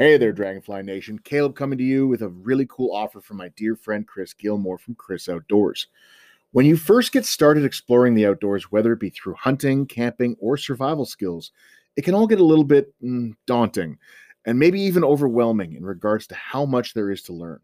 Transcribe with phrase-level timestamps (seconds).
[0.00, 1.18] Hey there, Dragonfly Nation.
[1.18, 4.78] Caleb coming to you with a really cool offer from my dear friend Chris Gilmore
[4.78, 5.88] from Chris Outdoors.
[6.52, 10.56] When you first get started exploring the outdoors, whether it be through hunting, camping, or
[10.56, 11.52] survival skills,
[11.96, 13.98] it can all get a little bit mm, daunting
[14.46, 17.60] and maybe even overwhelming in regards to how much there is to learn.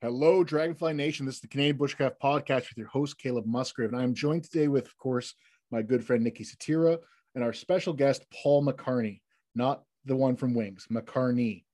[0.00, 1.27] Hello, Dragonfly Nation.
[1.27, 3.88] This is the Canadian Bushcraft Podcast with your host, Caleb Musgrave.
[3.88, 5.34] And I am joined today with, of course,
[5.71, 6.99] my good friend Nikki Satira,
[7.34, 9.21] and our special guest, Paul McCarney,
[9.55, 11.65] not the one from Wings, McCarney.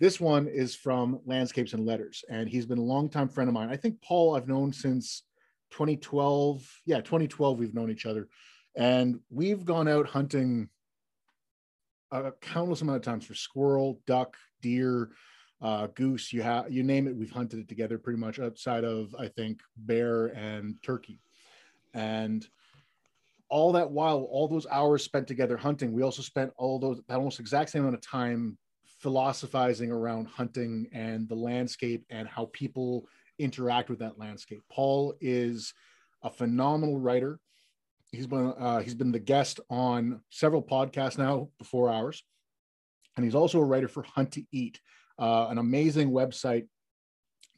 [0.00, 3.70] This one is from Landscapes and Letters, and he's been a longtime friend of mine.
[3.70, 5.22] I think Paul I've known since
[5.70, 6.80] 2012.
[6.84, 8.28] Yeah, 2012 we've known each other,
[8.76, 10.68] and we've gone out hunting
[12.10, 15.10] a countless amount of times for squirrel, duck, deer,
[15.62, 16.32] uh, goose.
[16.32, 19.60] You have you name it, we've hunted it together pretty much outside of I think
[19.76, 21.20] bear and turkey,
[21.94, 22.46] and
[23.48, 27.16] all that while, all those hours spent together hunting, we also spent all those that
[27.16, 28.58] almost exact same amount of time
[29.00, 33.06] philosophizing around hunting and the landscape and how people
[33.38, 34.62] interact with that landscape.
[34.70, 35.74] Paul is
[36.22, 37.38] a phenomenal writer.
[38.12, 42.24] He's been uh, he's been the guest on several podcasts now before ours,
[43.16, 44.80] and he's also a writer for Hunt to Eat,
[45.18, 46.66] uh, an amazing website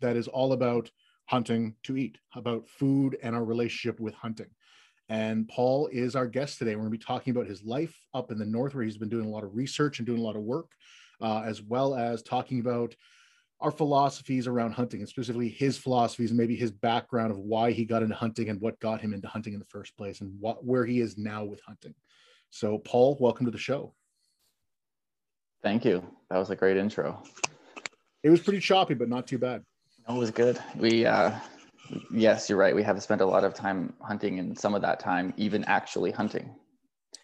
[0.01, 0.91] that is all about
[1.27, 4.49] hunting to eat, about food and our relationship with hunting.
[5.09, 6.75] And Paul is our guest today.
[6.75, 9.09] We're going to be talking about his life up in the north, where he's been
[9.09, 10.73] doing a lot of research and doing a lot of work,
[11.21, 12.95] uh, as well as talking about
[13.61, 17.85] our philosophies around hunting and specifically his philosophies and maybe his background of why he
[17.85, 20.65] got into hunting and what got him into hunting in the first place and what
[20.65, 21.95] where he is now with hunting.
[22.51, 23.95] So, Paul, welcome to the show.
[25.63, 26.05] Thank you.
[26.31, 27.21] That was a great intro.
[28.23, 29.65] It was pretty choppy, but not too bad.
[30.09, 30.59] It was good.
[30.77, 31.33] We uh,
[32.11, 32.75] yes, you're right.
[32.75, 36.11] We have spent a lot of time hunting, and some of that time even actually
[36.11, 36.55] hunting.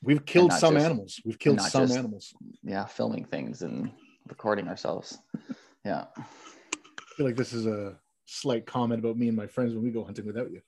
[0.02, 1.20] We've killed some just, animals.
[1.24, 2.34] We've killed some just, animals.
[2.62, 3.90] Yeah, filming things and
[4.28, 5.18] recording ourselves.
[5.84, 6.04] Yeah.
[6.16, 6.22] I
[7.16, 10.04] feel like this is a slight comment about me and my friends when we go
[10.04, 10.60] hunting without you.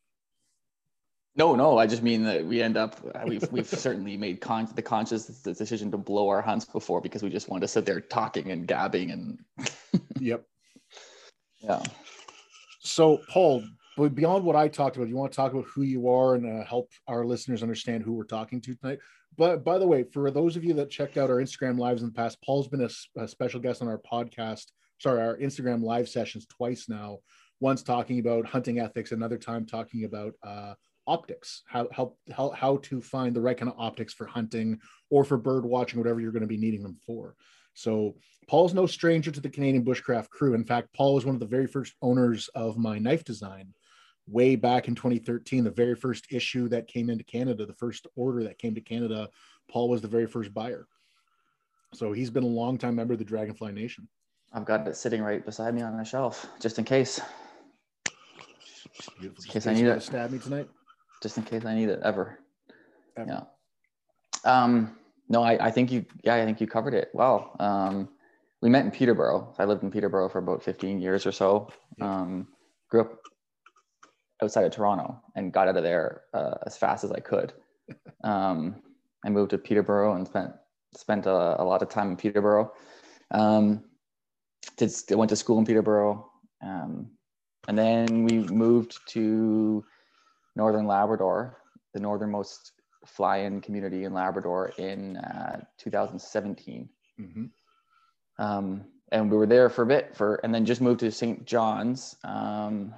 [1.34, 4.80] No, no, I just mean that we end up we've we've certainly made con- the
[4.80, 8.50] conscious decision to blow our hunts before because we just want to sit there talking
[8.50, 9.38] and gabbing and.
[10.20, 10.44] yep.
[11.58, 11.82] Yeah.
[12.80, 13.64] So, Paul,
[13.96, 16.46] but beyond what I talked about, you want to talk about who you are and
[16.46, 18.98] uh, help our listeners understand who we're talking to tonight.
[19.38, 22.08] But by the way, for those of you that checked out our Instagram lives in
[22.08, 24.66] the past, Paul's been a, a special guest on our podcast,
[24.98, 27.18] sorry, our Instagram live sessions twice now.
[27.58, 30.74] Once talking about hunting ethics, another time talking about uh,
[31.06, 34.78] optics, how, how how how to find the right kind of optics for hunting
[35.08, 37.34] or for bird watching, whatever you're going to be needing them for.
[37.72, 38.16] So
[38.46, 40.54] Paul's no stranger to the Canadian bushcraft crew.
[40.54, 43.72] In fact, Paul was one of the very first owners of my knife design
[44.28, 48.42] way back in 2013, the very first issue that came into Canada, the first order
[48.44, 49.28] that came to Canada,
[49.70, 50.86] Paul was the very first buyer.
[51.94, 54.08] So he's been a long time member of the Dragonfly Nation.
[54.52, 57.20] I've got it sitting right beside me on a shelf, just in case.
[59.20, 59.44] Beautiful.
[59.44, 60.02] in case I need it.
[60.02, 60.68] Stab me tonight.
[61.22, 62.38] Just in case I need it ever.
[63.16, 63.28] ever.
[63.28, 63.42] Yeah.
[64.50, 64.96] Um,
[65.28, 67.56] no, I, I think you, yeah, I think you covered it well.
[67.58, 68.08] Um,
[68.62, 69.54] we met in Peterborough.
[69.58, 71.68] I lived in Peterborough for about 15 years or so.
[72.00, 72.48] Um,
[72.88, 73.20] grew up
[74.42, 77.52] outside of Toronto and got out of there uh, as fast as I could.
[78.24, 78.82] Um,
[79.24, 80.52] I moved to Peterborough and spent
[80.96, 82.72] spent a, a lot of time in Peterborough.
[83.30, 83.84] Um,
[84.76, 86.28] did went to school in Peterborough,
[86.60, 87.10] um,
[87.68, 89.84] and then we moved to
[90.56, 91.58] Northern Labrador,
[91.94, 92.72] the northernmost
[93.04, 96.88] fly-in community in Labrador in uh, 2017.
[97.16, 97.44] hmm
[98.38, 101.44] Um, and we were there for a bit for, and then just moved to St.
[101.44, 102.92] John's um,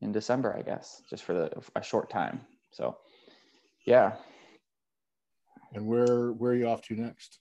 [0.00, 2.40] in December, I guess, just for the, a short time.
[2.70, 2.96] So,
[3.86, 4.12] yeah.
[5.74, 7.38] And where where are you off to next?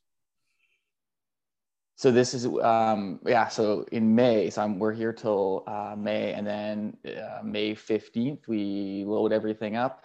[1.96, 3.48] So this is, um, yeah.
[3.48, 8.48] So in May, so I'm, we're here till uh, May, and then uh, May 15th,
[8.48, 10.04] we load everything up,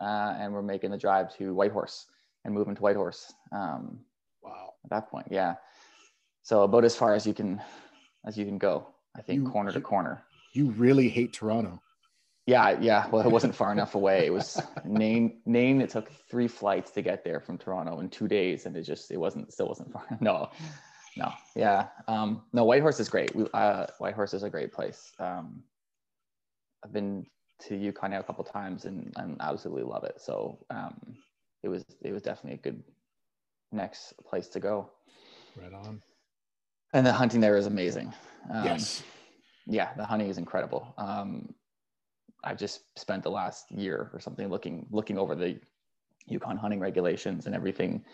[0.00, 2.06] uh, and we're making the drive to Whitehorse
[2.44, 3.32] and moving to Whitehorse.
[3.52, 4.00] Um,
[4.42, 4.74] Wow.
[4.84, 5.54] at that point yeah
[6.42, 7.62] so about as far as you can
[8.26, 8.86] as you can go
[9.16, 11.80] i think You- corner to corner You really hate Toronto.
[12.46, 16.48] Yeah yeah well it wasn't far enough away it was Nain Nain it took three
[16.48, 19.68] flights to get there from toronto in two days and it just it wasn't still
[19.68, 20.50] wasn't far no
[21.16, 25.62] no yeah um no whitehorse is great we uh whitehorse is a great place um
[26.84, 27.24] i've been
[27.60, 31.16] to yukon now a couple times and and absolutely love it so um
[31.62, 32.82] it was it was definitely a good
[33.72, 34.90] next place to go
[35.56, 36.02] Right on.
[36.92, 38.12] and the hunting there is amazing.
[38.50, 39.02] Um, yes.
[39.66, 40.94] Yeah, the hunting is incredible.
[40.98, 41.54] Um,
[42.44, 45.58] I've just spent the last year or something looking looking over the
[46.26, 48.04] Yukon hunting regulations and everything.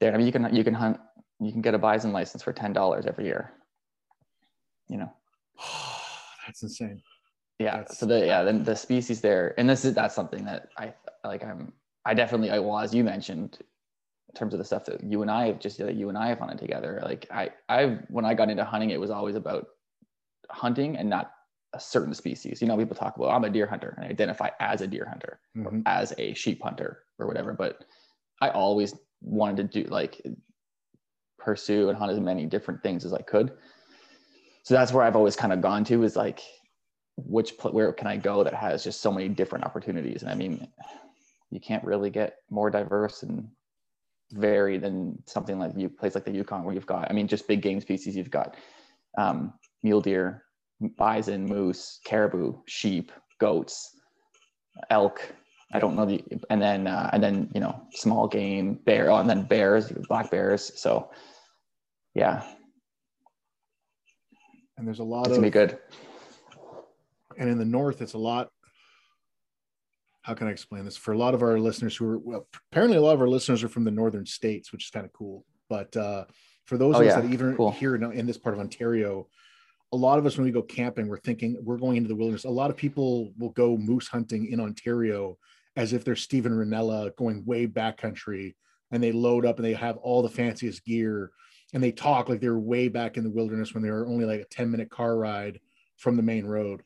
[0.00, 0.98] There, I mean, you can you can hunt
[1.40, 3.52] you can get a bison license for ten dollars every year.
[4.88, 5.12] You know,
[6.46, 7.02] That's insane.
[7.58, 7.78] yeah.
[7.78, 10.94] That's- so the yeah, then the species there, and this is that's something that I
[11.24, 11.44] like.
[11.44, 11.72] I'm
[12.04, 13.58] I definitely I well as you mentioned
[14.28, 16.28] in terms of the stuff that you and I have just that you and I
[16.28, 17.00] have hunted together.
[17.04, 19.66] Like I I when I got into hunting, it was always about
[20.50, 21.32] hunting and not
[21.76, 22.60] a certain species.
[22.60, 25.06] You know, people talk about I'm a deer hunter and I identify as a deer
[25.08, 25.82] hunter or Mhm.
[25.86, 27.52] as a sheep hunter or whatever.
[27.52, 27.84] But
[28.40, 30.20] I always wanted to do like
[31.38, 33.56] pursue and hunt as many different things as I could.
[34.62, 36.42] So that's where I've always kind of gone to is like
[37.16, 40.22] which pl- where can I go that has just so many different opportunities.
[40.22, 40.66] And I mean,
[41.50, 43.48] you can't really get more diverse and
[44.32, 47.46] varied than something like you place like the Yukon where you've got I mean just
[47.46, 48.16] big game species.
[48.16, 48.56] You've got
[49.16, 50.45] um, mule deer,
[50.96, 53.90] bison, moose, caribou, sheep, goats,
[54.90, 55.20] elk.
[55.72, 59.16] I don't know the, and then uh, and then you know small game, bear, oh,
[59.16, 60.72] and then bears, black bears.
[60.80, 61.10] So
[62.14, 62.42] yeah,
[64.78, 65.78] And there's a lot it's of gonna be good.
[67.38, 68.48] and in the north it's a lot
[70.22, 72.96] how can i explain this for a lot of our listeners who are well apparently
[72.96, 75.44] a lot of our listeners are from the northern states which is kind of cool
[75.68, 76.24] but uh
[76.64, 77.20] for those Oh, of us yeah.
[77.20, 77.72] that even Cool.
[77.72, 79.28] here in, in this part of ontario
[79.92, 82.44] a lot of us when we go camping we're thinking we're going into the wilderness.
[82.44, 85.38] A lot of people will go moose hunting in ontario
[85.76, 88.54] as if they're Steven Rinella going way backcountry
[88.90, 91.30] and they load up and they have all the fanciest gear
[91.74, 94.46] and they talk like they're way back in the wilderness when they're only like a
[94.46, 95.60] 10 minute car ride
[95.96, 96.82] from the main road.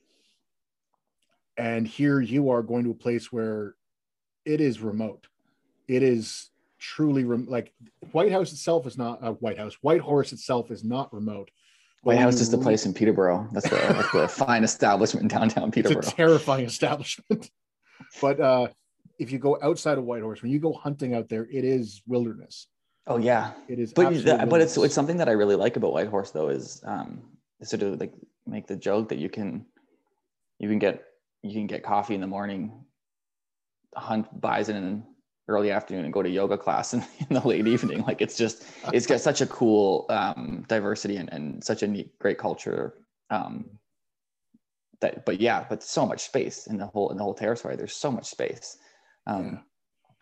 [1.56, 3.74] And here you are going to a place where
[4.44, 5.26] it is remote.
[5.88, 7.72] It is truly rem- like
[8.12, 11.50] white house itself is not uh, white house Whitehorse itself is not remote
[12.02, 13.46] White House is the place in Peterborough.
[13.52, 16.00] That's the, that's the fine establishment in downtown it's Peterborough.
[16.00, 17.50] a terrifying establishment.
[18.20, 18.68] But uh
[19.18, 22.66] if you go outside of Whitehorse when you go hunting out there it is wilderness.
[23.06, 25.92] Oh yeah, it is but that, but it's it's something that I really like about
[25.92, 27.20] Whitehorse though is um
[27.62, 28.14] sort of like
[28.46, 29.66] make the joke that you can
[30.58, 31.04] you can get
[31.42, 32.72] you can get coffee in the morning,
[33.94, 35.04] hunt bison in
[35.50, 38.02] early afternoon, and go to yoga class in, in the late evening.
[38.02, 42.18] Like it's just it's got such a cool um, diversity and, and such a neat
[42.18, 42.94] great culture.
[43.30, 43.66] Um,
[45.00, 47.76] that but yeah, but so much space in the whole in the whole territory.
[47.76, 48.78] There's so much space.
[49.26, 49.58] Um, Yeah.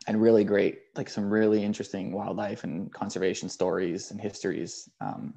[0.08, 4.88] and really great, like some really interesting wildlife and conservation stories and histories.
[5.00, 5.34] Um,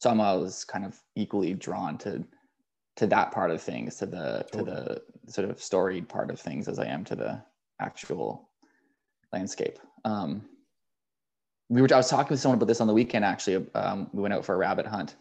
[0.00, 2.24] so I'm always kind of equally drawn to
[2.96, 6.68] to that part of things, to the to the sort of storied part of things,
[6.68, 7.42] as I am to the
[7.80, 8.50] actual
[9.32, 9.78] landscape.
[10.04, 10.42] Um,
[11.68, 13.24] we were I was talking with someone about this on the weekend.
[13.24, 15.16] Actually, um, we went out for a rabbit hunt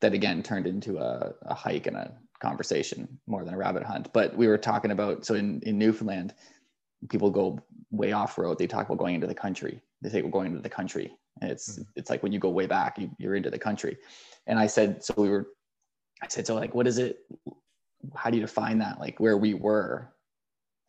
[0.00, 4.12] that again turned into a, a hike and a conversation more than a rabbit hunt.
[4.12, 6.34] But we were talking about so in in Newfoundland
[7.10, 8.58] people go way off road.
[8.58, 9.80] They talk about going into the country.
[10.02, 11.14] They say we're going into the country.
[11.40, 11.86] And it's Mhm.
[11.96, 13.98] it's like when you go way back, you, you're into the country.
[14.46, 15.48] And I said, so we were,
[16.22, 17.18] I said, so like, what is it?
[18.14, 19.00] How do you define that?
[19.00, 20.12] Like where we were?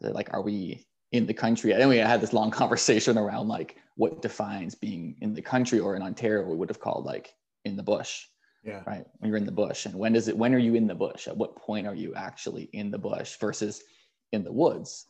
[0.01, 1.71] Like, are we in the country.
[1.73, 5.95] And we had this long conversation around like what defines being in the country or
[5.95, 7.33] in Ontario, we would have called like
[7.63, 8.25] in the bush.
[8.63, 8.81] Yeah.
[8.87, 9.05] Right.
[9.19, 9.85] When you're in the bush.
[9.85, 11.27] And when does it when are you in the bush?
[11.27, 13.83] At what point are you actually in the bush versus
[14.31, 15.05] in the woods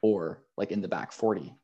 [0.00, 1.54] or like in the back 40?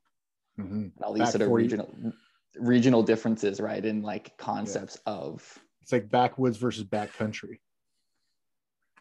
[0.61, 0.71] Mhm.
[0.71, 1.63] And all these Back sort of 40.
[1.65, 2.13] regional
[2.61, 3.83] regional differences, right?
[3.83, 7.61] In like concepts of It's like backwoods versus backcountry.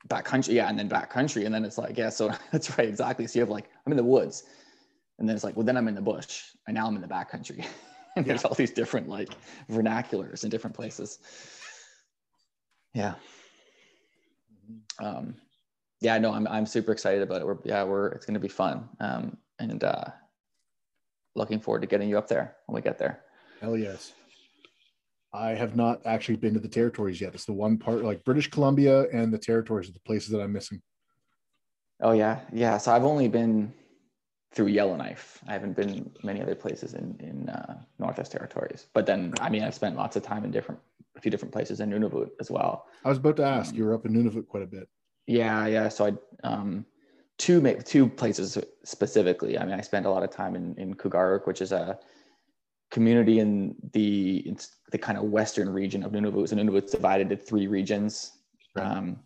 [0.08, 1.46] Back country, yeah, and then back country.
[1.46, 3.28] And then it's like, yeah, so that's right, exactly.
[3.28, 4.44] So you have like, I'm in the woods.
[5.20, 6.44] And then it's like, well, then I'm in the bush.
[6.68, 7.66] And now I'm in the back country.
[8.16, 9.30] and there's all these different like
[9.70, 11.20] vernaculars in different places.
[12.94, 13.16] Yeah.
[15.00, 15.36] Um,
[16.02, 17.48] yeah, no, I'm I'm super excited about it.
[17.48, 18.90] We're yeah, we're it's gonna be fun.
[19.00, 20.06] Um, and uh
[21.36, 23.22] looking forward to getting you up there when we get there.
[23.62, 24.14] Hell yes.
[25.34, 27.34] I have not actually been to the territories yet.
[27.34, 30.52] It's the one part like British Columbia and the territories are the places that I'm
[30.52, 30.82] missing.
[32.02, 32.78] Oh yeah, yeah.
[32.78, 33.74] So I've only been
[34.54, 35.40] through Yellowknife.
[35.48, 38.88] I haven't been many other places in in uh, Northwest Territories.
[38.94, 40.82] But then, I mean, I've spent lots of time in different,
[41.16, 42.88] a few different places in Nunavut as well.
[43.06, 43.72] I was about to ask.
[43.72, 44.90] Um, You were up in Nunavut quite a bit.
[45.28, 45.88] Yeah, yeah.
[45.88, 46.86] So I um,
[47.38, 49.58] two two places specifically.
[49.58, 52.00] I mean, I spent a lot of time in in Kugaaruk, which is a
[52.92, 54.56] community in the
[54.92, 56.50] the kind of western region of Nunavut.
[56.50, 58.34] So Nunavut's divided into three regions.
[58.76, 58.86] Right.
[58.86, 59.20] Um,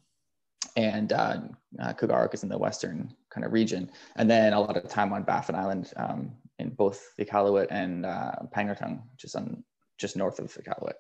[0.78, 1.40] and uh,
[1.80, 5.14] uh, Kugaaruk is in the western kind of region, and then a lot of time
[5.14, 9.64] on Baffin Island um, in both the Iqaluit and uh, Pangnirtung, which is on
[9.98, 10.96] just north of the Iqaluit.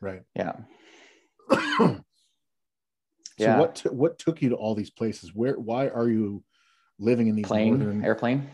[0.00, 0.22] Right.
[0.34, 0.52] Yeah,
[1.78, 2.00] so
[3.38, 3.58] Yeah.
[3.58, 5.34] what t- what took you to all these places?
[5.34, 6.42] Where why are you
[6.98, 8.48] living in these plane, northern airplane.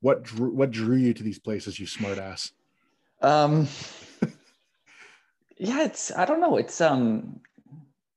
[0.00, 2.52] What drew what drew you to these places, you smartass?
[3.20, 3.66] Um,
[5.58, 6.56] yeah, it's I don't know.
[6.56, 7.40] It's um,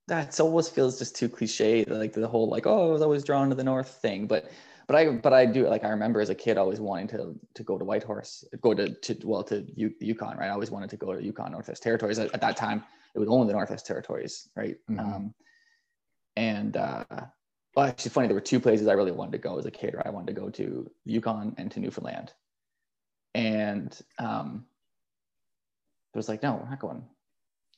[0.07, 1.83] that always feels just too cliche.
[1.85, 4.27] Like the whole like oh, I was always drawn to the north thing.
[4.27, 4.51] But
[4.87, 7.63] but I but I do like I remember as a kid always wanting to to
[7.63, 10.47] go to Whitehorse, go to to well to U, Yukon, right?
[10.47, 12.19] I always wanted to go to Yukon Northwest Territories.
[12.19, 12.83] At, at that time,
[13.15, 14.77] it was only the Northwest Territories, right?
[14.89, 14.99] Mhm.
[14.99, 15.33] Um,
[16.37, 17.03] and uh,
[17.75, 19.95] well, actually, funny there were two places I really wanted to go as a kid.
[20.03, 22.33] I wanted to go to Yukon and to Newfoundland,
[23.33, 24.65] and um,
[26.13, 27.03] it was like, no, we're not going.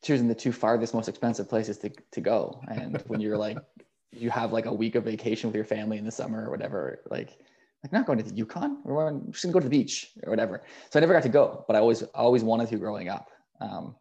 [0.04, 2.62] Choosing the two farthest, most expensive places to, to go.
[2.68, 3.58] And when you're like,
[4.12, 7.02] you have like a week of vacation with your family in the summer or whatever,
[7.10, 7.38] like,
[7.84, 8.80] like not going to the Yukon.
[8.84, 10.64] We're going, we're just gonna go to the beach or whatever.
[10.90, 13.30] So I never got to go, but I always always wanted to growing up.
[13.62, 13.96] Um,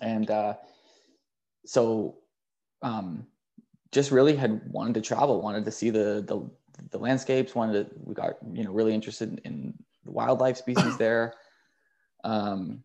[0.00, 0.54] and uh,
[1.64, 2.18] so
[2.82, 3.26] um,
[3.92, 6.50] just really had wanted to travel, wanted to see the the,
[6.90, 7.54] the landscapes.
[7.54, 9.74] Wanted to, we got you know really interested in
[10.04, 11.34] the wildlife species there.
[12.24, 12.82] Um,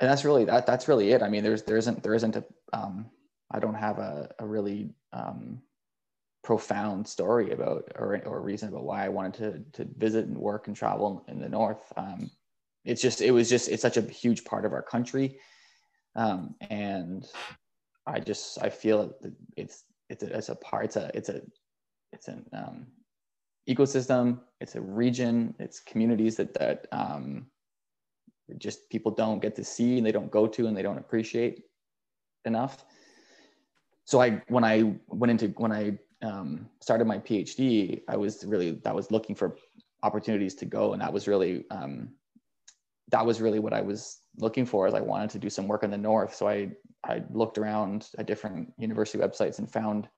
[0.00, 1.22] and that's really that that's really it.
[1.22, 3.06] I mean, there's there isn't there isn't a um,
[3.50, 5.62] I don't have a, a really um,
[6.42, 9.34] profound story about or or reason about why I wanted
[9.72, 11.92] to to visit and work and travel in the north.
[11.96, 12.30] Um,
[12.84, 15.38] it's just it was just it's such a huge part of our country,
[16.16, 17.26] um, and
[18.06, 21.40] I just I feel that it's it's a, it's a part it's a it's a
[22.12, 22.86] it's an um,
[23.68, 24.40] ecosystem.
[24.60, 25.54] It's a region.
[25.58, 27.46] It's communities that that um,
[28.58, 31.64] just people don't get to see and they don't go to and they don't appreciate
[32.44, 32.84] enough.
[34.04, 38.72] So I when I went into when I um, started my PhD, I was really
[38.84, 39.56] that was looking for
[40.02, 42.10] opportunities to go, and that was really um,
[43.08, 44.86] that was really what I was looking for.
[44.86, 46.70] As I wanted to do some work in the north, so I
[47.04, 50.08] I looked around at different university websites and found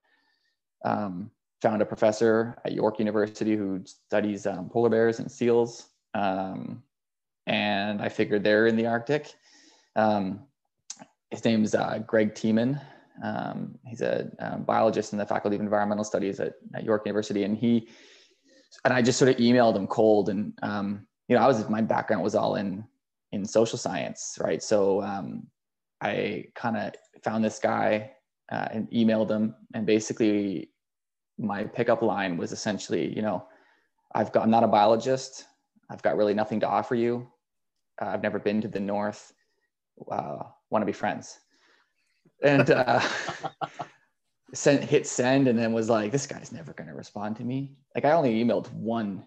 [0.85, 5.89] um, found a professor at York University who studies um, polar bears and seals.
[6.13, 6.83] Um,
[7.45, 9.33] and I figured they're in the Arctic.
[9.95, 10.41] Um,
[11.31, 12.79] his name's uh, Greg Thiemann.
[13.23, 17.43] Um, he's a um, biologist in the Faculty of Environmental Studies at, at York University,
[17.43, 17.87] and he
[18.85, 20.29] and I just sort of emailed him cold.
[20.29, 22.85] And um, you know, I was my background was all in
[23.31, 24.61] in social science, right?
[24.63, 25.47] So um,
[26.01, 26.93] I kind of
[27.23, 28.11] found this guy
[28.51, 30.71] uh, and emailed him, and basically
[31.37, 33.45] my pickup line was essentially, you know,
[34.15, 35.45] I've got I'm not a biologist.
[35.89, 37.27] I've got really nothing to offer you.
[38.01, 39.33] Uh, I've never been to the north.
[40.11, 41.39] Uh, Want to be friends?
[42.43, 43.01] And uh,
[44.53, 47.77] sent hit send, and then was like, this guy's never going to respond to me.
[47.95, 49.25] Like I only emailed one,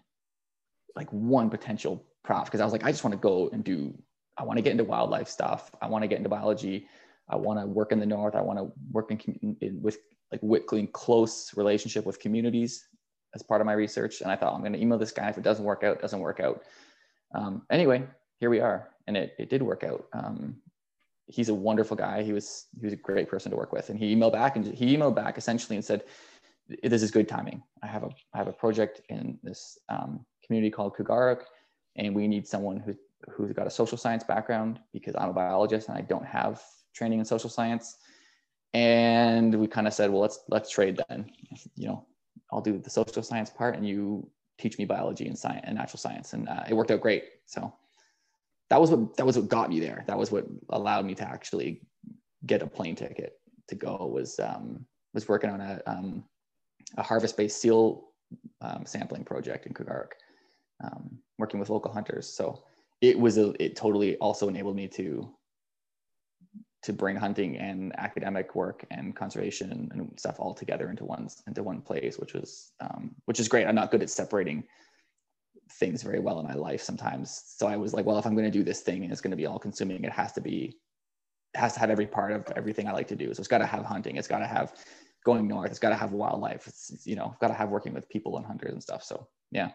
[0.97, 3.94] like one potential prof because I was like, I just want to go and do.
[4.38, 5.70] I want to get into wildlife stuff.
[5.82, 6.87] I want to get into biology.
[7.28, 8.35] I want to work in the north.
[8.35, 9.99] I want to work in, in with
[10.32, 10.42] like
[10.73, 12.87] in close relationship with communities
[13.35, 14.20] as part of my research.
[14.20, 15.28] And I thought I'm going to email this guy.
[15.28, 16.62] If it doesn't work out, doesn't work out.
[17.35, 18.04] Um, anyway,
[18.40, 20.06] here we are, and it it did work out.
[20.12, 20.56] Um,
[21.26, 22.23] he's a wonderful guy.
[22.23, 24.66] He was he was a great person to work with, and he emailed back and
[24.66, 26.04] he emailed back essentially and said,
[26.82, 27.62] "This is good timing.
[27.82, 31.42] I have a I have a project in this um, community called Kugaaruk,
[31.95, 32.97] and we need someone who
[33.30, 36.61] who's got a social science background because I'm a biologist and I don't have
[36.92, 37.99] training in social science.
[38.75, 41.30] And we kind of said, well, let's let's trade then.
[41.76, 42.07] You know,
[42.50, 44.28] I'll do the social science part, and you
[44.59, 47.25] teach me biology and science and natural science, and uh, it worked out great.
[47.47, 47.73] So
[48.71, 50.02] that was what that was what got me there.
[50.09, 51.83] That was what allowed me to actually
[52.45, 53.35] get a plane ticket
[53.69, 54.11] to go.
[54.12, 56.25] Was um, was working on a um,
[56.97, 58.11] a harvest-based seal
[58.61, 60.12] um, sampling project in Kugaaruk,
[60.82, 62.28] um, working with local hunters.
[62.28, 62.62] So
[63.00, 65.34] it was a, it totally also enabled me to
[66.82, 71.62] to bring hunting and academic work and conservation and, stuff all together into one into
[71.62, 73.66] one place, which was um, which is great.
[73.66, 74.64] I'm not good at separating
[75.72, 77.42] things very well in my life sometimes.
[77.46, 79.30] So I was like, well, if I'm going to do this thing and it's going
[79.30, 80.76] to be all consuming, it has to be
[81.54, 83.32] it has to have every part of everything I like to do.
[83.34, 84.16] So it's got to have hunting.
[84.16, 84.75] It's got to have
[85.25, 85.70] going north.
[85.70, 86.66] It's got to have wildlife.
[86.66, 89.02] It's you know got to have working with people and hunters and stuff.
[89.02, 89.70] So yeah.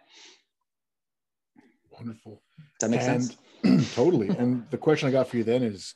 [1.97, 2.41] Wonderful.
[2.79, 3.93] That makes and, sense?
[3.95, 4.29] totally.
[4.29, 5.95] And the question I got for you then is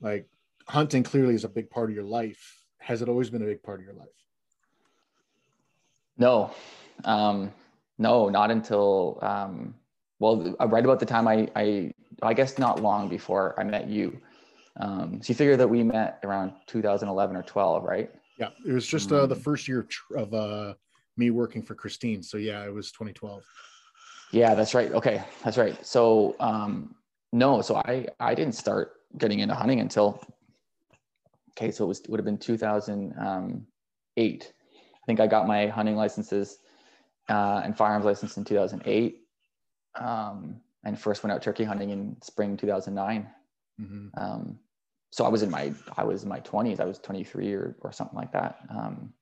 [0.00, 0.28] like
[0.68, 2.64] hunting clearly is a big part of your life.
[2.78, 4.08] Has it always been a big part of your life?
[6.18, 6.50] No,
[7.04, 7.52] um,
[7.98, 9.74] no, not until um,
[10.18, 14.18] well, right about the time I, I, I guess not long before I met you.
[14.80, 18.10] Um, so you figure that we met around 2011 or 12, right?
[18.38, 19.42] Yeah, it was just uh, the Mm.
[19.42, 20.74] first year of, of uh,
[21.16, 22.22] me working for Christine.
[22.22, 23.42] So yeah, it was 2012.
[24.32, 24.92] Yeah, that's right.
[24.92, 25.84] Okay, that's right.
[25.86, 26.94] So um,
[27.32, 30.20] no, so I I didn't start getting into hunting until
[31.52, 33.24] okay, so it was would have been 2008.
[34.18, 36.58] I think I got my hunting licenses
[37.28, 39.20] uh, and firearms license in 2008,
[40.00, 43.28] um, and first went out turkey hunting in spring 2009.
[43.78, 44.58] hmm Um,
[45.10, 46.80] so I was in my I was in my 20s.
[46.80, 48.58] I was 23 or or something like that.
[48.70, 49.12] Um,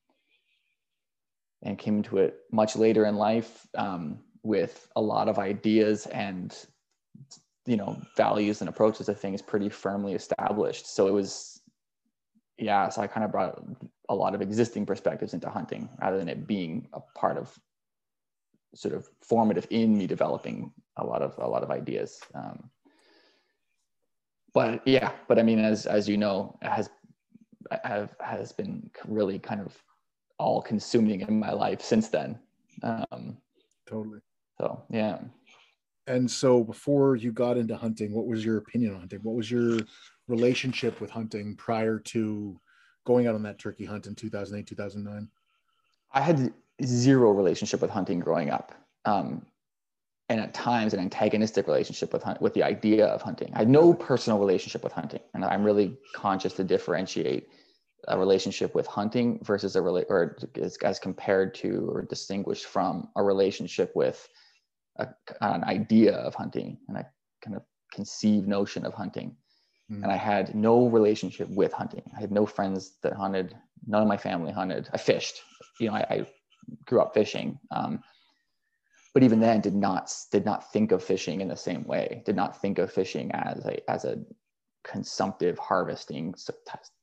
[1.62, 6.56] and came into it much later in life um, with a lot of ideas and
[7.66, 10.86] you know values and approaches to things pretty firmly established.
[10.86, 11.60] So it was
[12.58, 12.88] yeah.
[12.90, 13.60] So I kind of brought
[14.08, 17.58] a lot of existing perspectives into hunting rather than it being a part of
[18.74, 22.20] sort of formative in me developing a lot of a lot of ideas.
[22.34, 22.70] Um,
[24.52, 26.90] but yeah, but I mean, as as you know, has
[27.82, 29.74] have has been really kind of
[30.38, 32.38] all consuming in my life since then.
[32.82, 33.38] Um,
[33.86, 34.20] Totally.
[34.60, 35.18] So yeah,
[36.06, 39.20] And so before you got into hunting, what was your opinion on hunting?
[39.22, 39.78] What was your
[40.28, 42.60] relationship with hunting prior to
[43.06, 45.28] going out on that turkey hunt in 2008, 2009?
[46.12, 46.52] I had
[46.84, 48.72] zero relationship with hunting growing up,
[49.04, 49.44] um,
[50.28, 53.50] and at times an antagonistic relationship with hunt with the idea of hunting.
[53.54, 57.48] I had no personal relationship with hunting, and I'm really conscious to differentiate
[58.08, 63.08] a relationship with hunting versus a rela- or as, as compared to or distinguished from
[63.16, 64.28] a relationship with
[64.96, 65.08] a,
[65.40, 67.06] an idea of hunting and a
[67.42, 69.36] kind of conceived notion of hunting.
[69.90, 70.02] Mhm.
[70.02, 72.02] And I had no relationship with hunting.
[72.16, 73.56] I had no friends that hunted.
[73.86, 74.88] None of my family hunted.
[74.92, 75.42] I fished.
[75.78, 76.26] You know, I, I
[76.86, 77.58] grew up fishing.
[77.70, 78.02] Um,
[79.12, 82.22] but even then, did not did not think of fishing in the same way.
[82.24, 84.18] Did not think of fishing as a as a
[84.84, 86.34] consumptive harvesting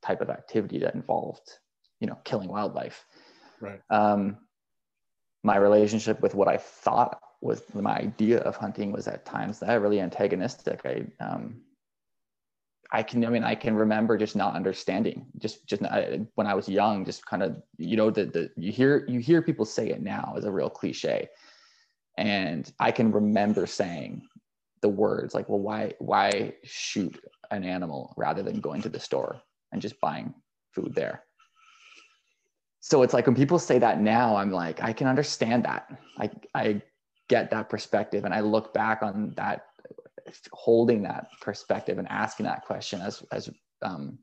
[0.02, 1.60] type of activity that involved,
[2.00, 3.06] you know, killing wildlife.
[3.60, 3.82] Right.
[3.90, 4.38] Um,
[5.44, 9.82] my relationship with what I thought was my idea of hunting was at times that
[9.82, 10.82] really antagonistic.
[10.86, 11.62] I um,
[12.94, 16.04] I can, I mean, I can remember just not understanding, just, just not,
[16.36, 19.42] when I was young, just kind of, you know, the, the, you hear, you hear
[19.42, 21.30] people say it now as a real cliche.
[22.18, 24.28] And I can remember saying
[24.82, 27.18] the words like, well, why, why shoot
[27.50, 30.34] an animal rather than going to the store and just buying
[30.74, 31.24] food there?
[32.82, 35.98] So it's like when people say that now, I'm like, I can understand that.
[36.18, 36.82] I, I
[37.32, 38.26] get that perspective.
[38.26, 39.68] And I look back on that
[40.52, 43.50] holding that perspective and asking that question as as
[43.82, 44.20] um,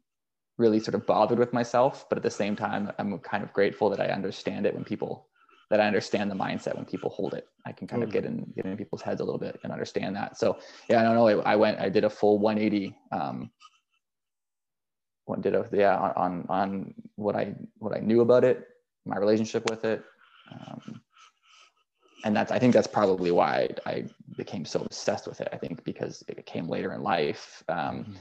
[0.59, 2.07] really sort of bothered with myself.
[2.09, 5.27] But at the same time i'm kind of grateful that i understand it when people
[5.71, 7.47] that i understand the mindset when people hold it.
[7.67, 10.15] I can kind of get in get in people's heads a little bit and understand
[10.17, 10.39] that.
[10.43, 10.59] So
[10.91, 11.29] yeah i don't know.
[11.29, 13.51] I, I went i did a full 180 um
[15.25, 17.45] what did a yeah on, on on what i
[17.79, 18.57] what i knew about it
[19.13, 20.01] my relationship with it
[20.53, 21.01] um,
[22.25, 24.05] and that's i think that's probably why i
[24.37, 25.49] became so obsessed with it.
[25.53, 28.15] I think because it came later in life um, Mhm.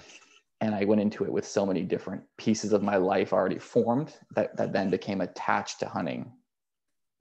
[0.61, 4.15] and i went into it with so many different pieces of my life already formed
[4.35, 6.31] that, that then became attached to hunting.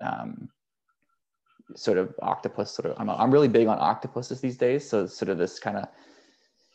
[0.01, 0.49] Um,
[1.75, 4.89] sort of octopus sort of I'm, I'm really big on octopuses these days.
[4.89, 5.89] So sort of this kind of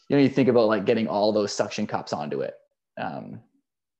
[0.09, 2.55] you know you think about like getting all those suction cups onto it.
[2.97, 3.41] Um,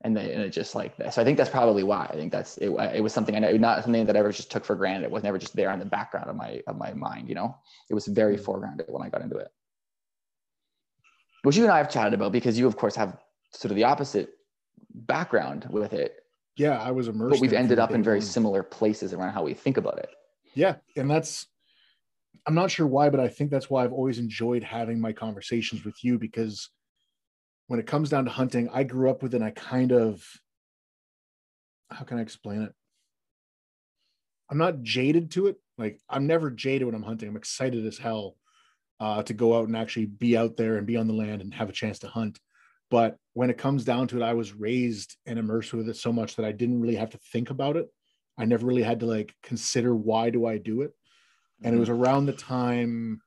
[0.04, 2.08] and, they, and it just like so i think that's probably why.
[2.10, 4.52] I think that's it, it was something i know not something that i ever just
[4.52, 5.06] took for granted.
[5.06, 7.56] It was never just there in the background of my of my mind you know?
[7.90, 8.44] It was very mm.
[8.44, 9.50] foregrounded when i got into it.
[11.44, 13.18] Which you and i have chatted about because you of course have
[13.52, 14.30] sort of the opposite
[14.94, 16.24] background with it.
[16.58, 19.54] Yeah i was immersed but we've ended up in very similar places around how we
[19.54, 20.10] think about it.
[20.56, 21.48] Yeah and that's
[22.48, 25.86] i'm not sure why but i think that's why i've always enjoyed having my conversations
[25.86, 26.70] with you because
[27.72, 30.22] when it comes down to hunting, I grew up with it and I kind of
[31.90, 32.74] how can I explain it?
[34.50, 35.56] I'm not jaded to it.
[35.78, 37.30] Like I'm never jaded when I'm hunting.
[37.30, 38.36] I'm excited as hell
[39.00, 41.54] uh, to go out and actually be out there and be on the land and
[41.54, 42.42] have a chance to hunt.
[42.90, 46.12] But when it comes down to it, I was raised and immersed with it so
[46.12, 47.88] much that I didn't really have to think about it.
[48.38, 50.92] I never really had to like consider why do I do it.
[51.64, 52.04] And it was mm-hmm.
[52.04, 53.22] around the time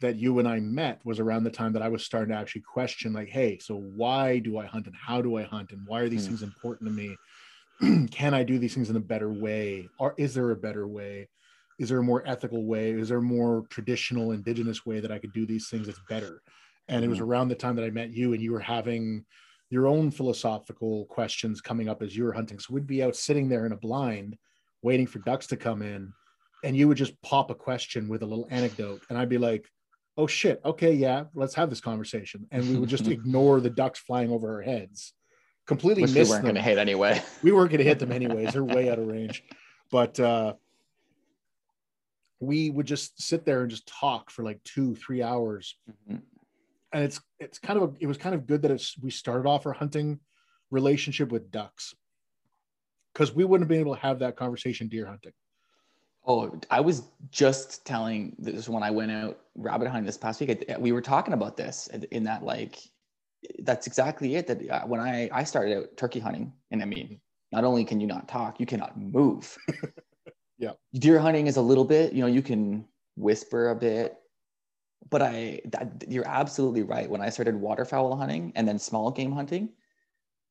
[0.00, 2.62] that you and I met was around the time that I was starting to actually
[2.62, 6.00] question, like, hey, so why do I hunt and how do I hunt and why
[6.00, 6.28] are these mm.
[6.28, 8.06] things important to me?
[8.10, 9.88] Can I do these things in a better way?
[9.98, 11.28] Or is there a better way?
[11.78, 12.90] Is there a more ethical way?
[12.90, 16.42] Is there a more traditional indigenous way that I could do these things that's better?
[16.88, 17.06] And mm.
[17.06, 17.24] it was hmm.
[17.24, 19.24] around the time that I met you and you were having
[19.70, 22.58] your own philosophical questions coming up as you were hunting.
[22.58, 24.36] So we'd be out sitting there in a blind
[24.82, 26.12] waiting for ducks to come in
[26.62, 29.68] and you would just pop a question with a little anecdote and I'd be like,
[30.16, 32.46] oh shit, okay, yeah, let's have this conversation.
[32.50, 35.12] And we would just ignore the ducks flying over our heads.
[35.66, 37.22] Completely Which miss we weren't going to hit anyway.
[37.42, 38.52] we weren't going to hit them anyways.
[38.52, 39.42] They're way out of range.
[39.90, 40.54] But uh,
[42.40, 45.76] we would just sit there and just talk for like two, three hours.
[45.90, 46.18] Mm-hmm.
[46.92, 49.48] And it's it's kind of a, it was kind of good that it's we started
[49.48, 50.20] off our hunting
[50.70, 51.94] relationship with ducks
[53.12, 55.32] because we wouldn't have been able to have that conversation deer hunting.
[56.26, 60.64] Oh, I was just telling this when I went out rabbit hunting this past week.
[60.78, 62.78] We were talking about this in that like
[63.60, 64.46] that's exactly it.
[64.46, 67.20] That uh, when I I started out turkey hunting, and I mean,
[67.52, 69.56] not only can you not talk, you cannot move.
[70.58, 72.12] yeah, deer hunting is a little bit.
[72.12, 74.16] You know, you can whisper a bit,
[75.10, 77.08] but I that, you're absolutely right.
[77.08, 79.68] When I started waterfowl hunting and then small game hunting,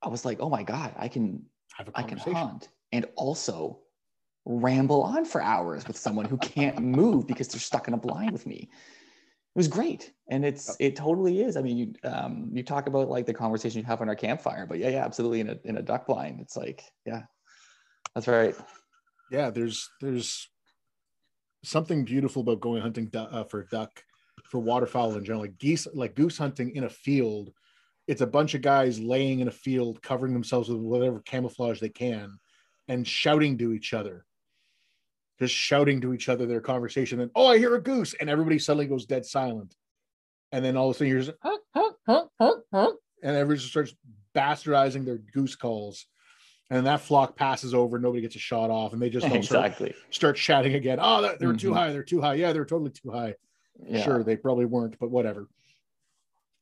[0.02, 1.44] I was like, oh my god, I can
[1.96, 3.80] I can hunt and also
[4.46, 8.32] ramble on for hours with someone who can't move because they're stuck in a blind
[8.32, 8.70] with me.
[9.56, 11.58] It was great, and it's it totally is.
[11.58, 14.66] I mean, you um, you talk about like the conversation you have on our campfire,
[14.66, 15.42] but yeah, yeah, absolutely.
[15.42, 17.24] In a in a duck blind, it's like yeah,
[18.16, 18.56] that's right.
[19.30, 20.50] Yeah, there's there's
[21.64, 24.04] something beautiful about going hunting uh, for duck,
[24.46, 27.54] for waterfowl in general, like geese, like goose hunting in a field.
[28.08, 31.90] It's a bunch of guys laying in a field, covering themselves with whatever camouflage they
[31.90, 32.40] can,
[32.88, 34.26] and shouting to each other
[35.40, 37.20] just shouting to each other their conversation.
[37.20, 39.76] Then, oh, I hear a goose, and everybody suddenly goes dead silent.
[40.52, 42.92] And then all of a sudden, you're just huh, huh, huh, huh, huh,
[43.24, 43.96] and everybody just starts
[44.36, 46.06] bastardizing their goose calls.
[46.70, 50.16] And that flock passes over, nobody gets a shot off, and they just exactly start,
[50.16, 50.98] start chatting again.
[51.02, 51.58] Oh, they're mm-hmm.
[51.58, 51.92] too high.
[51.92, 52.36] They're too high.
[52.36, 53.36] Yeah, they're totally too high.
[53.86, 54.04] Yeah.
[54.04, 55.48] Sure, they probably weren't, but whatever.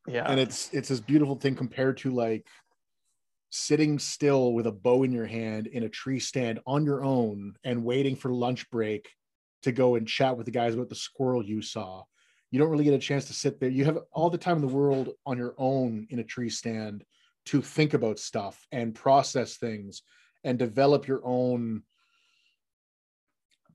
[0.07, 2.47] Yeah, and it's it's this beautiful thing compared to like
[3.51, 7.53] sitting still with a bow in your hand in a tree stand on your own
[7.65, 9.09] and waiting for lunch break
[9.63, 12.03] to go and chat with the guys about the squirrel you saw.
[12.49, 13.69] You don't really get a chance to sit there.
[13.69, 17.03] You have all the time in the world on your own in a tree stand
[17.47, 20.01] to think about stuff and process things
[20.45, 21.83] and develop your own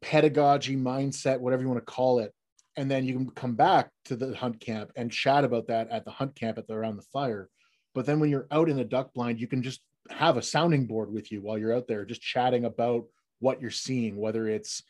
[0.01, 2.33] pedagogy mindset, whatever you want to call it.
[2.77, 6.05] And then you can come back to the hunt camp and chat about that at
[6.05, 7.51] the hunt camp at the around the fire
[7.97, 9.81] but then when you're out in the duck blind, you can just
[10.11, 13.07] have a sounding board with you while you're out there, just chatting about
[13.39, 14.83] what you're seeing, whether it's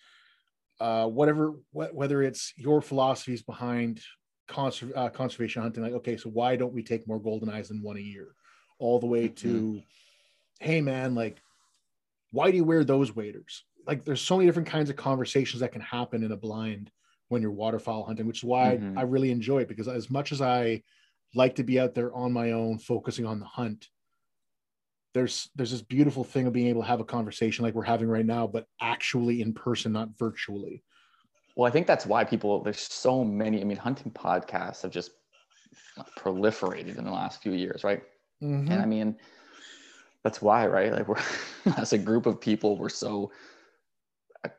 [0.81, 4.01] uh, whatever, wh- whether it's your philosophies behind
[4.49, 5.85] conser- uh, conservation hunting.
[5.85, 8.35] Like, okay, so why don't we take more golden eyes than one a year?
[8.81, 9.79] All the way to, mm-hmm.
[10.59, 11.41] hey man, like,
[12.33, 13.65] why do you wear those waders?
[13.87, 16.91] Like, there's so many different kinds of conversations that can happen in a blind
[17.29, 18.99] when you're waterfowl hunting, which is why mm-hmm.
[18.99, 20.83] I really enjoy it because as much as I
[21.37, 23.89] like to be out there on my own, focusing on the hunt.
[25.15, 28.09] There's there's this beautiful thing of being able to have a conversation like we're having
[28.09, 30.83] right now, but actually in person, not virtually.
[31.57, 33.61] Well, I think that's why people there's so many.
[33.61, 35.13] I mean, hunting podcasts have just
[36.19, 38.03] proliferated in the last few years, right?
[38.43, 38.71] Mm-hmm.
[38.73, 39.17] And I mean,
[40.23, 40.93] that's why, right?
[40.93, 41.23] Like we're
[41.77, 43.31] as a group of people, we're so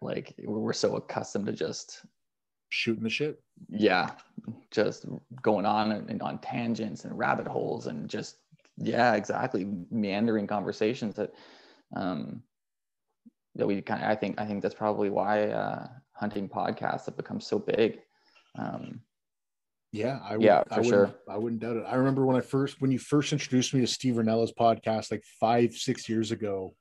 [0.02, 2.06] like we're so accustomed to just
[2.69, 3.39] shooting the shit.
[3.69, 4.12] Yeah,
[4.71, 5.06] just
[5.41, 8.38] going on and on tangents and rabbit holes and just
[8.77, 11.34] yeah, exactly meandering conversations that
[11.95, 12.43] um,
[13.56, 17.17] that we kind of I think I think that's probably why uh, hunting podcasts have
[17.17, 17.99] become so big.
[18.58, 19.01] Um,
[19.91, 21.15] Yeah, I would, Yeah, I for wouldn't, sure.
[21.30, 21.86] I wouldn't doubt it.
[21.88, 25.23] I remember when I first when you first introduced me to Steve Rinella's podcast like
[25.39, 26.75] five, six years ago.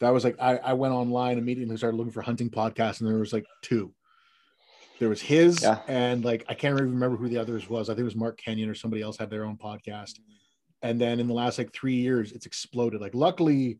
[0.00, 3.18] That was like I, I went online immediately started looking for hunting podcasts, and there
[3.18, 3.94] was like two.
[4.98, 5.80] There was his Yeah.
[5.88, 7.88] and like I can't even remember who the others was.
[7.88, 10.18] I think it was Mark Kenyon or somebody else had their own podcast.
[10.82, 13.00] And then in the last like three years, it's exploded.
[13.00, 13.78] Like luckily,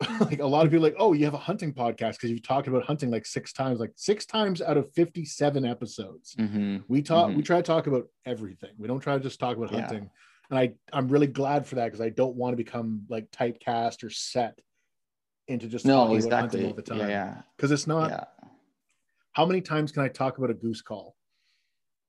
[0.20, 2.68] like a lot of people like, oh, you have a hunting podcast because you've talked
[2.68, 6.36] about hunting like six times, like six times out of 57 episodes.
[6.36, 6.84] Mhm.
[6.86, 7.30] We talk.
[7.30, 7.36] Mhm.
[7.36, 8.70] We try to talk about everything.
[8.78, 9.80] We don't try to just talk about Yeah.
[9.80, 10.10] hunting.
[10.50, 14.04] And I, I'm really glad for that because I don't want to become like typecast
[14.04, 14.60] or set
[15.48, 16.66] into just No, talking about hunting exactly.
[16.70, 16.98] all the time.
[17.00, 18.10] Yeah, yeah, Because it's not.
[18.10, 18.24] yeah.
[19.32, 21.16] How many times can I talk about a goose call?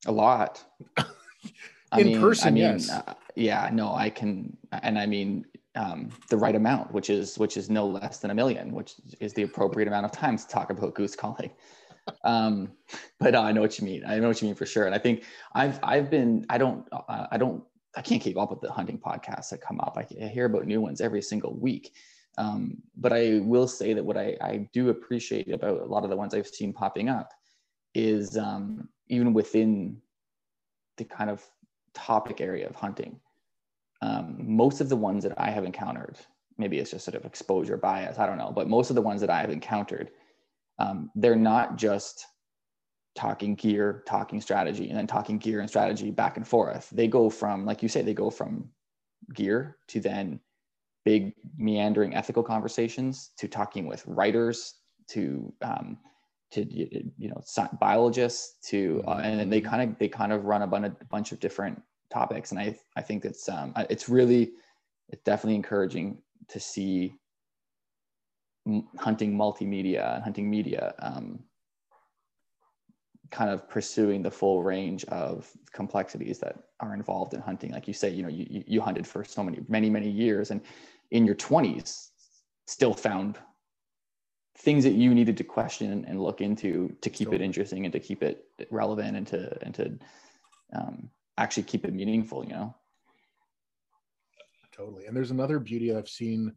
[0.08, 0.64] A lot.
[1.98, 2.90] In person, yes.
[2.90, 7.58] uh, yeah, no, I can, and I mean um, the right amount, which is which
[7.58, 10.70] is no less than a million, which is the appropriate amount of time to talk
[10.70, 11.52] about goose calling.
[12.24, 12.72] Um,
[13.20, 14.04] but I know what you mean.
[14.04, 14.88] I know what you mean for sure.
[14.88, 17.64] And I think I've I've been I don't uh, I don't
[17.96, 19.96] I can't keep up with the hunting podcasts that come up.
[19.96, 21.94] I, I hear about new ones every single week.
[22.40, 26.10] Um, but I will say that what I, I do appreciate about a lot of
[26.10, 27.34] the ones I've seen popping up
[27.94, 29.98] is um, even within
[30.96, 31.46] the kind of
[31.94, 33.20] topic area of hunting.
[34.02, 36.18] Um, most of the ones that I have encountered,
[36.58, 39.20] maybe it's just sort of exposure bias, I don't know, but most of the ones
[39.20, 40.12] that I have encountered,
[40.80, 42.26] um, they're not just
[43.16, 46.90] talking gear, talking strategy, and then talking gear and strategy back and forth.
[46.92, 48.70] They go from, like you say, they go from
[49.34, 50.40] gear to then
[51.06, 54.76] big meandering ethical conversations to talking with writers
[55.10, 55.98] to um,
[56.52, 57.42] to you know
[57.80, 61.32] biologists to uh, and they kind of they kind of run a bunch, a bunch
[61.32, 61.82] of different
[62.12, 62.52] topics.
[62.52, 64.52] And i i think it's um it's really
[65.10, 67.14] it's definitely encouraging to see
[68.98, 71.40] hunting multimedia hunting media um,
[73.32, 77.72] kind of pursuing the full range of complexities that are involved in hunting.
[77.72, 80.62] Like you say you know you, you- hunted for so many many many years and
[81.12, 82.10] in your 20s
[82.68, 83.38] still found
[84.58, 88.00] things that you needed to question and- look into to keep it interesting and to
[88.00, 90.00] keep it relevant and to and to
[90.74, 92.76] um, actually keep it meaningful you know?
[94.72, 95.08] Totally.
[95.08, 96.56] And there's another beauty I've seen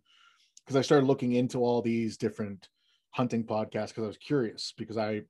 [0.64, 2.68] because I started looking into all these different
[3.10, 5.22] hunting podcasts because I was curious because I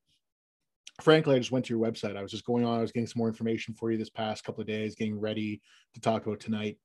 [1.01, 2.17] frankly I just went to your website.
[2.17, 4.45] I was just going on, I was getting some more information for you this past
[4.45, 5.61] couple of days, getting ready
[5.95, 6.79] to talk about tonight.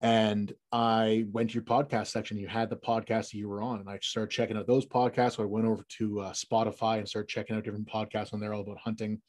[0.00, 2.36] And I went to your podcast section.
[2.36, 5.36] You had the podcast that you were on, and I started checking out those podcasts.
[5.36, 8.54] So I went over to uh, Spotify and started checking out different podcasts on there
[8.54, 9.20] all about hunting.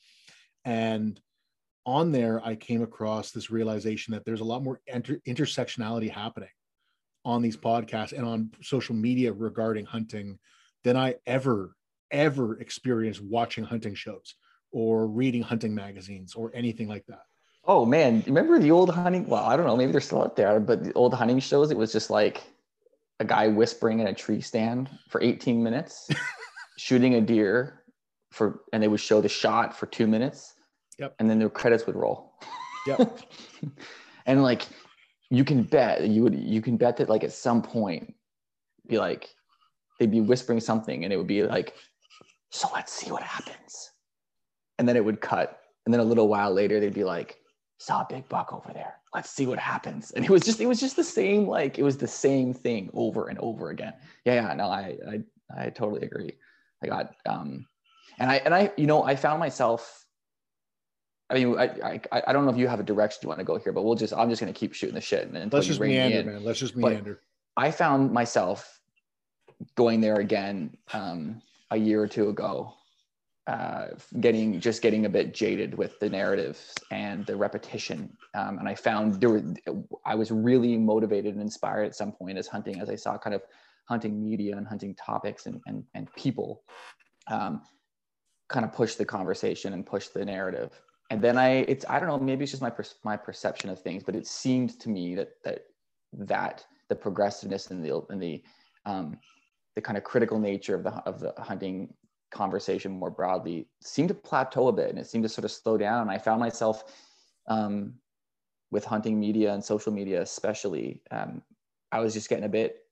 [0.65, 1.19] And
[1.87, 6.49] on there, I came across this realization that there's a lot more inter- intersectionality happening
[7.25, 10.37] on these podcasts and on social media regarding hunting
[10.83, 11.75] than I ever,
[12.11, 14.35] ever experienced watching hunting shows
[14.71, 17.23] or reading hunting magazines or anything like that.
[17.65, 20.59] oh man remember the old hunting well i don't know maybe they're still out there
[20.59, 22.41] but the old hunting shows it was just like
[23.19, 26.09] a guy whispering in a tree stand for 18 minutes
[26.77, 27.83] shooting a deer
[28.31, 30.53] for and they would show the shot for two minutes
[30.99, 31.15] Yep.
[31.19, 32.33] and then the credits would roll
[32.87, 33.19] Yep.
[34.25, 34.63] and like
[35.29, 38.13] you can bet you would you can bet that like at some point
[38.87, 39.29] be like
[39.99, 41.73] they'd be whispering something and it would be like
[42.51, 43.91] so let's see what happens.
[44.77, 45.59] And then it would cut.
[45.85, 47.37] And then a little while later they'd be like
[47.77, 48.95] saw a big buck over there.
[49.13, 50.11] Let's see what happens.
[50.11, 52.89] And it was just it was just the same like it was the same thing
[52.93, 53.93] over and over again.
[54.25, 56.33] Yeah yeah no i i, I totally agree.
[56.83, 57.65] I got um
[58.19, 60.05] and i and i you know i found myself
[61.31, 63.45] I mean, I, I I don't know if you have a direction you want to
[63.45, 65.67] go here, but we'll just I'm just gonna keep shooting the shit and until Let's
[65.67, 66.43] you just rein me meander, man.
[66.43, 67.21] Let's just But- meander.
[67.55, 68.79] I found myself
[69.75, 72.73] going there again um, a year or two ago,
[73.47, 73.87] uh,
[74.19, 78.15] getting just getting a bit jaded with the narratives and the repetition.
[78.35, 79.43] Um, and I found there were,
[80.05, 83.33] I was really motivated and inspired at some point as hunting, as I saw kind
[83.33, 83.41] of
[83.85, 86.63] hunting media and hunting topics and and, and people
[87.27, 87.61] um,
[88.49, 90.79] kind of push the conversation and push the narrative.
[91.11, 93.81] And then I, it's I don't know, maybe it's just my per, my perception of
[93.81, 95.65] things, but it seemed to me that that
[96.13, 98.43] that the progressiveness and the and the
[98.85, 99.17] um,
[99.75, 101.93] the kind of critical nature of the of the hunting
[102.31, 105.77] conversation more broadly seemed to plateau a bit and it seemed to sort of slow
[105.77, 106.01] down.
[106.03, 106.83] And I found myself
[107.47, 107.93] um,
[108.71, 111.41] with hunting media and social media, especially, um,
[111.91, 112.83] I was just getting a bit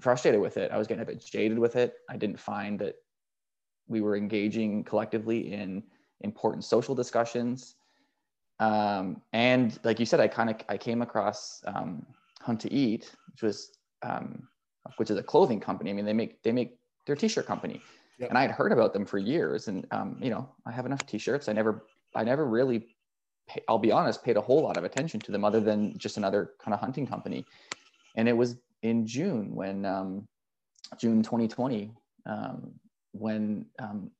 [0.00, 0.70] frustrated with it.
[0.70, 1.94] I was getting a bit jaded with it.
[2.08, 2.94] I didn't find that
[3.88, 5.82] we were engaging collectively in
[6.22, 7.74] important social discussions.
[8.58, 12.06] Um, and like you said, I kind of I came across um,
[12.40, 13.72] Hunt to Eat, which was
[14.02, 14.48] um,
[14.96, 15.90] which is a clothing company.
[15.90, 17.80] I mean, they make they make their t-shirt company,
[18.18, 18.30] Yep.
[18.30, 19.68] and I had heard about them for years.
[19.68, 21.48] And um, you know, I have enough t-shirts.
[21.48, 22.88] I never I never really,
[23.48, 26.16] pay, I'll be honest, paid a whole lot of attention to them other than just
[26.16, 27.44] another kind of hunting company.
[28.16, 30.26] And it was in June when um,
[30.98, 31.92] June 2020
[32.26, 32.72] um,
[33.12, 34.10] when um,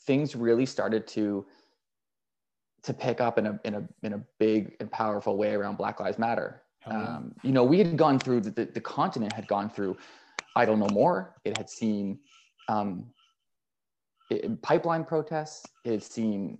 [0.00, 1.46] things really started to
[2.82, 6.00] to pick up in a in a in a big and powerful way around Black
[6.00, 6.62] Lives Matter.
[6.86, 9.96] Um, you know, we had gone through the, the, continent had gone through
[10.56, 11.34] I don't know more.
[11.44, 12.18] It had seen
[12.68, 13.06] um,
[14.30, 15.66] it, pipeline protests.
[15.84, 16.58] It had seen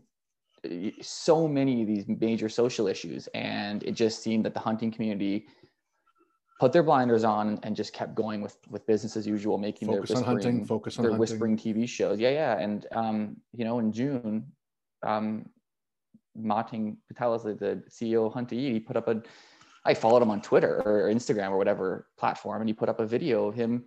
[0.64, 4.90] uh, so many of these major social issues, and it just seemed that the hunting
[4.90, 5.46] community
[6.60, 10.08] put their blinders on and just kept going with with business as usual, making Focus
[10.10, 10.66] their on whispering, hunting.
[10.66, 11.20] Focus on their hunting.
[11.20, 12.18] whispering TV shows.
[12.18, 14.46] Yeah, yeah, and um, you know, in June,
[15.04, 15.48] um,
[16.36, 19.22] Martin Patelis, the, the CEO of Hunt to Eat, he put up a.
[19.84, 23.06] I followed him on Twitter or Instagram or whatever platform, and he put up a
[23.06, 23.84] video of him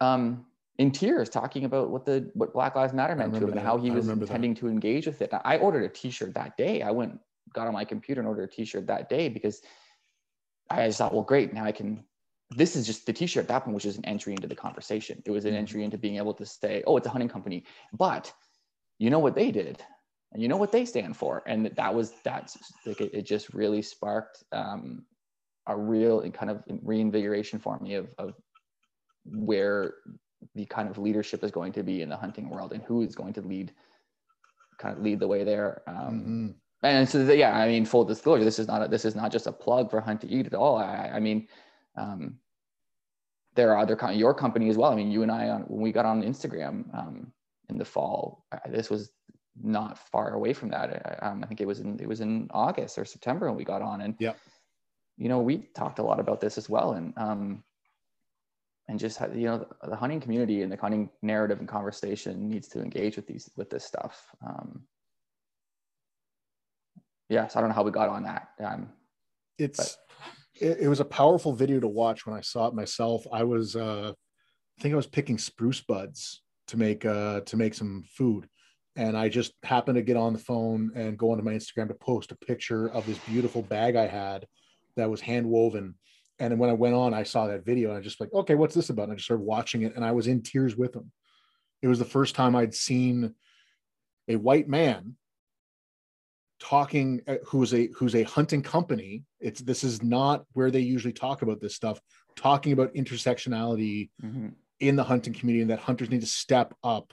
[0.00, 0.46] um,
[0.78, 3.66] in tears talking about what the what Black Lives Matter meant to him remember and
[3.66, 4.30] how he I was remember that.
[4.32, 5.30] intending to engage with it.
[5.44, 6.82] I ordered a T-shirt that day.
[6.82, 7.18] I went
[7.52, 9.62] got on my computer and ordered a T-shirt that day because
[10.68, 12.04] I just thought, well, great, now I can.
[12.50, 15.20] This is just the T-shirt at that point, which is an entry into the conversation.
[15.24, 15.58] It was an Mhm.
[15.58, 18.32] entry into being able to say, oh, it's a hunting company, but
[18.98, 19.82] you know what they did,
[20.32, 23.52] and you know what they stand for, and that was that's like it, it just
[23.52, 25.04] really sparked um,
[25.66, 28.34] a real kind of reinvigoration for me of, of
[29.24, 29.94] where
[30.54, 33.14] the kind of leadership is going to be in the hunting world and who is
[33.14, 33.72] going to lead
[34.78, 36.54] kind of lead the way there um, Mhm.
[36.82, 39.32] and so the, yeah i mean full disclosure this is not a, this is not
[39.32, 41.48] just a plug for hunt to eat at all i, I mean
[41.96, 42.38] um,
[43.54, 45.92] there are other your company as well i mean you and i on when we
[45.92, 47.32] got on instagram um,
[47.70, 49.10] in the fall I, this was
[49.60, 52.48] not far away from that I, um, I think it was in it was in
[52.52, 54.36] august or september when we got on and Yep.
[55.16, 57.62] You know we talked a lot about this as well and um,
[58.88, 62.80] and just you know the, hunting community and the hunting narrative and conversation needs to
[62.82, 64.82] engage with these with this stuff um
[67.28, 68.88] yeah so i don't know how we got on that um
[69.58, 69.96] it's
[70.60, 73.26] it, it was a powerful video to watch when I saw it myself.
[73.32, 74.12] I was uh
[74.78, 78.48] I think I was picking spruce buds to make uh to make some food.
[78.96, 81.94] And I just happened to get on the phone and go onto my Instagram to
[81.94, 84.46] post a picture of this beautiful bag I had
[84.96, 85.94] that was hand woven.
[86.38, 88.54] And then when I went on, I saw that video and I just like, okay,
[88.54, 89.04] what's this about?
[89.04, 91.10] And I just started watching it and I was in tears with him.
[91.82, 93.34] It was the first time I'd seen
[94.28, 95.16] a white man
[96.58, 101.12] talking uh, who's a who's a hunting company it's this is not where they usually
[101.12, 102.00] talk about this stuff
[102.34, 104.52] talking about intersectionality mhm.
[104.80, 107.12] in the hunting community and that hunters need to step up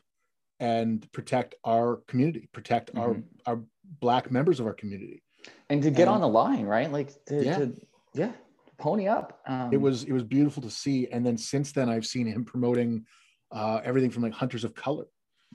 [0.62, 3.24] and protect our community protect our Mhm.
[3.46, 3.62] our
[4.00, 5.22] black members of our community
[5.70, 7.58] and to get And- on the line right like to Yeah.
[7.60, 7.74] to,
[8.14, 8.32] yeah
[8.78, 12.06] pony up um, it was it was beautiful to see and then since then i've
[12.06, 13.06] seen him promoting
[13.52, 15.06] uh, everything from like hunters of color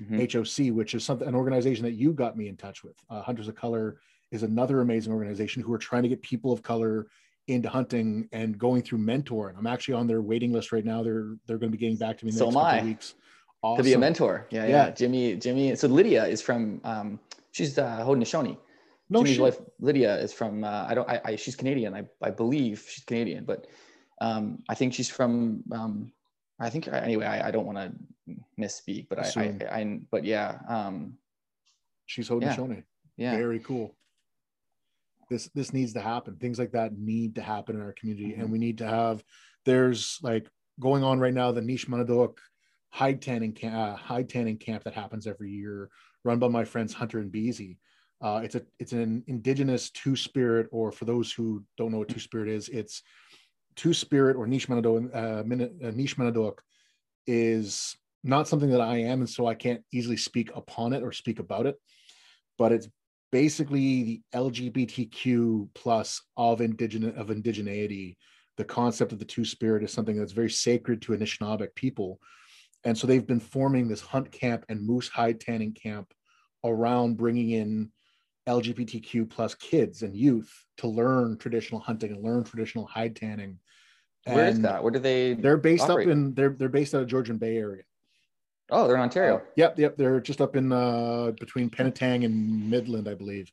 [0.01, 0.17] mhm.
[0.33, 2.95] HOC, which is something an organization that you got me in touch with.
[3.11, 3.99] Uh, Hunters of Color
[4.31, 7.09] is another amazing organization who are trying to get people of color
[7.49, 9.59] into hunting and going through mentoring.
[9.59, 11.03] I'm actually on their waiting list right now.
[11.03, 12.79] They're they're going to be getting back to me in the So next am couple
[12.79, 12.85] I.
[12.85, 13.15] weeks.
[13.79, 14.91] to be a mentor yeah, yeah Yeah.
[14.91, 17.19] jimmy jimmy so lydia is from um
[17.51, 18.57] she's uh haudenosaunee
[19.11, 19.43] No Jimmy's shit.
[19.43, 23.05] wife Lydia is from uh, I don't I, I she's Canadian I, I believe she's
[23.05, 23.67] Canadian but
[24.21, 26.13] um, I think she's from um,
[26.61, 29.57] I think anyway I, I don't want to misspeak but I.
[29.71, 31.15] I, I but yeah um,
[32.07, 32.35] She's Yeah.
[32.37, 32.85] Haudenosaunee.
[33.17, 33.95] yeah Very cool.
[35.31, 36.37] This this needs to happen.
[36.37, 38.53] Things like that need to happen in our community, and Mhm.
[38.53, 39.23] we need to have.
[39.67, 40.49] There's like
[40.81, 42.39] going on right now the Niizh Manidoowag
[42.91, 45.91] hide tanning camp, uh, hide tanning camp that happens every year,
[46.25, 47.77] run by my friends Hunter and Beasy.
[48.21, 52.09] Uh, it's a it's an indigenous two spirit, or for those who don't know what
[52.09, 53.03] two spirit is, it's
[53.77, 55.15] two spirit or Niizh Manidoowag.
[55.15, 56.53] Uh, uh,
[57.31, 61.13] is not something that I am, and so I can't easily speak upon it or
[61.13, 61.77] speak about it.
[62.57, 62.89] But it's
[63.31, 68.17] basically the LGBTQ plus of indigenous of indigeneity.
[68.57, 72.19] The concept of the two spirit is something that's very sacred to Anishinaabeg people,
[72.83, 76.13] and so they've been forming this hunt camp and moose hide tanning camp
[76.65, 77.93] around bringing in
[78.49, 83.59] LGBTQ plus kids and youth to learn traditional hunting and learn traditional hide tanning.
[84.25, 86.09] where is that where do they They're based operate?
[86.09, 87.83] up in they're they're based out of Georgian Bay area.
[88.71, 89.97] oh they're in Ontario Uh, yep, yep.
[89.97, 92.35] They're just up in uh, between Penetang and
[92.71, 93.51] Midland, I believe.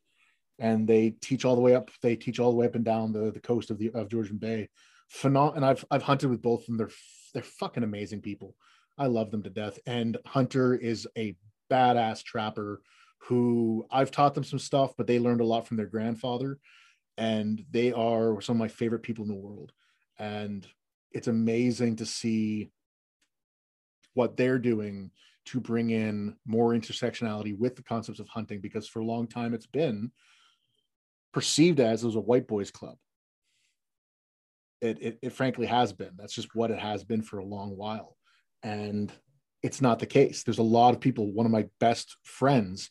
[0.59, 1.91] And they teach all the way up.
[2.01, 4.37] They teach all the way up and down the, the coast of the of Georgian
[4.37, 4.69] Bay.
[5.13, 6.77] Phenom- and I've I've hunted with both of them.
[6.77, 6.95] They're
[7.33, 8.55] they're fucking amazing people.
[8.97, 9.77] I love them to death.
[9.85, 11.35] And Hunter is a
[11.69, 12.81] badass trapper
[13.27, 16.59] who I've taught them some stuff, but they learned a lot from their grandfather.
[17.17, 19.71] And they are some of my favorite people in the world.
[20.19, 20.67] And
[21.11, 22.71] it's amazing to see
[24.13, 25.11] what they're doing
[25.45, 29.53] to bring in more intersectionality with the concepts of hunting because for a long time
[29.53, 30.11] it's been
[31.33, 32.95] perceived as it was a white boys club.
[34.81, 36.11] It, it, it frankly has been.
[36.17, 38.17] That's just what it has been for a long while.
[38.63, 39.11] And
[39.61, 40.43] it's not the case.
[40.43, 41.31] There's a lot of people.
[41.31, 42.89] One of my best friends,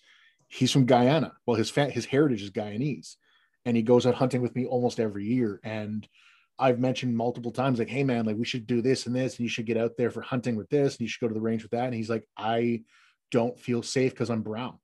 [0.55, 1.33] he's from Guyana.
[1.47, 3.17] Well, his fa- his heritage is Guyanese,
[3.65, 5.61] and he goes out hunting with me almost every year.
[5.65, 6.07] And
[6.59, 9.41] I've mentioned multiple times, like, hey man, like we should do this and this, and
[9.41, 11.41] you should get out there for hunting with this, and you should go to the
[11.41, 11.87] range with that.
[11.87, 12.83] And he's like, I
[13.33, 14.79] don't feel safe because I'm brown.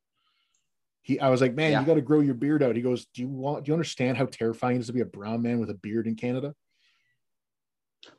[1.03, 1.81] He, I was like, man, yeah.
[1.81, 2.77] you got to grow your beard out.
[2.77, 3.64] He goes, do you want?
[3.64, 6.07] Do you understand how terrifying it is to be a brown man with a beard
[6.07, 6.55] in Canada?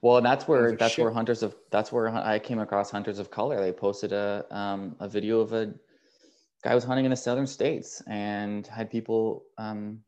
[0.01, 1.03] Well, and that's where like, that's shit.
[1.03, 3.59] where hunters of that's where I came across hunters of color.
[3.59, 5.73] They posted a um, a video of a
[6.63, 9.99] guy was hunting in the southern states and had people um,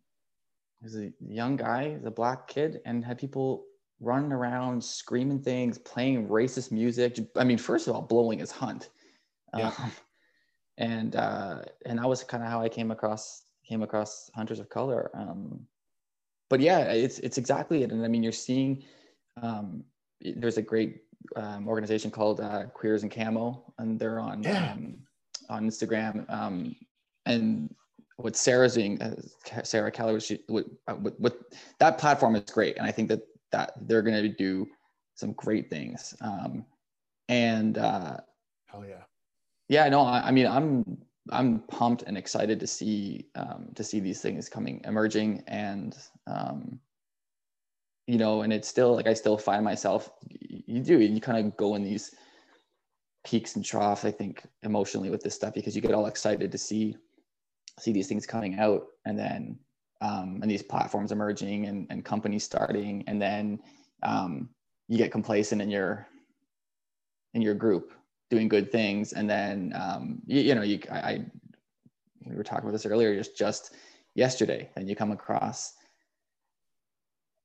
[0.82, 3.66] was a young guy, a black kid, and had people
[3.99, 7.20] running around screaming things, playing racist music.
[7.38, 8.89] I mean, first of all, blowing his hunt.
[9.58, 9.72] Yeah.
[9.78, 9.91] Um,
[10.78, 14.70] and uh, and that was kind of how I came across came across hunters of
[14.70, 15.12] color.
[15.14, 15.68] Um,
[16.49, 17.91] but yeah, it's it's exactly it.
[17.91, 18.84] And I mean, you're seeing
[19.41, 19.84] um,
[20.22, 21.01] there's a great
[21.36, 24.74] um, organization called uh, Queers and Camo, and they're on yeah.
[24.74, 24.97] um,
[25.50, 26.30] on Instagram.
[26.32, 26.76] Um,
[27.26, 27.74] and
[28.18, 29.16] what Sarah's doing, uh,
[29.64, 31.34] Sarah Keller, she, with, uh, with, with,
[31.80, 33.22] that platform is great, and I think that
[33.52, 34.68] that they're going to do
[35.16, 36.16] some great things.
[36.22, 36.66] Um,
[37.30, 38.18] and uh,
[38.68, 39.04] hell yeah,
[39.70, 40.98] yeah, no, I, I, mean, I'm
[41.32, 45.96] I'm pumped and excited to see um, to see these things coming emerging, and
[46.28, 46.80] um,
[48.08, 50.12] you know, and it's still like I still find myself.
[50.30, 52.16] You do, you kind of go in these
[53.24, 54.05] peaks and troughs.
[54.05, 56.95] I think emotionally with this stuff because you get all excited to see
[57.80, 59.57] see these things coming out and then
[60.01, 63.59] um, and these platforms emerging and, and companies starting and then
[64.03, 64.49] um,
[64.88, 66.07] you get complacent in your
[67.34, 67.93] in your group
[68.30, 71.26] doing good things and then um, you, you, know you I, I,
[72.26, 73.74] we were talking about this earlier just just
[74.15, 75.74] yesterday and you come across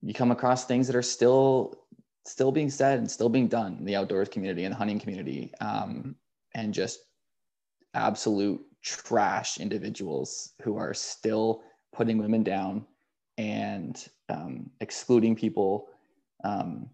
[0.02, 1.74] you come across things that are still
[2.28, 5.52] still being said and still being done in the outdoors community and the hunting community
[5.60, 6.14] um,
[6.54, 7.00] and just
[7.94, 11.62] absolute trash individuals who are still
[11.92, 12.86] putting women down
[13.38, 15.88] and um, excluding people.
[16.44, 16.90] Um,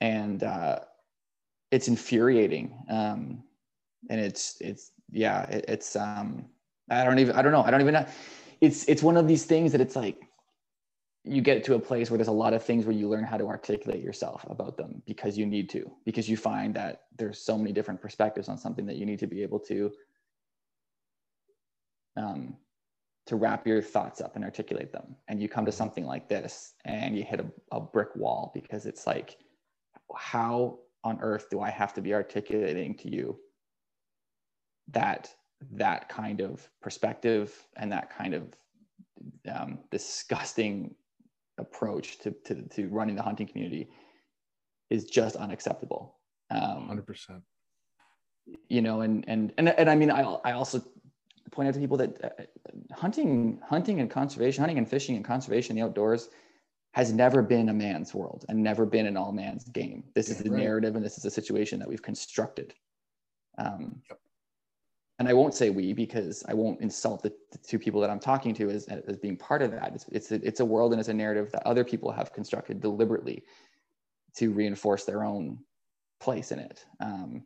[0.00, 0.80] and uh,
[1.70, 2.76] it's infuriating.
[2.88, 3.42] Um,
[4.08, 6.46] and it's, it's, yeah, it, it's, um,
[6.90, 7.62] I don't even, I don't know.
[7.62, 8.06] I don't even know.
[8.60, 10.16] It's, it's one of these things that it's like,
[11.24, 13.36] you get to a place where there's a lot of things where you learn how
[13.36, 17.56] to articulate yourself about them because you need to because you find that there's so
[17.56, 19.92] many different perspectives on something that you need to be able to
[22.16, 22.56] um,
[23.26, 25.14] to wrap your thoughts up and articulate them.
[25.28, 28.86] And you come to something like this and you hit a, a brick wall because
[28.86, 29.38] it's like,
[30.14, 33.38] how on earth do I have to be articulating to you
[34.90, 35.30] that
[35.70, 38.56] that kind of perspective and that kind of
[39.50, 40.94] um, disgusting
[41.58, 43.88] approach to, to, to running the hunting community
[44.90, 46.16] is just unacceptable.
[46.50, 47.42] Um, 100%.
[48.68, 50.82] You know, and, and, and, and I mean, I, I also
[51.50, 55.76] point out to people that uh, hunting, hunting and conservation, hunting and fishing and conservation,
[55.76, 56.28] the outdoors,
[56.92, 60.04] has never been a man's world and never been an all man's game.
[60.14, 60.60] This yeah, is the right.
[60.60, 62.74] narrative and this is a situation that we've constructed.
[63.58, 64.18] Um, yep.
[65.18, 68.18] And I won't say we because I won't insult the, the, two people that I'm
[68.18, 69.92] talking to as, as being part of that.
[69.94, 72.80] It's, it's, a, it's a world and it's a narrative that other people have constructed
[72.80, 73.44] deliberately
[74.36, 75.58] to reinforce their own
[76.20, 76.84] place in it.
[77.00, 77.44] Um,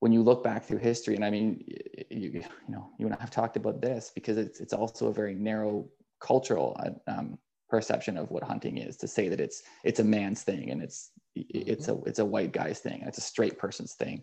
[0.00, 1.64] when you look back through history, and I mean,
[2.10, 5.12] you, you know, you and I have talked about this because it's it's also a
[5.12, 5.88] very narrow
[6.20, 7.38] cultural uh, um,
[7.68, 8.96] perception of what hunting is.
[8.98, 12.52] To say that it's it's a man's thing and it's it's a it's a white
[12.52, 14.22] guy's thing, it's a straight person's thing.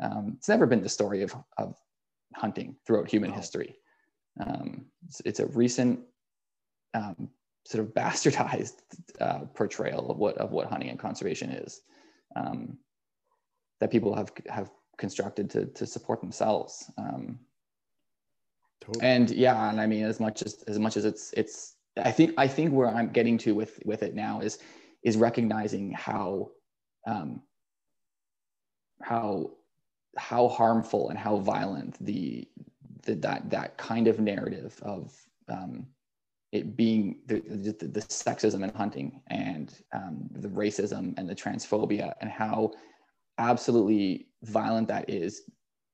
[0.00, 1.76] Um, it's never been the story of of
[2.34, 3.76] hunting throughout human history.
[4.44, 6.00] Um, it's, it's, a recent
[6.94, 7.28] um,
[7.66, 8.74] sort of bastardized
[9.20, 11.82] uh, portrayal of what of what hunting and conservation is
[12.36, 12.78] um,
[13.80, 16.90] that people have have constructed to to support themselves.
[16.98, 17.38] Um,
[18.80, 19.04] totally.
[19.04, 22.34] And yeah, and I mean, as much as as much as it's it's, I think
[22.36, 24.58] I think where I'm getting to with with it now is
[25.02, 26.50] is recognizing how
[27.06, 27.42] um,
[29.02, 29.50] how
[30.16, 32.46] how harmful and how violent the,
[33.02, 35.14] the that that kind of narrative of
[35.48, 35.86] um,
[36.52, 42.14] it being the, the, the, sexism in hunting and um, the racism and the transphobia
[42.20, 42.70] and how
[43.38, 45.42] absolutely violent that is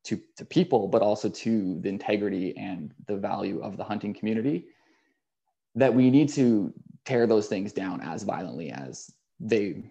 [0.04, 4.66] to, to people, but also to the integrity and the value of the hunting community,
[5.74, 6.72] that we need to
[7.04, 9.82] tear those things down as violently as they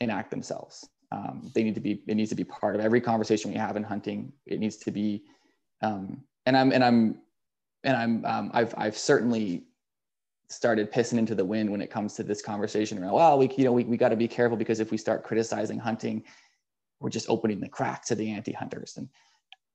[0.00, 0.88] enact themselves.
[1.12, 2.02] Um, they need to be.
[2.06, 4.32] It needs to be part of every conversation we have in hunting.
[4.46, 5.22] It needs to be.
[5.82, 7.20] Um, and I'm and I'm
[7.84, 9.64] and I'm um, I've I've certainly
[10.48, 13.64] started pissing into the wind when it comes to this conversation around well we you
[13.64, 16.22] know we, we got to be careful because if we start criticizing hunting
[17.00, 19.08] we're just opening the crack to the anti-hunters and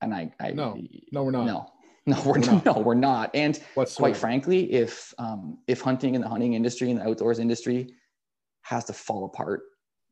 [0.01, 0.77] and i, I no
[1.11, 1.71] no we're not no
[2.05, 2.65] no we're, we're not.
[2.65, 4.11] no we're not and Whatsoever.
[4.11, 7.89] quite frankly if um, if hunting in the hunting industry and the outdoors industry
[8.61, 9.63] has to fall apart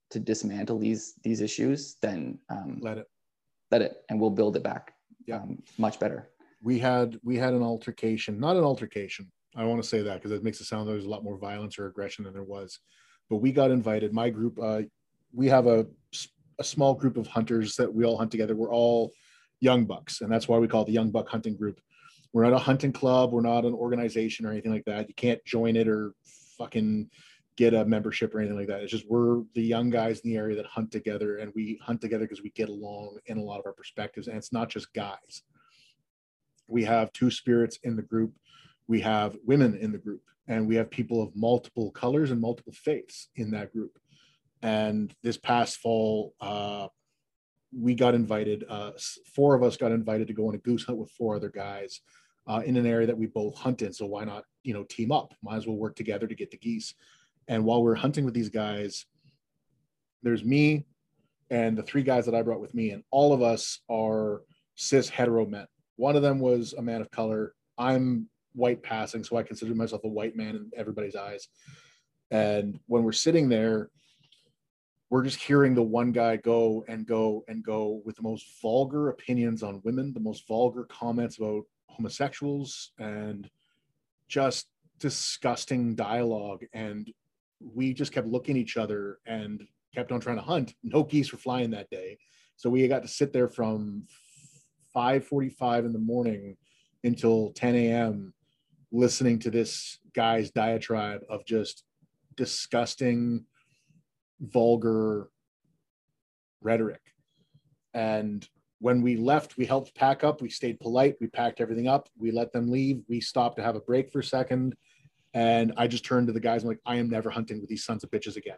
[0.09, 3.07] to dismantle these these issues then um, let it
[3.71, 4.93] let it and we'll build it back
[5.27, 5.37] yeah.
[5.37, 6.29] Um, much better
[6.61, 10.31] we had we had an altercation not an altercation I want to say that because
[10.31, 12.79] it makes it sound like there's a lot more violence or aggression than there was.
[13.29, 14.13] But we got invited.
[14.13, 14.83] My group, uh,
[15.33, 15.87] we have a,
[16.59, 18.55] a small group of hunters that we all hunt together.
[18.55, 19.11] We're all
[19.59, 21.79] young bucks, and that's why we call it the Young Buck Hunting Group.
[22.31, 23.31] We're not a hunting club.
[23.31, 25.07] We're not an organization or anything like that.
[25.07, 26.13] You can't join it or
[26.57, 27.09] fucking
[27.59, 28.81] get a membership or anything like that.
[28.81, 32.01] It's just we're the young guys in the area that hunt together, and we hunt
[32.01, 34.27] together because we get along in a lot of our perspectives.
[34.27, 35.43] And it's not just guys.
[36.67, 38.33] We have two spirits in the group
[38.89, 42.73] we have women in the group and we have people of multiple colors and multiple
[42.73, 43.97] faiths in that group
[44.63, 46.87] and this past fall uh,
[47.71, 48.91] we got invited uh,
[49.33, 52.01] four of us got invited to go on a goose hunt with four other guys
[52.47, 55.11] uh, in an area that we both hunt in so why not you know team
[55.11, 56.95] up might as well work together to get the geese
[57.49, 59.05] and while we're hunting with these guys
[60.23, 60.85] there's me
[61.49, 64.43] and the three guys that i brought with me and all of us are
[64.75, 69.37] cis hetero men one of them was a man of color i'm white passing, so
[69.37, 71.47] I consider myself a white man in everybody's eyes.
[72.31, 73.89] And when we're sitting there,
[75.09, 79.09] we're just hearing the one guy go and go and go with the most vulgar
[79.09, 83.49] opinions on women, the most vulgar comments about homosexuals, and
[84.27, 84.67] just
[84.99, 86.63] disgusting dialogue.
[86.73, 87.11] And
[87.59, 90.73] we just kept looking at each other and kept on trying to hunt.
[90.83, 92.17] No geese were flying that day.
[92.55, 94.03] So we got to sit there from
[94.95, 96.57] 5:45 in the morning
[97.03, 98.33] until 10 a.m
[98.91, 101.83] listening to this guy's diatribe of just
[102.35, 103.45] disgusting,
[104.39, 105.29] vulgar
[106.61, 107.01] rhetoric.
[107.93, 108.47] And
[108.79, 110.41] when we left, we helped pack up.
[110.41, 111.15] We stayed polite.
[111.19, 112.09] We packed everything up.
[112.17, 113.01] We let them leave.
[113.07, 114.75] We stopped to have a break for a second.
[115.33, 116.63] And I just turned to the guys.
[116.63, 118.57] I'm like, I am never hunting with these sons of bitches again.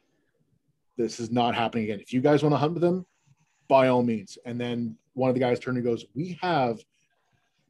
[0.97, 1.99] This is not happening again.
[1.99, 3.05] If you guys want to hunt with them,
[3.67, 4.37] by all means.
[4.45, 6.79] And then one of the guys turned and goes, We have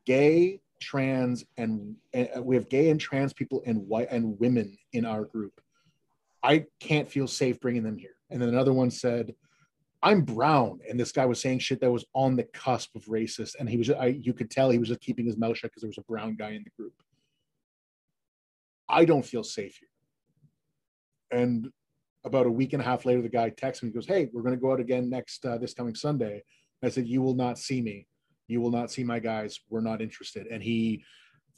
[0.05, 4.77] gay trans and, and uh, we have gay and trans people and white and women
[4.93, 5.61] in our group.
[6.43, 8.15] I can't feel safe bringing them here.
[8.31, 9.35] And then another one said,
[10.01, 10.79] I'm brown.
[10.89, 13.55] And this guy was saying shit that was on the cusp of racist.
[13.59, 15.81] And he was, I, you could tell he was just keeping his mouth shut because
[15.81, 16.93] there was a brown guy in the group.
[18.91, 21.39] I don't feel safe here.
[21.39, 21.69] And
[22.23, 24.41] about a week and a half later, the guy texts me, he goes, Hey, we're
[24.41, 26.43] going to go out again next, uh, this coming Sunday.
[26.83, 28.07] I said, You will not see me
[28.51, 29.59] you will not see my guys.
[29.69, 30.47] We're not interested.
[30.47, 31.03] And he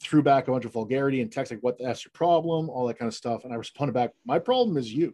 [0.00, 2.70] threw back a bunch of vulgarity and text like, what that's your problem?
[2.70, 3.44] All that kind of stuff.
[3.44, 5.12] And I responded back, my problem is you.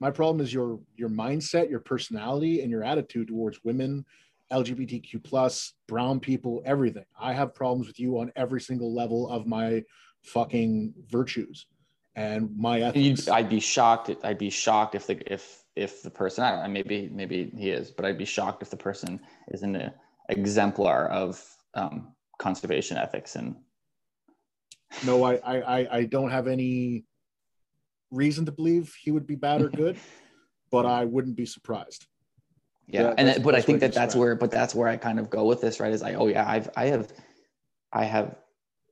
[0.00, 4.04] My problem is your your mindset, your personality, and your attitude towards women,
[4.52, 7.06] LGBTQ plus, brown people, everything.
[7.18, 9.82] I have problems with you on every single level of my
[10.24, 11.66] fucking virtues
[12.16, 13.28] and my ethics.
[13.28, 14.10] I'd be shocked.
[14.22, 17.70] I'd be shocked if the if if the person I don't know maybe maybe he
[17.70, 19.94] is, but I'd be shocked if the person is in a
[20.28, 21.44] exemplar of
[21.74, 23.56] um, conservation ethics and
[25.04, 27.04] no I, I i don't have any
[28.10, 29.96] reason to believe he would be bad or good
[30.70, 32.06] but i wouldn't be surprised
[32.86, 35.30] yeah that, and but i think that that's where but that's where i kind of
[35.30, 37.12] go with this right is like oh yeah i've i have
[37.92, 38.36] i have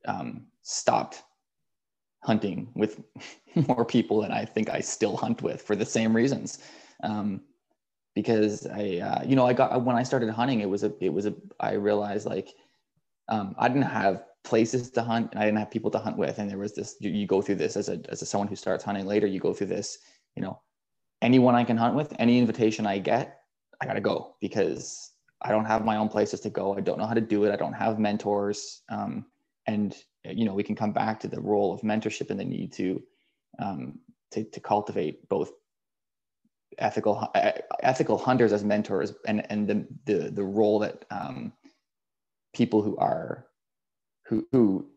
[0.05, 1.23] um, stopped
[2.23, 3.01] hunting with
[3.67, 6.59] more people than i think i still hunt with for the same reasons
[7.03, 7.41] um,
[8.15, 11.11] because I, uh, you know, I got when I started hunting, it was a, it
[11.11, 12.49] was a, I realized like,
[13.29, 16.37] um, I didn't have places to hunt, and I didn't have people to hunt with,
[16.37, 16.95] and there was this.
[16.99, 19.27] You, you go through this as a, as a someone who starts hunting later.
[19.27, 19.97] You go through this,
[20.35, 20.61] you know,
[21.21, 23.39] anyone I can hunt with, any invitation I get,
[23.81, 25.11] I gotta go because
[25.41, 26.75] I don't have my own places to go.
[26.75, 27.51] I don't know how to do it.
[27.51, 29.25] I don't have mentors, um,
[29.65, 29.95] and
[30.25, 33.01] you know, we can come back to the role of mentorship and the need to,
[33.59, 33.99] um,
[34.31, 35.51] to, to cultivate both
[36.79, 37.31] ethical
[37.83, 41.53] ethical hunters as mentors and and the the, the role that um,
[42.53, 43.45] people who are
[44.25, 44.89] who who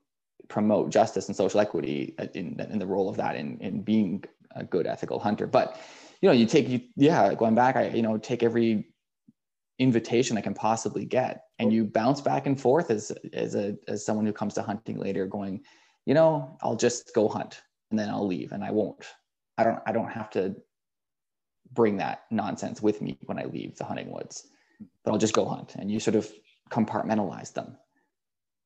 [0.48, 4.62] promote justice and social equity in, in the role of that in, in being a
[4.62, 5.46] good ethical hunter.
[5.46, 5.78] But
[6.20, 8.86] you know you take you yeah going back i you know take every
[9.78, 14.04] invitation i can possibly get and you bounce back and forth as as a as
[14.04, 15.60] someone who comes to hunting later going
[16.06, 17.60] you know i'll just go hunt
[17.90, 19.04] and then i'll leave and i won't
[19.58, 20.56] i don't i don't have to
[21.72, 24.48] bring that nonsense with me when I leave the hunting woods,
[25.04, 25.74] but I'll just go hunt.
[25.76, 26.30] And you sort of
[26.70, 27.76] compartmentalize them,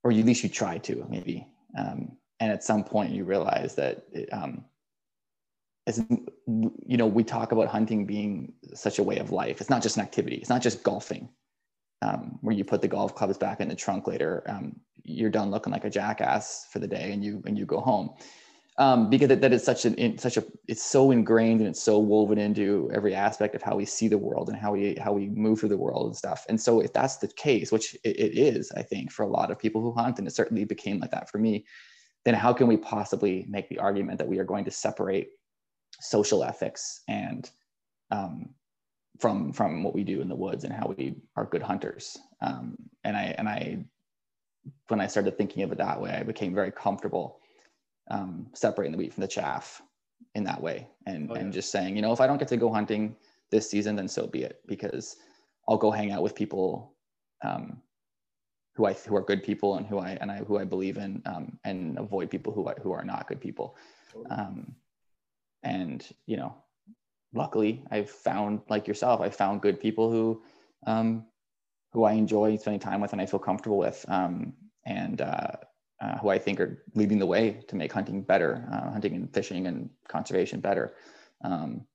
[0.03, 1.47] or at least you try to maybe.
[1.77, 4.65] Um, and at some point you realize that it, um,
[5.99, 9.61] you know, we talk about hunting being such a way of life.
[9.61, 10.37] It's not just an activity.
[10.37, 11.29] It's not just golfing,
[12.03, 14.43] um, where you put the golf clubs back in the trunk later.
[14.47, 17.81] Um, you're done looking like a jackass for the day, and you and you go
[17.81, 18.15] home
[18.81, 21.83] um, because that, that is such an in, such a it's so ingrained and it's
[21.83, 25.13] so woven into every aspect of how we see the world and how we how
[25.13, 26.47] we move through the world and stuff.
[26.49, 29.51] And so if that's the case, which it, it is, I think for a lot
[29.51, 31.67] of people who hunt, and it certainly became like that for me,
[32.25, 35.29] then how can we possibly make the argument that we are going to separate
[36.01, 37.51] social ethics and
[38.11, 38.51] um,
[39.19, 42.17] from from what we do in the woods and how we are good hunters?
[42.41, 43.85] Um, and I and I
[44.89, 47.41] when I started thinking of it that way, I became very comfortable
[48.11, 49.83] um, separating the wheat from the chaff
[50.35, 51.41] in that way and, oh, yeah.
[51.41, 53.17] and just saying, you know, if I don't get to go hunting
[53.51, 55.17] this season, then so be it, because
[55.69, 56.95] I'll go hang out with people
[57.43, 57.81] um,
[58.75, 61.23] who I who are good people and who I and I who I believe in,
[61.27, 63.77] um, and avoid people who I, who are not good people.
[64.31, 64.75] Um,
[65.63, 66.55] and you know,
[67.35, 70.43] luckily, I've found like yourself, I found good people who
[70.87, 71.27] um,
[71.93, 74.05] who I enjoy spending time with and I feel comfortable with.
[74.09, 74.55] Um,
[74.87, 75.53] and uh,
[76.01, 79.33] uh, who I think are leading the way to make hunting better, uh, hunting and
[79.33, 80.95] fishing and conservation better.
[81.43, 81.87] Um,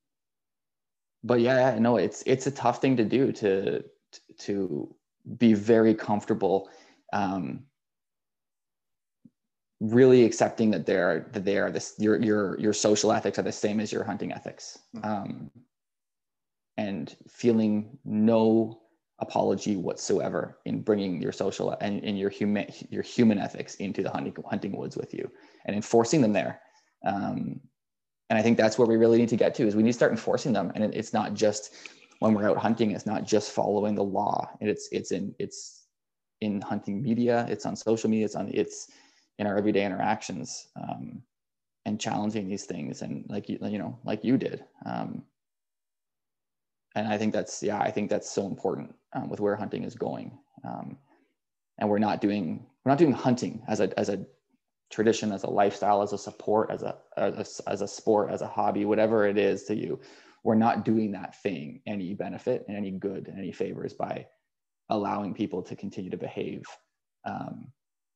[1.24, 3.82] but yeah, no, it's it's a tough thing to do to
[4.38, 4.94] to
[5.38, 6.70] be very comfortable,
[7.12, 7.64] um,
[9.80, 13.52] really accepting that they're that they are this your your your social ethics are the
[13.52, 15.04] same as your hunting ethics, hmm.
[15.04, 15.50] um,
[16.76, 18.80] and feeling no
[19.18, 24.10] apology whatsoever in bringing your social and, in your human your human ethics into the
[24.10, 25.30] hunting hunting woods with you
[25.64, 26.60] and enforcing them there.
[27.04, 27.60] Um,
[28.28, 29.96] and i think that's where we really need to get to is we need to
[29.96, 30.72] start enforcing them.
[30.74, 31.74] And it, it's not just
[32.18, 34.50] when we're out hunting it's not just following the law.
[34.60, 35.86] And it's it's in it's
[36.42, 38.90] in hunting media it's on social media it's on it's
[39.38, 41.22] in our everyday interactions um,
[41.84, 45.22] and challenging these things and like you you know like you did um,
[46.96, 49.94] and I think that's yeah, I think that's so important um, with where hunting is
[49.94, 50.36] going.
[50.64, 50.96] Um,
[51.78, 54.24] and we're not doing we're not doing hunting as a as a
[54.90, 58.40] tradition, as a lifestyle, as a support, as a as a, as a sport, as
[58.40, 60.00] a hobby, whatever it is to you.
[60.42, 64.26] We're not doing that thing any benefit and any good and any favors by
[64.88, 66.64] allowing people to continue to behave
[67.26, 67.66] um,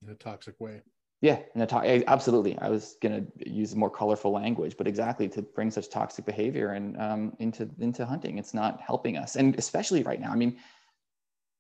[0.03, 0.81] in a toxic way.
[1.23, 2.59] Yeah, in a to- absolutely.
[2.59, 6.71] I was going to use more colorful language, but exactly to bring such toxic behavior
[6.71, 10.33] and um, into into hunting, it's not helping us, and especially right now.
[10.33, 10.57] I mean,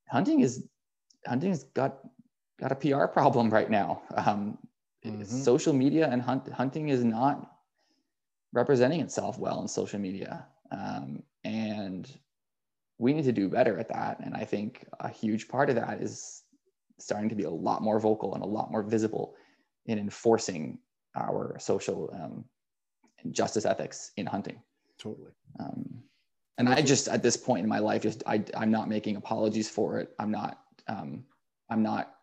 [0.08, 0.66] hunting is
[1.26, 1.98] hunting has got
[2.58, 4.00] got a PR problem right now.
[4.14, 4.56] Um,
[5.04, 5.24] mm-hmm.
[5.24, 7.56] Social media and hunt, hunting is not
[8.54, 12.10] representing itself well in social media, um, and
[12.96, 14.20] we need to do better at that.
[14.20, 16.44] And I think a huge part of that is
[16.98, 19.34] starting to be a lot more vocal and a lot more visible
[19.86, 20.78] in enforcing
[21.16, 22.44] our social um,
[23.32, 24.60] justice ethics in hunting.
[24.98, 25.32] Totally.
[25.58, 26.02] Um,
[26.58, 29.68] and I just at this point in my life, just I, I'm not making apologies
[29.68, 30.10] for it.
[30.18, 30.60] I'm not.
[30.88, 31.24] Um,
[31.70, 32.14] I'm not.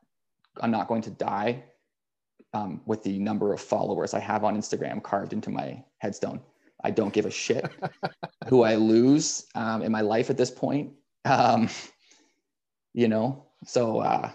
[0.62, 1.64] I'm not going to die
[2.54, 6.40] um, with the number of followers I have on Instagram carved into my headstone.
[6.84, 7.70] I don't give a shit
[8.48, 10.94] who I lose um, in my life at this point.
[11.26, 11.70] Um,
[12.94, 14.30] you know, so uh,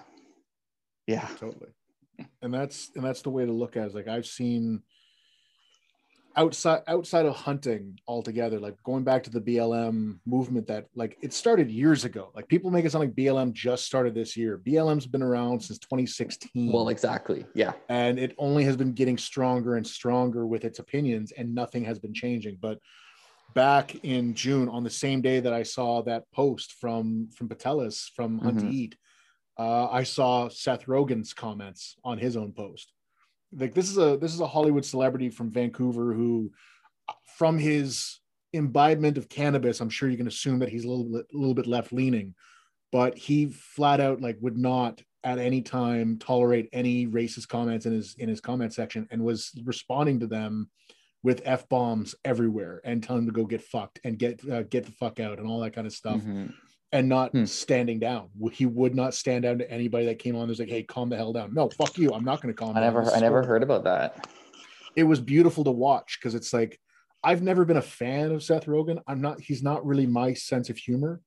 [1.06, 1.68] yeah, totally
[2.42, 3.94] and that's and that's the way to look at it.
[3.94, 4.82] Like I've seen
[6.36, 11.32] outside outside of hunting altogether like going back to the blm movement that like it
[11.32, 12.30] started years ago.
[12.34, 14.58] Like people make it sound like blm just started this year.
[14.58, 17.44] Blm's been around since 2016 well exactly.
[17.54, 17.72] Yeah.
[17.88, 21.98] And it only has been getting stronger and stronger with its opinions and nothing has
[21.98, 22.58] been changing.
[22.60, 22.78] But
[23.54, 28.08] back in june on the same day that i saw that post from from patelis
[28.16, 28.70] from hunt mm-hmm.
[28.70, 28.96] to eat
[29.58, 32.92] uh, I saw Seth Rogen's comments on his own post.
[33.54, 36.52] Like this is a this is a Hollywood celebrity from Vancouver who,
[37.36, 38.20] from his
[38.54, 41.66] imbibement of cannabis, I'm sure you can assume that he's a little bit, little bit
[41.66, 42.34] left leaning,
[42.90, 47.92] but he flat out like would not at any time tolerate any racist comments in
[47.92, 50.70] his in his comment section and was responding to them
[51.22, 54.84] with f bombs everywhere and telling them to go get fucked and get uh, get
[54.84, 56.16] the fuck out and all that kind of stuff.
[56.16, 56.46] Mm-hmm
[56.92, 57.44] and not hmm.
[57.46, 58.28] standing down.
[58.52, 60.46] He would not stand down to anybody that came on.
[60.46, 61.54] There's like, hey, calm the hell down.
[61.54, 62.12] No, fuck you.
[62.12, 62.76] I'm not going to calm.
[62.76, 62.94] I down.
[62.94, 64.28] never, I never heard about that.
[64.94, 66.78] It was beautiful to watch because it's like
[67.24, 69.00] I've never been a fan of Seth Rogen.
[69.06, 69.40] I'm not.
[69.40, 71.20] He's not really my sense of humor.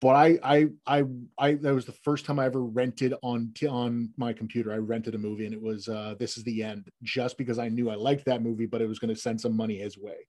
[0.00, 1.04] But I, I, I,
[1.38, 1.54] I.
[1.54, 4.72] That was the first time I ever rented on on my computer.
[4.72, 7.68] I rented a movie, and it was uh, "This Is the End," just because I
[7.68, 10.26] knew I liked that movie, but it was going to send some money his way.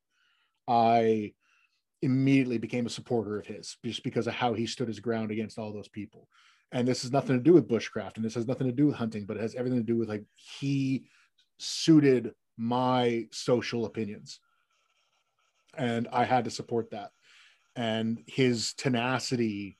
[0.67, 1.33] I
[2.01, 5.57] immediately became a supporter of his just because of how he stood his ground against
[5.57, 6.27] all those people.
[6.71, 8.95] And this has nothing to do with bushcraft and this has nothing to do with
[8.95, 11.05] hunting, but it has everything to do with like he
[11.57, 14.39] suited my social opinions.
[15.77, 17.11] And I had to support that.
[17.75, 19.77] And his tenacity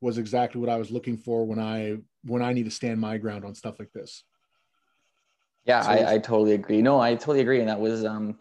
[0.00, 3.16] was exactly what I was looking for when I when I need to stand my
[3.18, 4.24] ground on stuff like this.
[5.64, 6.82] Yeah, so I, I totally agree.
[6.82, 7.60] No, I totally agree.
[7.60, 8.38] And that was um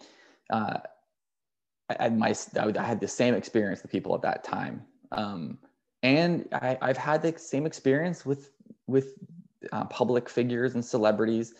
[0.49, 0.79] uh
[1.89, 4.85] I had my I had the same experience with people at that time.
[5.11, 5.57] Um
[6.03, 8.51] and I, I've had the same experience with
[8.87, 9.15] with
[9.71, 11.53] uh, public figures and celebrities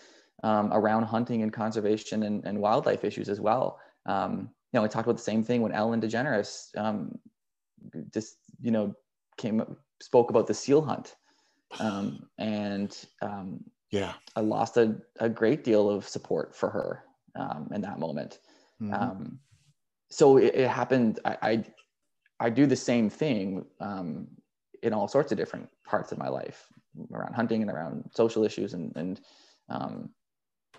[0.43, 3.79] um, around hunting and conservation and, and wildlife issues as well.
[4.05, 7.17] Um, you know, I talked about the same thing when Ellen DeGeneres um,
[8.13, 8.93] just you know
[9.37, 9.63] came
[10.01, 11.15] spoke about the seal hunt,
[11.79, 17.03] um, and um, yeah, I lost a, a great deal of support for her
[17.35, 18.39] um, in that moment.
[18.81, 18.93] Mhm.
[18.93, 19.39] Um,
[20.09, 21.19] so it, it happened.
[21.25, 21.63] I, I
[22.39, 24.27] I do the same thing um,
[24.81, 26.67] in all sorts of different parts of my life
[27.13, 29.21] around hunting and around social issues and and
[29.69, 30.09] um,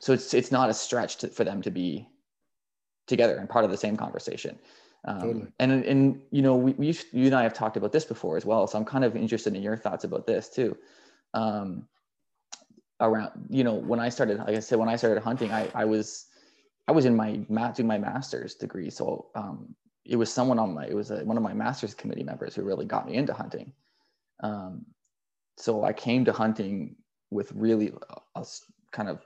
[0.00, 2.08] so it's it's not a stretch to, for them to be
[3.06, 4.58] together and part of the same conversation.
[5.04, 5.46] Um, Totally.
[5.58, 8.44] And and you know we, we you and I have talked about this before as
[8.44, 8.66] well.
[8.66, 10.76] So I'm kind of interested in your thoughts about this too.
[11.34, 11.86] Um,
[13.00, 15.84] around you know when I started, like I said, when I started hunting, I I
[15.84, 16.26] was
[16.90, 17.36] I was in my
[17.76, 21.36] doing my master's degree, so um, it was someone on my it was a, one
[21.36, 23.72] of my master's committee members who really got me into hunting.
[24.42, 24.84] Um,
[25.56, 26.96] so I came to hunting
[27.30, 27.92] with really
[28.34, 28.44] a
[28.90, 29.24] kind of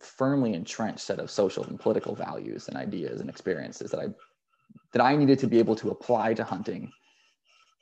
[0.00, 4.08] firmly entrenched set of social and political values and ideas and experiences that I
[4.92, 6.90] that I needed to be able to apply to hunting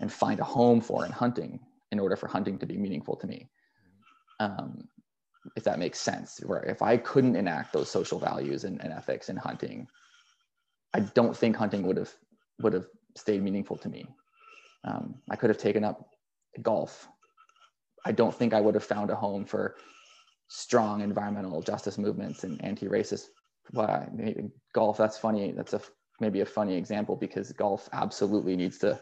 [0.01, 1.61] and find a home for in hunting
[1.93, 3.49] in order for hunting to be meaningful to me.
[4.39, 4.87] Um,
[5.57, 9.29] if that makes sense, where if I couldn't enact those social values and, and ethics
[9.29, 9.87] in hunting,
[10.93, 12.13] I don't think hunting would have
[12.61, 12.87] would have
[13.17, 14.15] stayed meaningful to me.
[14.85, 16.09] Um, I could have taken up
[16.63, 17.09] golf.
[18.05, 19.77] I don't think I would have found a home for
[20.49, 23.27] strong environmental justice movements and anti-racist.
[23.73, 24.97] Well, maybe golf.
[24.99, 25.53] That's funny.
[25.53, 25.81] That's a
[26.21, 29.01] maybe a funny example because golf absolutely needs to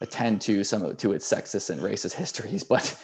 [0.00, 2.64] attend to some of to its sexist and racist histories.
[2.64, 2.94] But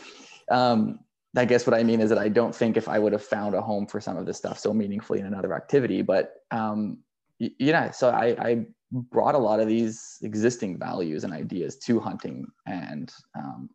[0.50, 1.00] um,
[1.36, 3.54] I guess what I mean is that I don't think if I would have found
[3.54, 6.02] a home for some of this stuff so meaningfully in another activity.
[6.02, 6.98] But um,
[7.38, 12.00] y- yeah, so I, I brought a lot of these existing values and ideas to
[12.00, 13.68] hunting, and um,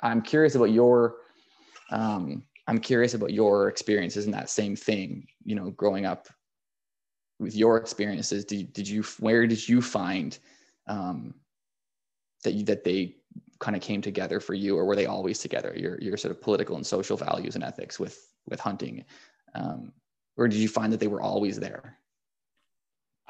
[0.00, 1.16] I'm curious about your.
[1.90, 5.26] Um, I'm curious about your experiences in that same thing.
[5.44, 6.28] You know, growing up
[7.38, 10.38] with your experiences, did, did you where did you find
[10.86, 11.34] um,
[12.44, 13.16] that you that they
[13.60, 15.74] kind of came together for you, or were they always together?
[15.76, 19.04] Your your sort of political and social values and ethics with with hunting,
[19.54, 19.92] um,
[20.36, 21.98] or did you find that they were always there?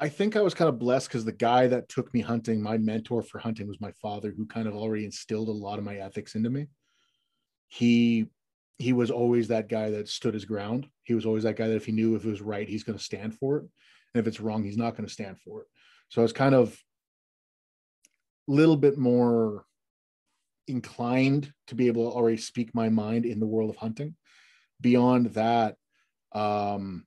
[0.01, 2.77] I think I was kind of blessed because the guy that took me hunting, my
[2.77, 5.97] mentor for hunting was my father, who kind of already instilled a lot of my
[5.97, 6.67] ethics into me.
[7.67, 8.27] He
[8.77, 10.87] he was always that guy that stood his ground.
[11.03, 12.97] He was always that guy that if he knew if it was right, he's going
[12.97, 13.63] to stand for it.
[14.13, 15.67] And if it's wrong, he's not going to stand for it.
[16.07, 16.81] So I was kind of
[18.47, 19.65] a little bit more
[20.69, 24.15] inclined to be able to already speak my mind in the world of hunting.
[24.81, 25.75] Beyond that,
[26.31, 27.05] um,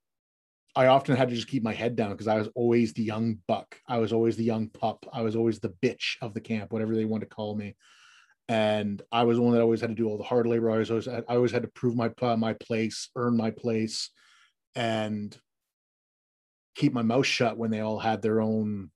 [0.75, 3.39] I often had to just keep my head down because I was always the young
[3.47, 3.79] buck.
[3.87, 5.05] I was always the young pup.
[5.13, 7.77] I was always the bitch of the camp, whatever they want to call me.
[8.49, 10.71] And I was the one that always had to do all the hard labor.
[10.71, 14.11] I was always, I always had to prove my uh, my place, earn my place,
[14.75, 15.37] and
[16.75, 18.91] keep my mouth shut when they all had their own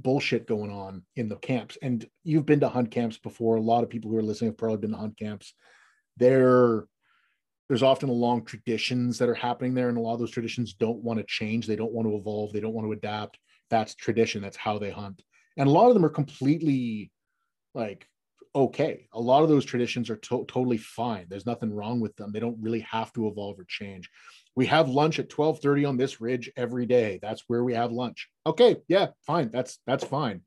[0.00, 1.76] bullshit going on in the camps.
[1.82, 3.56] And you've been to hunt camps before.
[3.56, 5.54] A lot of people who are listening have probably been to hunt camps.
[6.16, 6.86] There,
[7.68, 11.02] there's often long traditions that are happening there, and a lot of those traditions don't
[11.02, 11.66] want to change.
[11.66, 12.52] They don't want to evolve.
[12.52, 13.38] They don't want to adapt.
[13.70, 14.40] That's tradition.
[14.40, 15.22] That's how they hunt.
[15.56, 17.10] And a lot of them are completely
[17.74, 18.06] like
[18.54, 19.06] okay.
[19.12, 21.26] A lot of those traditions are to- totally fine.
[21.28, 22.32] There's nothing wrong with them.
[22.32, 24.10] They don't really have to evolve or change.
[24.58, 27.20] We have lunch at 12:30 on this ridge every day.
[27.22, 28.28] That's where we have lunch.
[28.44, 29.52] Okay, yeah, fine.
[29.52, 30.40] That's that's fine.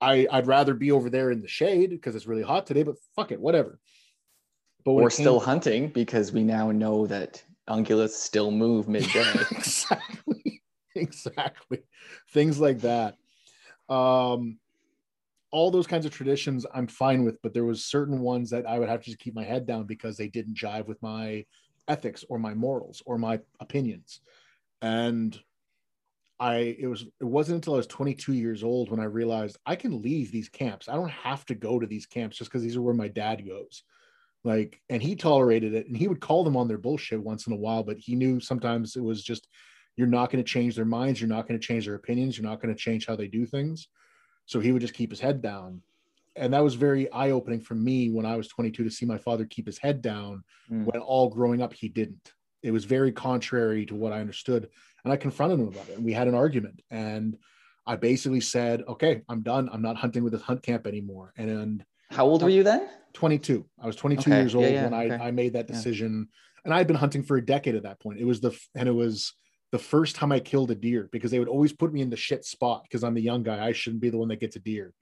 [0.00, 2.96] I I'd rather be over there in the shade because it's really hot today, but
[3.14, 3.78] fuck it, whatever.
[4.84, 9.32] But We're still hunting because we now know that ungulates still move midday.
[9.52, 10.62] exactly
[10.96, 11.84] exactly
[12.32, 13.16] things like that
[13.88, 14.58] um
[15.52, 18.78] all those kinds of traditions i'm fine with but there was certain ones that i
[18.78, 21.44] would have to just keep my head down because they didn't jive with my
[21.88, 24.20] ethics or my morals or my opinions.
[24.82, 25.38] And
[26.40, 29.76] i it was it wasn't until i was 22 years old when i realized i
[29.76, 30.88] can leave these camps.
[30.88, 33.46] I don't have to go to these camps just because these are where my dad
[33.46, 33.84] goes.
[34.42, 37.52] Like and he tolerated it and he would call them on their bullshit once in
[37.52, 39.48] a while but he knew sometimes it was just
[39.96, 41.20] you're not going to change their minds.
[41.20, 42.36] You're not going to change their opinions.
[42.36, 43.88] You're not going to change how they do things.
[44.46, 45.82] So he would just keep his head down.
[46.36, 49.18] And that was very eye opening for me when I was 22 to see my
[49.18, 50.86] father keep his head down Mm.
[50.86, 52.32] when all growing up he didn't.
[52.62, 54.68] It was very contrary to what I understood.
[55.04, 55.96] And I confronted him about it.
[55.96, 56.80] And we had an argument.
[56.90, 57.36] And
[57.86, 59.68] I basically said, okay, I'm done.
[59.70, 61.34] I'm not hunting with this hunt camp anymore.
[61.36, 62.88] And, and How old were you then?
[63.12, 63.66] 22.
[63.78, 64.40] I was 22 Okay.
[64.40, 65.22] years old yeah, when I, okay.
[65.22, 65.76] I made that Yeah.
[65.76, 66.28] decision.
[66.64, 68.18] And I had been hunting for a decade at that point.
[68.18, 69.34] It was the and it was
[69.70, 72.16] the first time I killed a deer because they would always put me in the
[72.16, 73.62] shit spot because I'm the young guy.
[73.62, 74.94] I shouldn't be the one that gets a deer.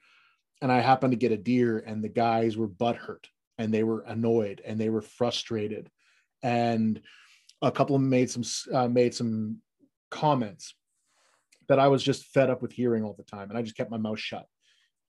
[0.62, 3.26] And I happened to get a deer, and the guys were butthurt
[3.58, 5.90] and they were annoyed and they were frustrated.
[6.42, 7.00] And
[7.60, 8.42] a couple of them made some
[8.72, 9.58] uh, made some
[10.10, 10.74] comments
[11.68, 13.90] that I was just fed up with hearing all the time, and I just kept
[13.90, 14.46] my mouth shut.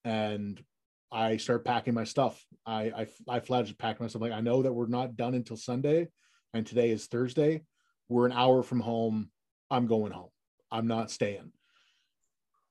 [0.06, 0.62] And
[1.12, 2.44] I started packing my stuff.
[2.66, 4.22] I I, I flat just packed myself.
[4.22, 6.10] Like I know that we're not done until Sunday,
[6.54, 7.64] and today is Thursday.
[8.10, 9.32] We're an hour from home.
[9.72, 10.30] I'm going home.
[10.70, 11.52] I'm not staying.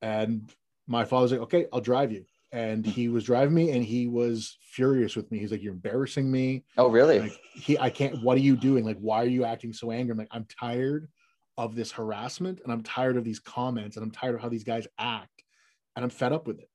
[0.00, 0.48] And
[0.86, 2.24] my father's like, okay, I'll drive you.
[2.52, 5.38] And he was driving me, and he was furious with me.
[5.38, 7.20] He's like, "You're embarrassing me." Oh, really?
[7.20, 8.22] Like he, I can't.
[8.22, 8.84] What are you doing?
[8.84, 10.12] Like, why are you acting so angry?
[10.12, 11.08] I'm like, I'm tired
[11.56, 14.64] of this harassment, and I'm tired of these comments, and I'm tired of how these
[14.64, 15.44] guys act,
[15.96, 16.68] and I'm fed up with it.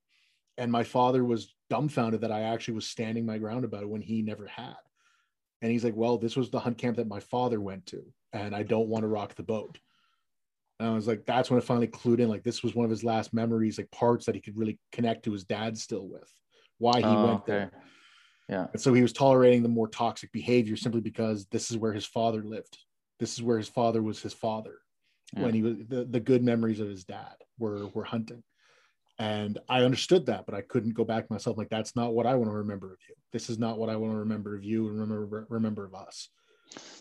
[0.58, 4.02] And my father was dumbfounded that I actually was standing my ground about it when
[4.02, 4.76] he never had.
[5.62, 8.04] And he's like, "Well, this was the hunt camp that my father went to,
[8.34, 9.78] and I don't want to rock the boat."
[10.80, 12.30] And I was like, that's when I finally clued in.
[12.30, 15.24] Like, this was one of his last memories, like parts that he could really connect
[15.24, 16.32] to his dad still with.
[16.78, 17.72] Why he Oh, went there.
[18.48, 18.68] Yeah.
[18.72, 22.06] And so he was tolerating the more toxic behavior simply because this is where his
[22.06, 22.78] father lived.
[23.20, 24.80] This is where his father was his father
[25.34, 28.44] when he was the, the good memories of his dad were were hunting.
[29.20, 32.36] And I understood that, but I couldn't go back myself like that's not what I
[32.36, 33.16] want to remember of you.
[33.34, 36.30] This is not what I want to remember of you and remember remember of us.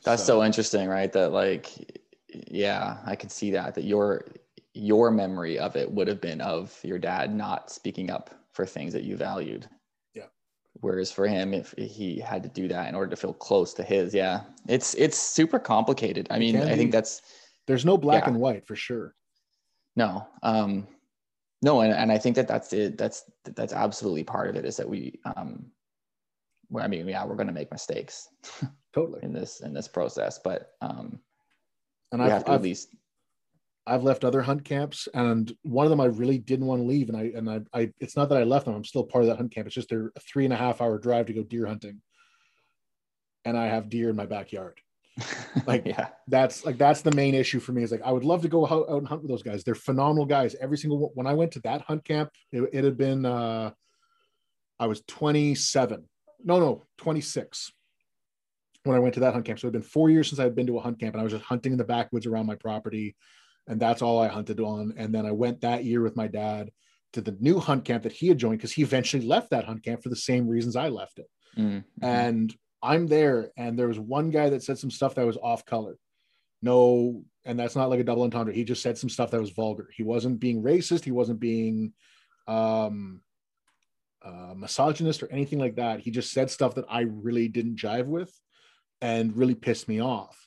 [0.02, 1.12] That's so, interesting, right?
[1.12, 2.00] That like,
[2.48, 4.26] yeah, I can see that that your
[4.74, 8.92] your memory of it would have been of your dad not speaking up for things
[8.92, 9.66] that you valued.
[10.14, 10.26] Yeah.
[10.80, 13.82] Whereas for him, if he had to do that in order to feel close to
[13.82, 16.26] his, yeah, it's it's super complicated.
[16.30, 16.76] I mean, I be.
[16.76, 17.22] think that's
[17.66, 18.30] There's no black Yeah.
[18.30, 19.14] and white for sure.
[19.96, 20.86] no, um,
[21.62, 22.98] no, and, and I think that that's it.
[22.98, 24.64] That's that's absolutely part of it.
[24.66, 25.70] Is that we, um,
[26.68, 28.28] well, I mean, yeah, we're going to make mistakes
[28.92, 29.20] Totally.
[29.22, 31.18] in this in this process, but um,
[32.12, 32.94] And we I've, I've, at least
[33.86, 37.08] I've left other hunt camps, and one of them I really didn't want to leave.
[37.08, 39.28] And I and I, I it's not that I left them; I'm still part of
[39.28, 39.66] that hunt camp.
[39.66, 42.00] It's just they're a three and a half hour drive to go deer hunting,
[43.44, 44.80] and I have deer in my backyard.
[45.66, 47.82] Like, yeah, That's like that's the main issue for me.
[47.82, 49.64] Is like I would love to go out, out and hunt with those guys.
[49.64, 50.54] They're phenomenal guys.
[50.60, 51.10] Every single one.
[51.14, 53.70] When I went to that hunt camp, it, it had been uh,
[54.78, 56.04] I was 27.
[56.44, 57.72] No, no, 26
[58.86, 59.58] when I went to that hunt camp.
[59.58, 61.20] So it had been four years since I had been to a hunt camp, and
[61.20, 63.16] I was just hunting in the backwoods around my property,
[63.66, 64.94] and that's all I hunted on.
[64.96, 66.70] And then I went that year with my dad
[67.12, 69.82] to the new hunt camp that he had joined because he eventually left that hunt
[69.82, 71.26] camp for the same reasons I left it.
[71.58, 71.84] Mm, mhm.
[72.02, 75.64] And I'm there, and there was one guy that said some stuff that was off
[75.64, 75.98] color.
[76.62, 78.54] No, and that's not like a double entendre.
[78.54, 79.88] He just said some stuff that was vulgar.
[79.94, 81.04] He wasn't being racist.
[81.04, 81.92] He wasn't being
[82.48, 83.20] um,
[84.22, 86.00] uh, misogynist or anything like that.
[86.00, 88.32] He just said stuff that I really didn't jive with
[89.00, 90.46] and really pissed me off.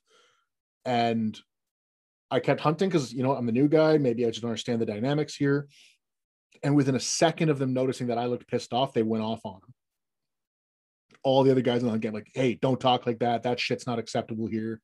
[0.85, 1.39] And
[2.31, 3.97] I kept hunting because, you know, I'm the new guy.
[3.97, 5.67] Maybe I just don't understand the dynamics here.
[6.63, 9.41] And within a second of them noticing that I looked pissed off, they went off
[9.45, 9.73] on him.
[11.23, 13.43] All the other guys in the camp, like, hey, don't talk like that.
[13.43, 14.81] That shit's not acceptable here.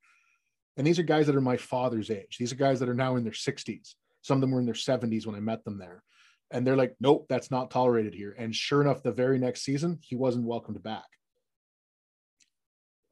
[0.77, 2.37] And these are guys that are my father's age.
[2.37, 3.95] These are guys that are now in their 60s.
[4.21, 6.03] Some of them were in their 70s when I met them there.
[6.51, 8.35] And they're like, nope, that's not tolerated here.
[8.37, 11.05] And sure enough, the very next season, he wasn't welcomed back.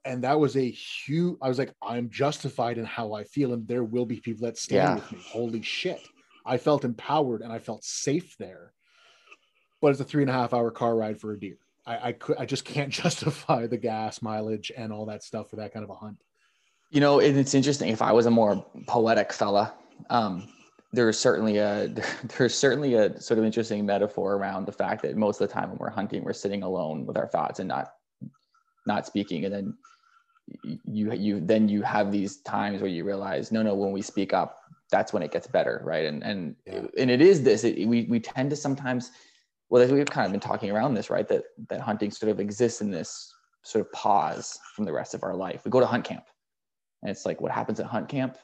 [0.05, 3.53] And that was a huge, I was like, I'm justified in how I feel.
[3.53, 4.95] And there will be people that stand Yeah.
[4.95, 5.19] with me.
[5.25, 6.05] Holy shit.
[6.45, 8.73] I felt empowered and I felt safe there.
[9.81, 11.57] But it's a three and a half hour car ride for a deer.
[11.85, 15.57] I, I could I just can't justify the gas mileage and all that stuff for
[15.57, 16.17] that kind of a hunt.
[16.91, 17.89] You know, and it's interesting.
[17.89, 19.73] If I was a more poetic fella,
[20.09, 20.47] um,
[20.91, 21.93] there's certainly a
[22.37, 25.69] there's certainly a sort of interesting metaphor around the fact that most of the time
[25.69, 27.89] when we're hunting, we're sitting alone with our thoughts and not
[28.85, 29.77] not speaking, and then
[30.63, 34.33] you you then you have these times where you realize, no, no, when we speak
[34.33, 34.59] up,
[34.91, 36.05] that's when it gets better, right?
[36.05, 36.81] And and Yeah.
[36.97, 37.63] and it is this.
[37.63, 39.11] It, we we tend to sometimes,
[39.69, 41.27] well, we've kind of been talking around this, right?
[41.27, 43.33] That that hunting sort of exists in this
[43.63, 45.63] sort of pause from the rest of our life.
[45.63, 46.25] We go to hunt camp
[47.03, 48.37] and it's like what happens at hunt camp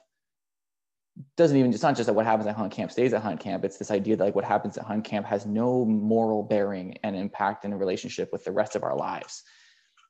[1.36, 3.66] doesn't even it's not just that what happens at hunt camp stays at hunt camp
[3.66, 7.16] it's this idea that like what happens at hunt camp has no moral bearing and
[7.16, 9.44] impact in a relationship with the rest of our lives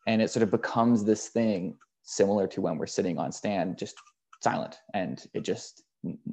[0.10, 3.95] and it sort of becomes this thing similar to when we're sitting on stand just
[4.41, 5.84] silent and it just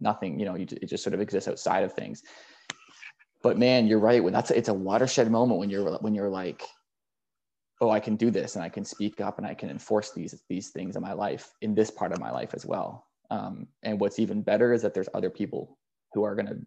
[0.00, 2.22] nothing you know you, it just sort of exists outside of things
[3.46, 4.24] but man, you're right.
[4.24, 6.64] When that's it's a watershed moment when you're when you're like,
[7.80, 10.42] oh, I can do this and I can speak up and I can enforce these
[10.48, 13.06] these things in my life in this part of my life as well.
[13.30, 15.78] Um, and what's even better is that there's other people
[16.12, 16.58] who are going to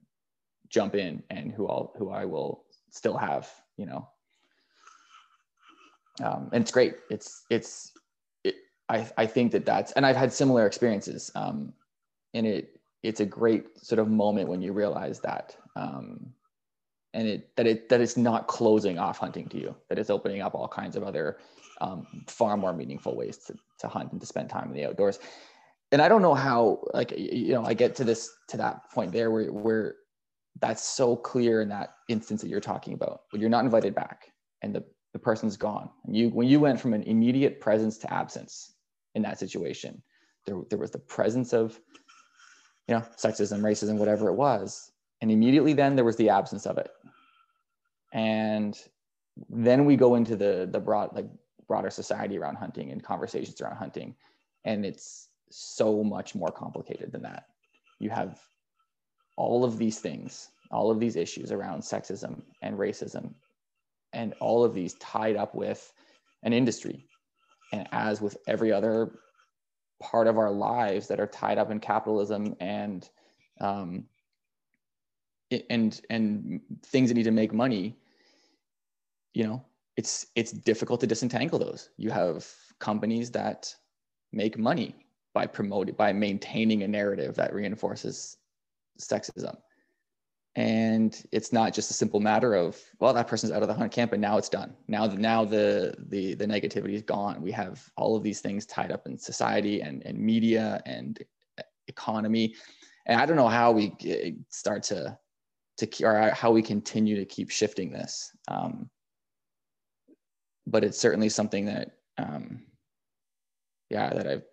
[0.70, 4.08] jump in and who I'll who I will still have, you know.
[6.24, 6.96] Um, and it's great.
[7.10, 7.92] It's it's
[8.44, 8.56] it,
[8.90, 11.32] I I think that that's and I've had similar experiences.
[11.36, 11.74] Um,
[12.34, 16.34] and it it's a great sort of moment when you realize that um,
[17.14, 20.42] and it that it that it's not closing off hunting to you that it's opening
[20.42, 21.38] up all kinds of other
[21.82, 25.20] um, far more meaningful ways to, to hunt and to spend time in the outdoors
[25.92, 29.12] and i don't know how like you know i get to this to that point
[29.12, 29.96] there where where
[30.60, 34.32] that's so clear in that instance that you're talking about when you're not invited back
[34.62, 35.90] and the, the person's gone.
[36.06, 38.74] And you when you went from an immediate presence to absence
[39.16, 40.02] in that situation
[40.46, 41.80] there, there was the presence of
[42.88, 44.92] you know sexism racism whatever it was
[45.22, 46.92] and immediately then there was the absence of it.
[48.14, 48.78] And
[49.50, 51.28] then we go into the the broad like
[51.68, 54.16] broader society around hunting and conversations around hunting
[54.66, 57.46] and it's so much more complicated than that.
[58.00, 58.40] You have
[59.38, 63.34] all of these things all of these issues around sexism and racism
[64.14, 65.92] and all of these tied up with
[66.44, 67.06] an industry.
[67.72, 69.20] And as with every other
[70.02, 73.08] part of our lives that are tied up in capitalism and
[73.62, 74.06] um,
[75.70, 77.98] and and things that need to make money
[79.34, 79.64] you know
[79.98, 81.90] it's it's difficult to disentangle those.
[81.98, 82.48] You have
[82.80, 83.76] companies that
[84.32, 84.96] make money
[85.34, 88.38] by promoting by maintaining a narrative that reinforces
[89.00, 89.58] sexism
[90.60, 93.92] and it's not just a simple matter of well that person's out of the hunt
[93.92, 97.90] camp and now it's done now now the the the negativity is gone we have
[97.96, 101.24] all of these things tied up in society and and media and
[101.88, 102.54] economy
[103.06, 103.96] and i don't know how we
[104.50, 105.18] start to
[105.80, 108.32] to or how we continue to keep shifting this.
[108.48, 108.90] Um,
[110.68, 112.64] but it's certainly something that, um,
[113.90, 114.44] yeah, that I've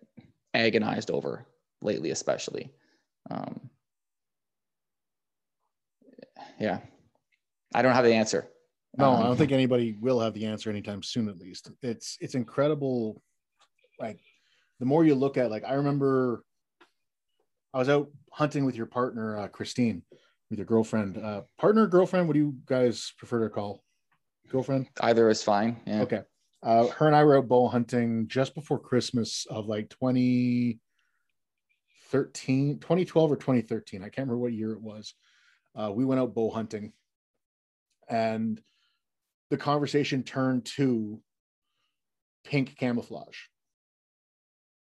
[0.53, 1.45] agonized over
[1.81, 2.71] lately, especially.
[3.29, 3.69] Um,
[6.59, 6.79] yeah,
[7.73, 8.47] I don't have the answer.
[8.97, 11.29] No, I don't um, think anybody will have the answer anytime soon.
[11.29, 13.21] At least it's it's incredible.
[13.99, 14.19] Like
[14.79, 16.43] the more you look at, like I remember,
[17.73, 20.01] I was out hunting with your partner uh, Christine,
[20.49, 22.27] with your girlfriend, uh, partner, girlfriend.
[22.27, 23.83] What do you guys prefer to call
[24.49, 24.87] girlfriend?
[25.01, 25.79] Either is fine.
[25.85, 26.01] Yeah.
[26.01, 26.21] Okay.
[26.63, 30.79] Uh, her and I were out bow hunting just before Christmas of like 2013,
[32.79, 34.01] 2012 or 2013.
[34.01, 35.13] I can't remember what year it was.
[35.77, 36.91] Uh, we went out bow hunting
[38.09, 38.59] and
[39.49, 41.21] the conversation turned to
[42.45, 43.37] pink camouflage.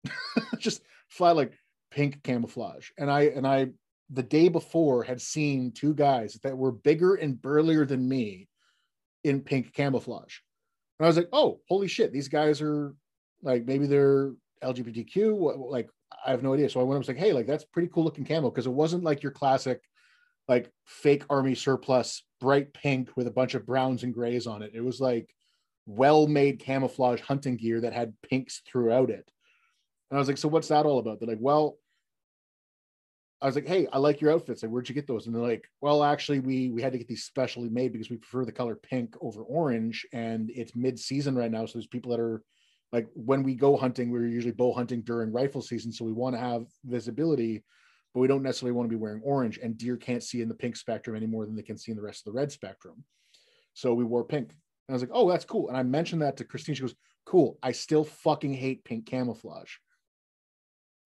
[0.60, 1.54] just fly like
[1.92, 2.90] pink camouflage.
[2.98, 3.68] And I, and I
[4.10, 8.48] the day before had seen two guys that were bigger and burlier than me
[9.24, 10.40] in pink camouflage.
[11.00, 12.96] And I was like, oh, holy shit, these guys are
[13.44, 14.34] like maybe they're
[14.64, 15.70] LGBTQ.
[15.70, 15.90] Like,
[16.26, 16.70] I have no idea.
[16.70, 18.66] So I went up and was like, hey, like that's pretty cool looking camo because
[18.66, 19.82] it wasn't like your classic,
[20.48, 24.72] like fake army surplus, bright pink with a bunch of browns and grays on it.
[24.74, 25.34] It was like
[25.86, 29.30] well made camouflage hunting gear that had pinks throughout it.
[30.10, 31.20] And I was like, so what's that all about?
[31.20, 31.78] They're like, well,
[33.41, 34.64] I was like, "Hey, I like your outfits.
[34.64, 37.08] Like, where'd you get those?" And they're like, "Well, actually, we we had to get
[37.08, 41.36] these specially made because we prefer the color pink over orange, and it's mid season
[41.36, 41.66] right now.
[41.66, 42.41] So there's people that are
[42.91, 46.36] like, when we go hunting, we're usually bow hunting during rifle season, so we want
[46.36, 47.64] to have visibility,
[48.18, 49.59] but we don't necessarily want to be wearing orange.
[49.61, 51.97] And deer can't see in the pink spectrum any more than they can see in
[51.97, 53.03] the rest of the red spectrum.
[53.76, 54.49] So we wore pink.
[54.49, 54.57] And
[54.89, 56.74] I was like, "Oh, that's cool." And I mentioned that to Christine.
[56.74, 56.95] She goes,
[57.28, 57.59] "Cool.
[57.61, 59.72] I still fucking hate pink camouflage."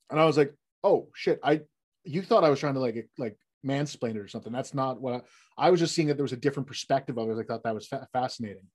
[0.10, 0.54] And I was like,
[0.86, 1.62] "Oh shit, I."
[2.04, 4.54] you thought I was trying to like like mansplain it or something.
[4.54, 5.26] That's not what
[5.58, 7.38] I, I was just seeing that there was a different perspective of it.
[7.38, 8.68] I thought that was fa- fascinating.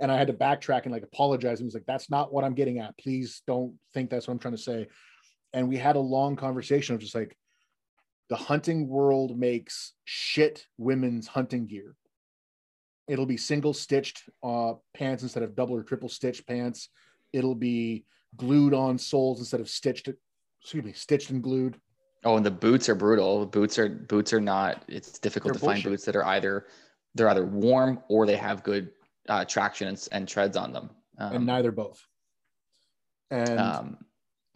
[0.00, 1.60] And I had to backtrack and like apologize.
[1.60, 2.98] And was like, that's not what I'm getting at.
[2.98, 4.88] Please don't think that's what I'm trying to say.
[5.52, 7.36] And we had a long conversation of just like
[8.34, 11.94] the hunting world makes shit women's hunting gear.
[13.06, 16.88] It'll be single stitched uh, pants instead of double or triple stitched pants.
[17.32, 18.06] It'll be
[18.36, 20.08] glued on soles instead of stitched,
[20.60, 21.78] excuse me, stitched and glued
[22.24, 23.46] Oh, and the boots are brutal.
[23.46, 24.82] Boots are boots are not.
[24.88, 25.82] It's difficult They're to bullshit.
[25.84, 26.66] find boots that are either
[27.14, 28.90] they're either warm or they have good
[29.28, 30.90] uh, traction and, and, treads on them.
[31.18, 32.04] Um, and neither both.
[33.30, 33.98] And um,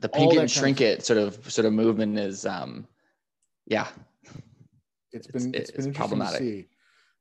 [0.00, 2.88] the pink and shrink it sort of sort of movement is, um,
[3.68, 3.88] yeah,
[5.12, 6.38] it's been it's, it's been it's problematic.
[6.38, 6.68] To see.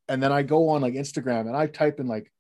[0.10, 2.32] And then I go on like Instagram and I type in like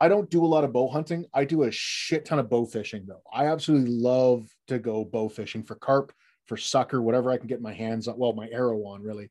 [0.00, 1.24] I don't do a lot of bow hunting.
[1.32, 3.22] I do a shit ton of bow fishing though.
[3.32, 6.12] I absolutely love to go bow fishing for carp
[6.46, 8.18] for sucker, whatever I can get my hands on.
[8.18, 9.30] Well, my arrow on really.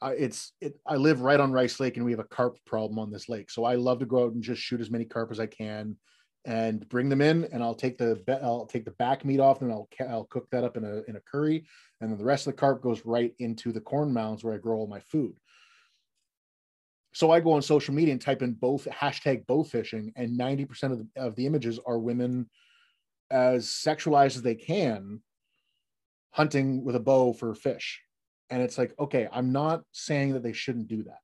[0.00, 0.78] I, it's it.
[0.86, 3.50] I live right on Rice Lake, and we have a carp problem on this lake.
[3.50, 5.96] So I love to go out and just shoot as many carp as I can,
[6.44, 7.44] and bring them in.
[7.52, 10.64] And I'll take the I'll take the back meat off, and I'll I'll cook that
[10.64, 11.66] up in a in a curry,
[12.00, 14.58] and then the rest of the carp goes right into the corn mounds where I
[14.58, 15.34] grow all my food.
[17.14, 20.64] So I go on social media and type in both hashtag bow fishing, and ninety
[20.64, 22.48] percent of the, of the images are women
[23.30, 25.20] as sexualized as they can
[26.32, 28.00] hunting with a bow for fish
[28.52, 31.20] and it's like, okay, I'm not saying that they shouldn't do that,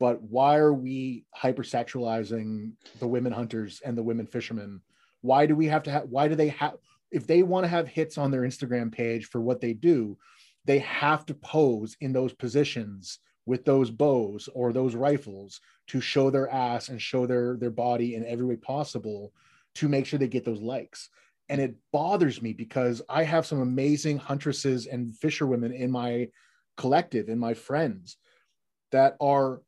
[0.00, 4.80] but why are we hypersexualizing the women hunters and the women fishermen?
[5.20, 6.76] Why do we have to have, why do they have,
[7.12, 10.16] if they want to have hits on their Instagram page for what they do,
[10.64, 16.30] they have to pose in those positions with those bows or those rifles to show
[16.30, 19.32] their ass and show their their body in every way possible
[19.74, 21.08] to make sure they get those likes
[21.48, 26.28] and it bothers me because i have some amazing huntresses and fisherwomen in my
[26.76, 28.18] collective and my friends
[28.92, 29.62] that are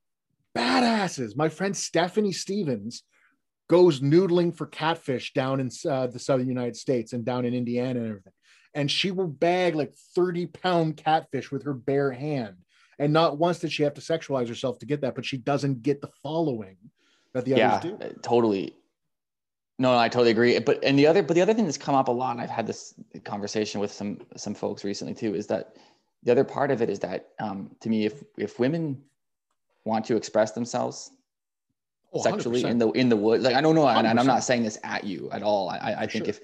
[0.56, 1.36] badasses.
[1.36, 3.02] My friend Stephanie Stevens
[3.68, 8.00] goes noodling for catfish down in uh, the southern United States and down in Indiana
[8.00, 8.32] and everything.
[8.74, 12.56] And she will bag like 30 pound catfish with her bare hand.
[12.98, 15.82] And not once did she have to sexualize herself to get that, but she doesn't
[15.82, 16.76] get the following
[17.32, 18.04] that the yeah, others do.
[18.04, 18.76] Uh, totally.
[19.78, 20.58] No, I totally agree.
[20.58, 22.50] But and the other, but the other thing that's come up a lot, and I've
[22.50, 22.94] had this
[23.24, 25.76] conversation with some some folks recently too, is that
[26.22, 29.02] the other part of it is that um, to me, if if women
[29.84, 31.10] want to express themselves
[32.12, 34.44] oh, sexually in the in the wood, like I don't know, and, and, I'm not
[34.44, 35.70] saying this at you at all.
[35.70, 36.30] I, I think sure.
[36.30, 36.40] if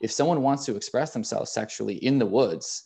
[0.00, 2.84] if someone wants to express themselves sexually in the woods,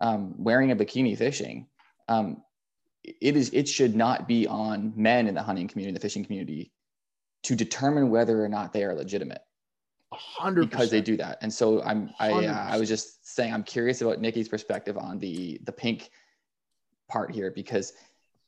[0.00, 1.66] um, wearing a bikini fishing,
[2.08, 2.42] um,
[3.04, 6.72] it is it should not be on men in the hunting community, the fishing community,
[7.44, 9.40] to determine whether or not they are legitimate.
[10.10, 13.64] 100 because they do that and so i'm i uh, i was just saying i'm
[13.64, 16.10] curious about nikki's perspective on the the pink
[17.08, 17.92] part here because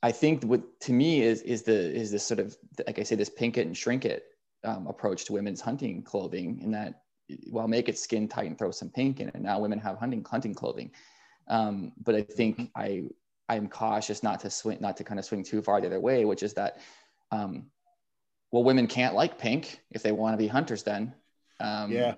[0.03, 3.17] i think what to me is is the is this sort of like i say
[3.17, 4.25] this pink it and shrink it
[4.65, 7.03] um, approach to women's hunting clothing in that
[7.51, 10.25] well make it skin tight and throw some pink in it now women have hunting
[10.29, 10.91] hunting clothing
[11.49, 12.81] um, but i think mm-hmm.
[12.81, 13.05] i
[13.49, 16.25] i'm cautious not to swing not to kind of swing too far the other way
[16.25, 16.79] which is that
[17.31, 17.67] um,
[18.51, 21.15] well women can't like pink if they want to be hunters then
[21.61, 22.15] um, yeah.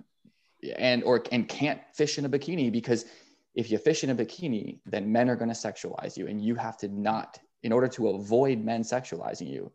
[0.77, 3.07] And or and can't fish in a bikini because
[3.55, 6.55] if you fish in a bikini, then men are going to sexualize you, and you
[6.55, 9.73] have to not in order to avoid men sexualizing you.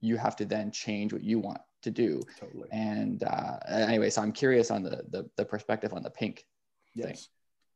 [0.00, 2.22] You have to then change what you want to do.
[2.38, 2.68] Totally.
[2.72, 6.44] And uh, anyway, so I'm curious on the the, the perspective on the pink
[6.94, 7.06] yes.
[7.06, 7.18] thing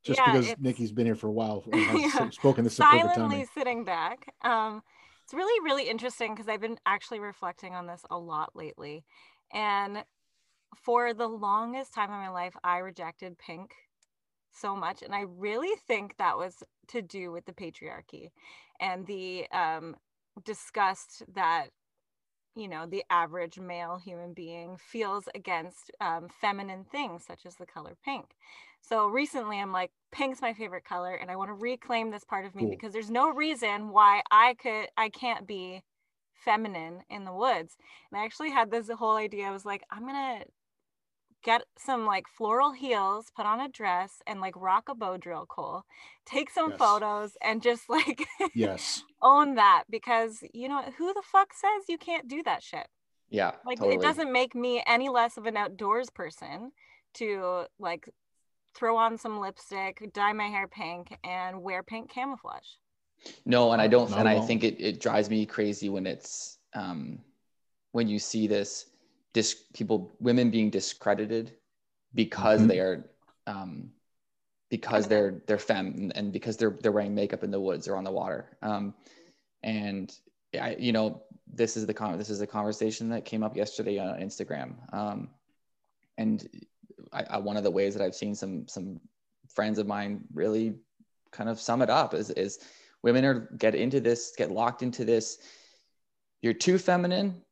[0.05, 2.31] just yeah, because Nikki's been here for a while yeah.
[2.31, 4.33] spoken this silently sitting back.
[4.43, 4.83] Um,
[5.25, 9.05] it's really really interesting because I've been actually reflecting on this a lot lately,
[9.53, 10.05] and
[10.77, 13.73] for the longest time in my life, I rejected pink
[14.53, 15.03] so much.
[15.03, 18.31] And I really think that was to do with the patriarchy
[18.81, 19.97] and the um,
[20.45, 21.68] disgust that,
[22.57, 27.66] you know, the average male human being feels against um, feminine things such as the
[27.66, 28.26] color pink.
[28.81, 32.47] So recently I'm like, pink's my favorite color and I want to reclaim this part
[32.47, 32.70] of me cool.
[32.70, 35.83] because there's no reason why I could, I can't be
[36.33, 37.76] feminine in the woods.
[38.11, 39.47] And I actually had this whole idea.
[39.47, 40.45] I was like, I'm gonna
[41.43, 45.47] get some like floral heels, put on a dress, and like rock a bow drill,
[45.47, 45.84] Cole.
[46.26, 46.78] Take some yes.
[46.78, 51.99] photos and just like yes own that because you know who the fuck says you
[51.99, 52.86] can't do that shit.
[53.30, 53.97] Yeah, like totally.
[53.97, 56.72] it doesn't make me any less of an outdoors person
[57.14, 58.09] to like
[58.74, 62.66] throw on some lipstick, dye my hair pink, and wear pink camouflage.
[63.44, 67.19] No, and I don't, and I think it, it drives me crazy when it's um
[67.93, 68.86] when you see this
[69.33, 71.53] dis- people women being discredited
[72.15, 72.69] because mm-hmm.
[72.69, 73.11] they are
[73.47, 73.91] um,
[74.71, 78.05] because they're they're femme and because they're they're wearing makeup in the woods or on
[78.05, 78.57] the water.
[78.63, 78.95] Um,
[79.63, 80.15] and
[80.61, 83.99] I, you know this is the con- this is a conversation that came up yesterday
[83.99, 84.75] on Instagram.
[84.93, 85.31] Um,
[86.17, 86.49] and
[87.13, 89.01] I, I, one of the ways that I've seen some some
[89.55, 90.75] friends of mine really
[91.31, 92.59] kind of sum it up is is
[93.03, 95.39] women are get into this get locked into this.
[96.43, 97.43] You're too feminine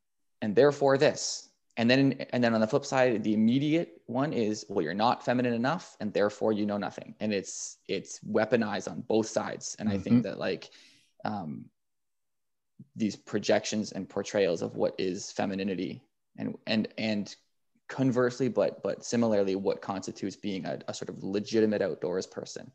[0.41, 1.46] and therefore this
[1.77, 5.23] and then and then on the flip side the immediate one is well you're not
[5.23, 9.87] feminine enough and therefore you know nothing and it's it's weaponized on both sides and
[9.87, 9.97] mm-hmm.
[9.97, 10.29] i think mm-hmm.
[10.29, 10.69] that like
[11.23, 11.65] um,
[12.95, 16.01] these projections and portrayals of what is femininity
[16.37, 17.35] and and and
[17.87, 22.71] conversely but but similarly what constitutes being a, a sort of legitimate outdoors person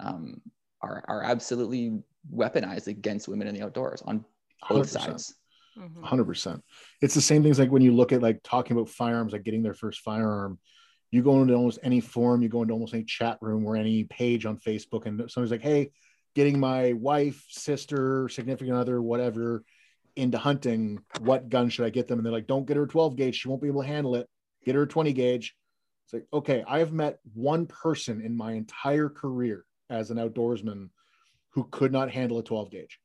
[0.00, 0.40] um,
[0.82, 2.02] are are absolutely
[2.34, 4.24] weaponized against women in the outdoors on
[4.68, 4.90] both 100%.
[4.90, 5.39] sides 100
[5.78, 6.22] mm-hmm.
[6.22, 6.62] percent
[7.00, 9.62] it's the same things like when you look at like talking about firearms like getting
[9.62, 10.58] their first firearm
[11.10, 14.04] you go into almost any forum you go into almost any chat room or any
[14.04, 15.90] page on facebook and somebody's like hey
[16.34, 19.64] getting my wife, sister, significant other, whatever,
[20.16, 21.00] into hunting.
[21.20, 22.18] What gun should I get them?
[22.18, 23.36] And they're like, don't get her a 12 gauge.
[23.36, 24.28] She won't be able to handle it.
[24.64, 25.54] Get her a 20 gauge.
[26.04, 30.90] It's like, okay, I have met one person in my entire career as an outdoorsman
[31.50, 33.00] who could not handle a 12 gauge.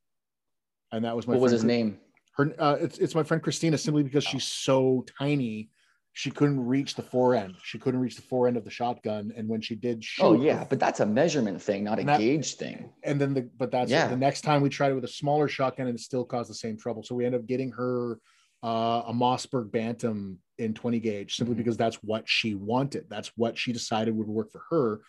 [0.91, 1.99] And that was my what was friend his name?
[2.38, 4.30] Her uh, it's, it's my friend christina simply because Oh.
[4.32, 5.70] she's so tiny
[6.14, 9.32] she couldn't reach the fore end she couldn't reach the fore end of the shotgun
[9.36, 12.20] and when she did shoot Oh yeah, but that's a measurement thing, not a that-
[12.20, 12.90] gauge thing.
[13.03, 14.07] and then the but that's Yeah.
[14.07, 16.56] the next time we tried it with a smaller shotgun and it still caused the
[16.56, 18.20] same trouble so we ended up getting her
[18.64, 21.57] uh, a mossberg bantam in 20 gauge simply Mhm.
[21.60, 25.02] because that's what she wanted that's what she decided would work for her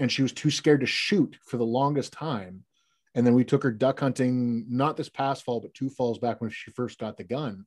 [0.00, 2.64] and she was too scared to shoot for the longest time
[3.14, 6.40] and then we took her duck hunting not this past fall but two falls back
[6.40, 7.66] when she first got the gun.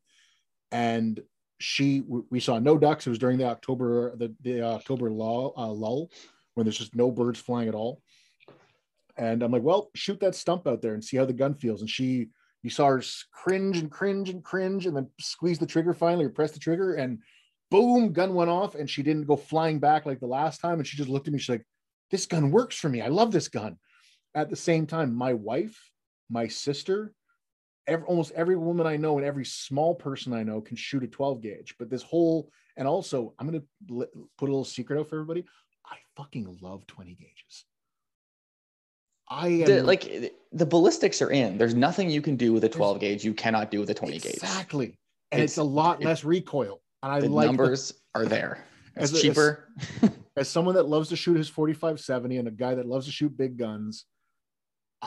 [0.72, 1.22] And
[1.60, 3.08] she we saw no ducks.
[3.08, 6.12] It was during the october the, the october lull, uh, lull
[6.54, 8.02] when there's just no birds flying at all.
[9.18, 11.82] And i'm like well shoot that stump out there and see how the gun feels.
[11.82, 12.30] And she
[12.64, 16.30] you saw her cringe and cringe and cringe and then squeeze the trigger finally or
[16.30, 17.20] press the trigger and
[17.70, 20.80] boom gun went off and she didn't go flying back like the last time.
[20.80, 21.40] And she just looked at me.
[21.40, 21.66] She's like
[22.12, 23.02] this gun works for me.
[23.02, 23.78] I love this gun
[24.36, 25.90] at the same time my wife
[26.30, 27.14] my sister
[27.88, 31.08] every, almost every woman i know and every small person i know can shoot a
[31.08, 34.08] 12 gauge but this whole and also i'm going to
[34.38, 35.44] put a little secret out for everybody
[35.86, 37.66] i fucking love 20 gauges
[39.30, 41.58] i am The, like the ballistics are in.
[41.58, 44.20] There's nothing you can do with a 12 gauge you cannot do with a 20
[44.20, 44.34] gauge.
[44.36, 44.98] exactly
[45.32, 48.26] and it's, It's- a lot it- less recoil and i The like the numbers are
[48.26, 48.64] there.
[48.96, 49.70] As It's a- as- cheaper.
[50.38, 53.36] as someone that loves to shoot his 4570 and a guy that loves to shoot
[53.36, 54.06] big guns,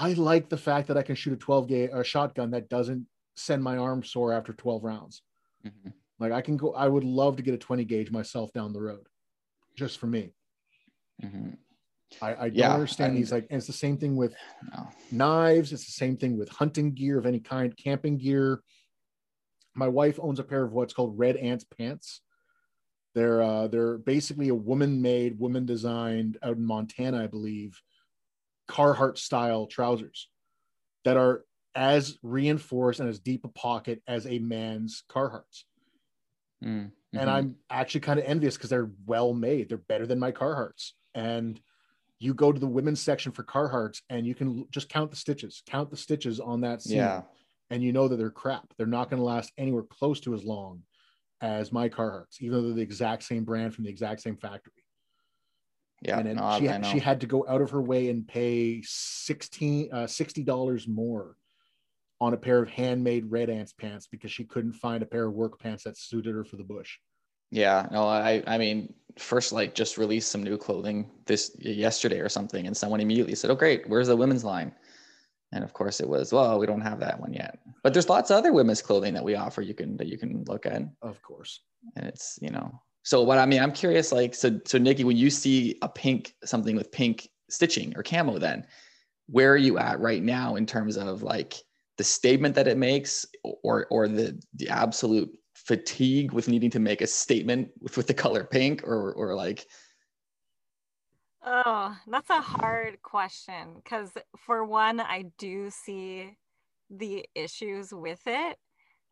[0.00, 3.06] I like the fact that I can shoot a 12 gauge a shotgun that doesn't
[3.36, 5.22] send my arm sore after 12 rounds.
[5.66, 5.92] Mhm.
[6.20, 8.80] Like I can go, I would love to get a 20 gauge myself down the
[8.80, 9.06] road,
[9.76, 10.32] just for me.
[11.22, 11.56] Mhm.
[12.22, 13.32] I, I don't understand I- these.
[13.32, 14.34] Like, and it's the same thing with
[14.72, 14.88] No.
[15.10, 15.72] knives.
[15.72, 18.62] It's the same thing with hunting gear of any kind, camping gear.
[19.74, 22.20] My wife owns a pair of what's called Red Ants pants.
[23.14, 27.80] They're uh, they're basically a woman made, woman designed out in Montana, I believe,
[28.68, 30.28] Carhartt style trousers
[31.04, 35.64] that are as reinforced and as deep a pocket as a man's Carhartts.
[36.64, 37.32] Mm, And mhm.
[37.32, 39.68] I'm actually kind of envious because they're well made.
[39.68, 40.92] They're better than my Carhartts.
[41.14, 41.60] And
[42.18, 45.62] you go to the women's section for Carhartts and you can just count the stitches,
[45.66, 47.22] count the stitches on that seam, yeah.
[47.70, 48.74] and you know that they're crap.
[48.76, 50.82] They're not going to last anywhere close to as long
[51.40, 54.72] as my Carhartts, even though they're the exact same brand from the exact same factory.
[56.02, 56.18] Yeah.
[56.18, 58.80] and then no, she, I she had to go out of her way and pay
[58.84, 61.36] 16 uh, $60 more
[62.20, 65.34] on a pair of handmade red ants pants because she couldn't find a pair of
[65.34, 66.98] work pants that suited her for the bush.
[67.50, 72.28] Yeah, no, I I mean, First Lite just released some new clothing this yesterday or
[72.28, 74.74] something, and someone immediately said, "Oh, great, where's the women's line?"
[75.52, 78.30] And of course, it was, "Well, we don't have that one yet." But there's lots
[78.30, 81.22] of other women's clothing that we offer you can that you can look at, Of
[81.22, 81.60] course.
[81.96, 82.82] and it's you know.
[83.08, 86.34] So what I mean, I'm curious, like, so so Nikki, when you see a pink
[86.44, 88.66] something with pink stitching or camo, then
[89.28, 91.54] where are you at right now in terms of like
[91.96, 97.00] the statement that it makes, or or the the absolute fatigue with needing to make
[97.00, 99.66] a statement with, with the color pink or or like?
[101.42, 106.36] Oh, that's a hard question because, for one, I do see
[106.90, 108.58] the issues with it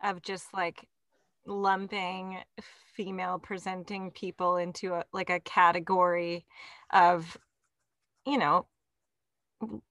[0.04, 0.86] of just like
[1.46, 2.38] lumping
[2.94, 6.46] female presenting people into a, like a category
[6.92, 7.36] of,
[8.26, 8.66] you know,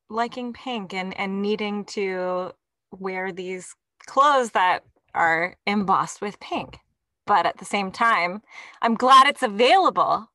[0.10, 2.52] liking pink and and needing to
[2.92, 3.76] wear these
[4.06, 4.84] clothes that
[5.14, 6.80] are embossed with pink.
[7.26, 8.42] But at the same time,
[8.82, 10.30] I'm glad it's available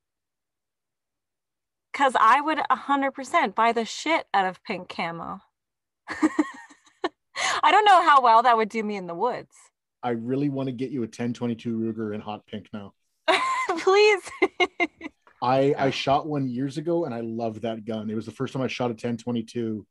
[1.92, 5.40] because I would 100% buy the shit out of pink camo.
[6.08, 9.54] I don't know how well that would do me in the woods.
[10.02, 12.94] I really want to get you a 1022 Ruger in hot pink now.
[13.78, 14.22] Please.
[15.42, 18.10] I I shot one years ago and I loved that gun.
[18.10, 19.86] It was the first time I shot a 1022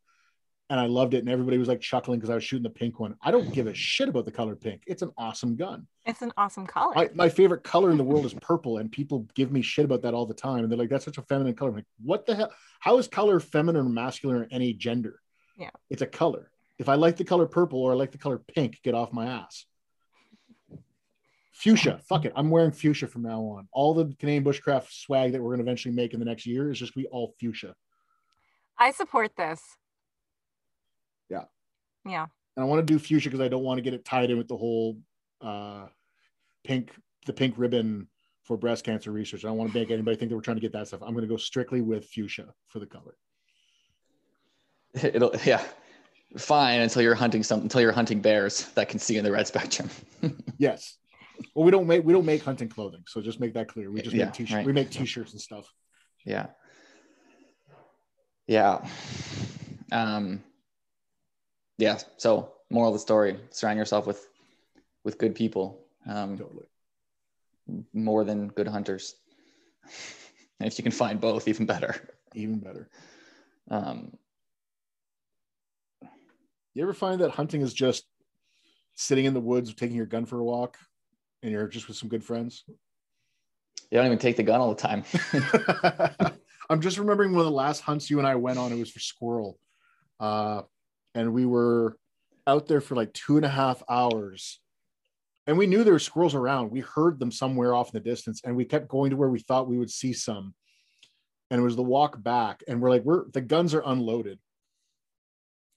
[0.69, 1.19] and I loved it.
[1.19, 3.15] And everybody was like chuckling because I was shooting the pink one.
[3.22, 4.84] I don't give a shit about the color pink.
[4.86, 5.88] It's an awesome gun.
[6.06, 6.94] it's an awesome color.
[6.95, 10.03] My, my favorite color in the world is purple, and people give me shit about
[10.03, 10.60] that all the time.
[10.60, 11.72] And they're like, that's such a feminine color.
[11.72, 12.52] I'm like, what the hell?
[12.80, 15.19] How is color feminine or masculine or any gender?
[15.57, 15.72] Yeah.
[15.90, 16.52] It's a color.
[16.77, 19.26] If I like the color purple or I like the color pink, get off my
[19.26, 19.65] ass.
[21.60, 22.34] Fuchsia, fuck it.
[22.36, 23.68] I'm wearing fuchsia from now on.
[23.73, 26.72] All the Canadian bushcraft swag that we're going to eventually make in the next year
[26.72, 27.76] is just be all fuchsia.
[28.77, 29.61] I support this.
[31.30, 31.44] Yeah.
[32.06, 32.27] Yeah.
[32.56, 34.38] And I want to do fuchsia because I don't want to get it tied in
[34.38, 34.98] with the whole
[35.41, 35.88] uh,
[36.64, 36.91] pink,
[37.26, 38.07] the pink ribbon
[38.44, 39.44] for breast cancer research.
[39.44, 41.02] I don't want to make anybody think that we're trying to get that stuff.
[41.03, 43.15] I'm going to go strictly with fuchsia for the color.
[44.94, 45.64] it'll yeah
[46.38, 49.48] fine until you're hunting some until you're hunting bears that can see in the red
[49.48, 49.90] spectrum
[50.57, 50.98] yes
[51.55, 53.91] well we don't make we don't make hunting clothing so just make that clear.
[53.91, 54.53] We just Yeah, make t-shirts.
[54.55, 54.65] right.
[54.65, 55.71] we make t-shirts and stuff.
[56.25, 56.47] Yeah.
[58.47, 58.85] Yeah.
[59.91, 60.43] Um
[61.77, 64.27] yeah so moral of the story surround yourself with
[65.03, 66.65] with good people um totally.
[67.93, 69.15] more than good hunters.
[70.59, 71.95] And if you can find both even better.
[72.35, 72.89] Even better.
[73.71, 74.13] Um
[76.75, 78.05] you ever find that hunting is just
[78.95, 80.77] sitting in the woods taking your gun for a walk
[81.43, 84.81] and you're just with some good friends you don't even take the gun all the
[84.81, 85.03] time
[86.69, 88.71] I'm just remembering one of the last hunts you and I went on.
[88.71, 89.57] It was for squirrel,
[90.19, 90.61] uh,
[91.15, 91.97] and we were
[92.45, 94.59] out there for like two and a half hours,
[95.47, 96.69] and we knew there were squirrels around.
[96.69, 99.39] We heard them somewhere off in the distance, and we kept going to where we
[99.39, 100.53] thought we would see some.
[101.49, 104.37] And it was the walk back, and we're like, we're the guns are unloaded.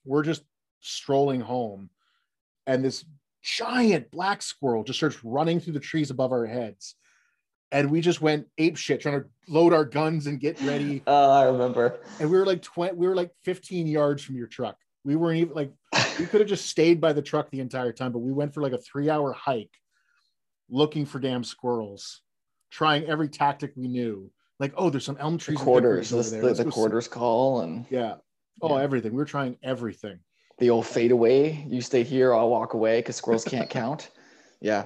[0.04, 0.42] We're just
[0.80, 1.88] strolling home,
[2.66, 3.02] and this
[3.42, 6.94] giant black squirrel just starts running through the trees above our heads
[7.72, 11.02] and we just went ape shit trying to load our guns and get ready.
[11.06, 14.46] oh i remember And we were like 20, we were like 15 yards from your
[14.46, 14.76] truck.
[15.04, 15.72] We weren't even like
[16.18, 18.62] we could have just stayed by the truck the entire time, but we went for
[18.62, 19.72] like a three hour hike
[20.70, 22.20] looking for damn squirrels,
[22.70, 24.30] trying every tactic we knew.
[24.60, 25.58] Like, oh, there's some elm the trees.
[25.58, 28.14] and quarters the, the, the go see- quarters call and Yeah.
[28.60, 28.84] Oh, Yeah.
[28.84, 29.10] everything.
[29.12, 30.20] We were trying everything.
[30.62, 34.10] The old fade away you stay here i'll walk away because squirrels can't count
[34.60, 34.84] yeah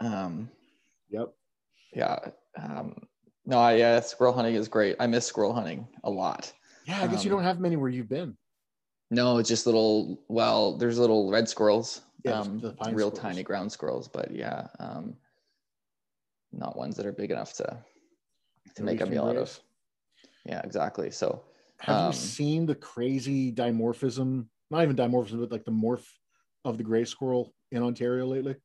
[0.00, 0.50] um
[1.10, 1.32] Yep.
[1.94, 2.18] yeah
[2.60, 3.06] um
[3.44, 6.52] no I, yeah squirrel hunting is great i miss squirrel hunting a lot
[6.88, 8.36] Yeah, I guess you Um, don't have many where you've been.
[9.12, 13.12] no it's just little well there's little red squirrels Yeah, um real squirrels.
[13.20, 15.14] tiny ground squirrels but yeah um
[16.50, 17.78] not ones that are big enough to
[18.74, 19.60] to make a meal out of
[20.44, 21.44] yeah exactly so
[21.78, 24.48] Have Um, you seen the crazy dimorphism?
[24.70, 26.04] Not even dimorphism, but like the morph
[26.64, 28.56] of the gray squirrel in Ontario lately.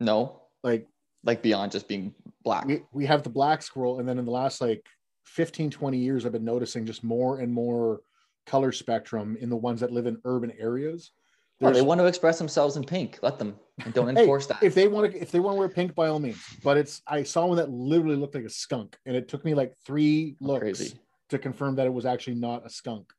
[0.00, 0.42] no.
[0.64, 0.86] Like
[1.24, 2.66] like beyond just being black.
[2.66, 4.84] we, we have the black squirrel, and then in the last like
[5.26, 8.00] 15, 20 years, I've been noticing just more and more
[8.46, 11.12] color spectrum in the ones that live in urban areas.
[11.60, 13.18] well, they want to express themselves in pink.
[13.22, 13.54] Let them.
[13.84, 14.62] And don't Hey, enforce that.
[14.62, 16.42] if they want to if they want to wear pink by all means.
[16.64, 19.54] But it's i saw one that literally looked like a skunk and it took me
[19.54, 20.94] like three looks
[21.28, 23.12] to confirm that it was actually not a skunk.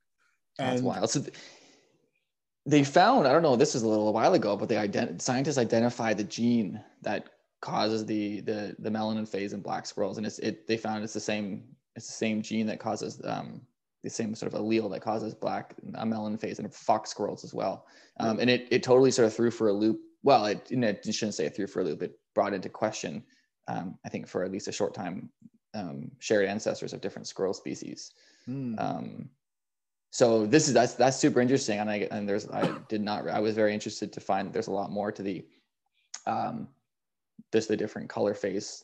[0.57, 1.09] That's wild.
[1.09, 1.23] So
[2.69, 5.57] they found, I don't know, this was a little while ago, but they ident- scientists
[5.57, 7.29] identified the gene that
[7.61, 10.67] causes the the the melanin phase in black squirrels, and it's it.
[10.67, 11.63] They found it's the same
[11.95, 13.61] it's the same gene that causes um
[14.03, 17.53] the same sort of allele that causes black a melanin phase in fox squirrels as
[17.53, 17.85] well.
[18.19, 19.99] Um, and it it totally sort of threw for a loop.
[20.23, 22.03] Well, it, you know, it shouldn't say it threw for a loop.
[22.03, 23.23] It brought into question,
[23.67, 25.29] um, I think, for at least a short time,
[25.73, 28.11] um, shared ancestors of different squirrel species
[28.49, 28.75] Hmm.
[30.11, 33.39] So this is that's that's super interesting and i and there's i did not i
[33.39, 35.45] was very interested to find there's a lot more to the
[36.25, 36.67] um
[37.53, 38.83] just the different color phase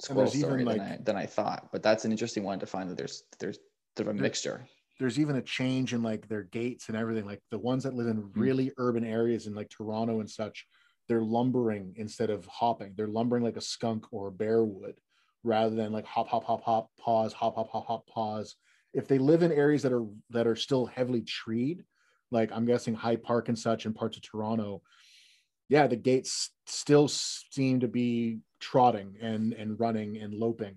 [0.00, 2.88] squirrel story than, like- I, than i thought but that's an interesting one to find
[2.90, 3.58] that there's there's
[3.96, 4.66] sort of a mixture
[4.98, 8.08] there's even a change in like their gaits and everything like the ones that live
[8.08, 8.40] in Hmm.
[8.40, 10.66] really urban areas in like toronto and such
[11.08, 14.98] they're lumbering instead of hopping they're lumbering like a skunk or a bear would
[15.44, 18.56] rather than like hop hop hop hop pause hop hop hop hop pause
[18.98, 21.84] if they live in areas that are that are still heavily treed
[22.30, 24.82] like i'm guessing High Park and such and parts of toronto
[25.68, 30.76] yeah the gaits still seem to be trotting and and running and loping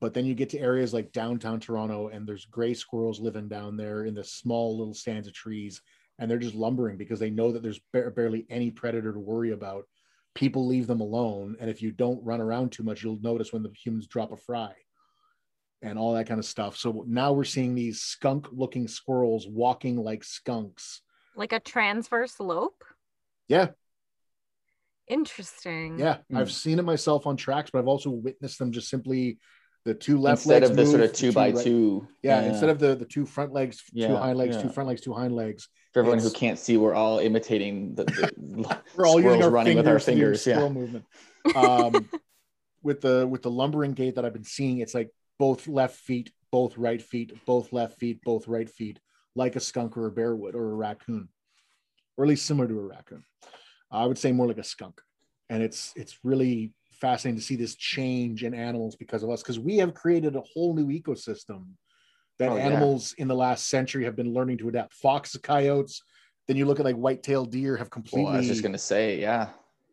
[0.00, 3.76] but then you get to areas like downtown Toronto, and there's gray squirrels living down
[3.76, 5.80] there in the small little stands of trees,
[6.18, 9.52] and they're just lumbering because they know that there's ba- barely any predator to worry
[9.52, 9.84] about.
[10.34, 13.62] People leave them alone, and if you don't run around too much, you'll notice when
[13.62, 14.74] the humans drop a fry,
[15.84, 16.76] and all that kind of stuff.
[16.76, 21.02] So now we're seeing these skunk-looking squirrels walking like skunks.
[21.36, 22.82] Like a transverse lope.
[23.48, 23.68] Yeah,
[25.08, 25.98] Interesting.
[25.98, 26.38] yeah, Hmm.
[26.38, 29.38] I've seen it myself on tracks, but I've also witnessed them just simply
[29.84, 32.08] the two left instead legs Instead of the sort of the two by right- two
[32.22, 35.02] Yeah, instead of the the two front legs, two Yeah, hind legs, two front legs,
[35.02, 35.68] two hind legs.
[35.92, 39.50] for everyone who can't see we're all imitating the, the We're all using squirrels our
[39.50, 41.04] running with our fingers to do fingers squirrel
[41.44, 41.94] yeah movement.
[41.94, 42.08] Um,
[42.82, 46.30] with the with the lumbering gait that I've been seeing, it's like both left feet,
[46.50, 48.98] both right feet, both left feet, both right feet,
[49.34, 51.28] like a skunk or a bear would or a raccoon,
[52.16, 53.24] or at least similar to a raccoon.
[53.90, 55.00] I would say more like a skunk,
[55.50, 59.58] and it's it's really fascinating to see this change in animals because of us because
[59.58, 61.66] we have created a whole new ecosystem
[62.38, 62.62] that Oh, yeah.
[62.62, 64.94] animals in the last century have been learning to adapt.
[64.94, 66.02] Foxes, coyotes.
[66.46, 68.78] Then you look at like white-tailed deer have completely well i was just going to
[68.78, 69.48] say yeah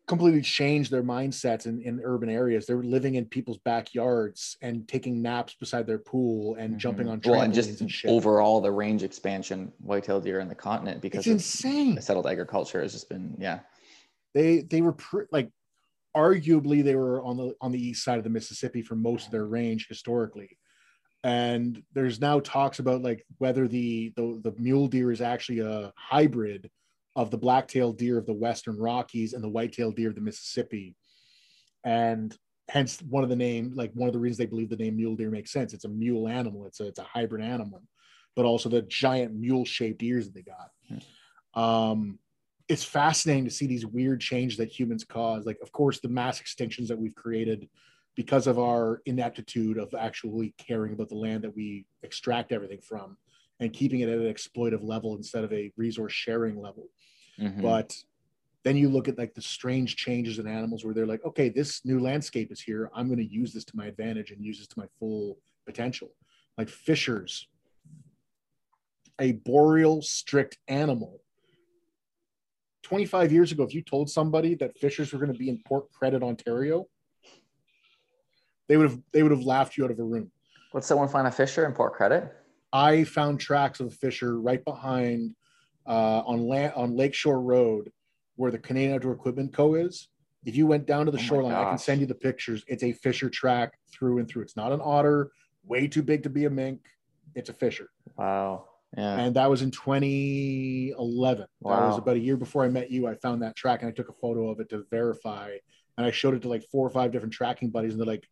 [0.08, 2.66] completely changed their mindsets in, in urban areas.
[2.66, 6.78] They're living in people's backyards and taking naps beside their pool and mm-hmm.
[6.78, 10.54] jumping on trampolines well, and just and overall the range expansion white-tailed deer in the
[10.54, 12.00] continent because it's insane.
[12.00, 13.60] settled agriculture has just been yeah.
[14.34, 15.50] They they were pr- like
[16.16, 19.32] arguably they were on the on the east side of the Mississippi for most of
[19.32, 20.58] their range historically.
[21.24, 25.92] And there's now talks about like whether the the, the mule deer is actually a
[25.96, 26.68] hybrid
[27.14, 30.96] of the black-tailed deer of the Western Rockies and the white-tailed deer of the Mississippi.
[31.84, 32.36] And
[32.68, 35.16] hence one of the name, like one of the reasons they believe the name mule
[35.16, 35.74] deer makes sense.
[35.74, 36.66] It's a mule animal.
[36.66, 37.82] It's a, it's a hybrid animal,
[38.34, 40.70] but also the giant mule shaped ears that they got.
[40.88, 41.60] Hmm.
[41.60, 42.18] Um,
[42.68, 45.44] it's fascinating to see these weird changes that humans cause.
[45.44, 47.68] Like, of course, the mass extinctions that we've created
[48.14, 53.16] because of our ineptitude of actually caring about the land that we extract everything from
[53.62, 56.88] and keeping it at an exploitive level instead of a resource sharing level.
[57.40, 57.62] Mm-hmm.
[57.62, 57.96] But
[58.64, 61.80] then you look at like the strange changes in animals where they're like, okay, this
[61.84, 62.90] new landscape is here.
[62.92, 66.10] I'm going to use this to my advantage and use this to my full potential.
[66.58, 67.46] Like fishers,
[69.20, 71.20] a boreal strict animal.
[72.82, 75.90] 25 years ago, if you told somebody that fishers were going to be in Port
[75.92, 76.86] Credit, Ontario,
[78.68, 80.32] they would have they would have laughed you out of a room.
[80.74, 82.32] Would someone find a fisher in Port Credit?
[82.72, 85.34] I found tracks of a fisher right behind
[85.86, 87.92] uh, on land on Lakeshore Road,
[88.36, 89.74] where the Canadian Outdoor Equipment Co.
[89.74, 90.08] is.
[90.44, 92.64] If you went down to the oh shoreline, I can send you the pictures.
[92.66, 94.42] It's a fisher track through and through.
[94.42, 95.30] It's not an otter,
[95.64, 96.80] way too big to be a mink.
[97.34, 97.90] It's a fisher.
[98.16, 98.64] Wow.
[98.96, 99.20] Yeah.
[99.20, 101.46] And that was in 2011.
[101.60, 101.76] Wow.
[101.80, 103.06] That was about a year before I met you.
[103.06, 105.56] I found that track and I took a photo of it to verify.
[105.96, 108.28] And I showed it to like four or five different tracking buddies, and they're like,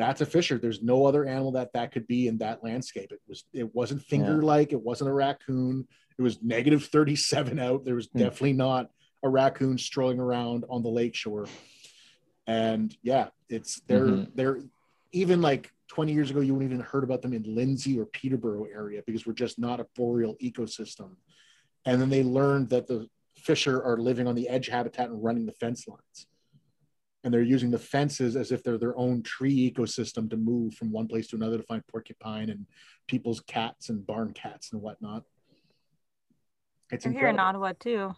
[0.00, 0.56] that's a fisher.
[0.56, 3.12] There's no other animal that that could be in that landscape.
[3.12, 4.72] It was it wasn't finger like.
[4.72, 5.86] It wasn't a raccoon.
[6.18, 7.84] It was negative 37 out.
[7.84, 8.18] There was mm.
[8.18, 8.90] definitely not
[9.22, 11.46] a raccoon strolling around on the lakeshore.
[12.46, 14.30] And yeah, it's they're mm-hmm.
[14.34, 14.60] they're
[15.12, 18.68] even like 20 years ago, you wouldn't even heard about them in Lindsay or Peterborough
[18.72, 21.16] area because we're just not a boreal ecosystem.
[21.84, 25.46] And then they learned that the fisher are living on the edge habitat and running
[25.46, 26.26] the fence lines
[27.22, 30.90] and they're using the fences as if they're their own tree ecosystem to move from
[30.90, 32.66] one place to another to find porcupine and
[33.06, 35.24] people's cats and barn cats and whatnot.
[36.90, 38.14] It's here in Ottawa too.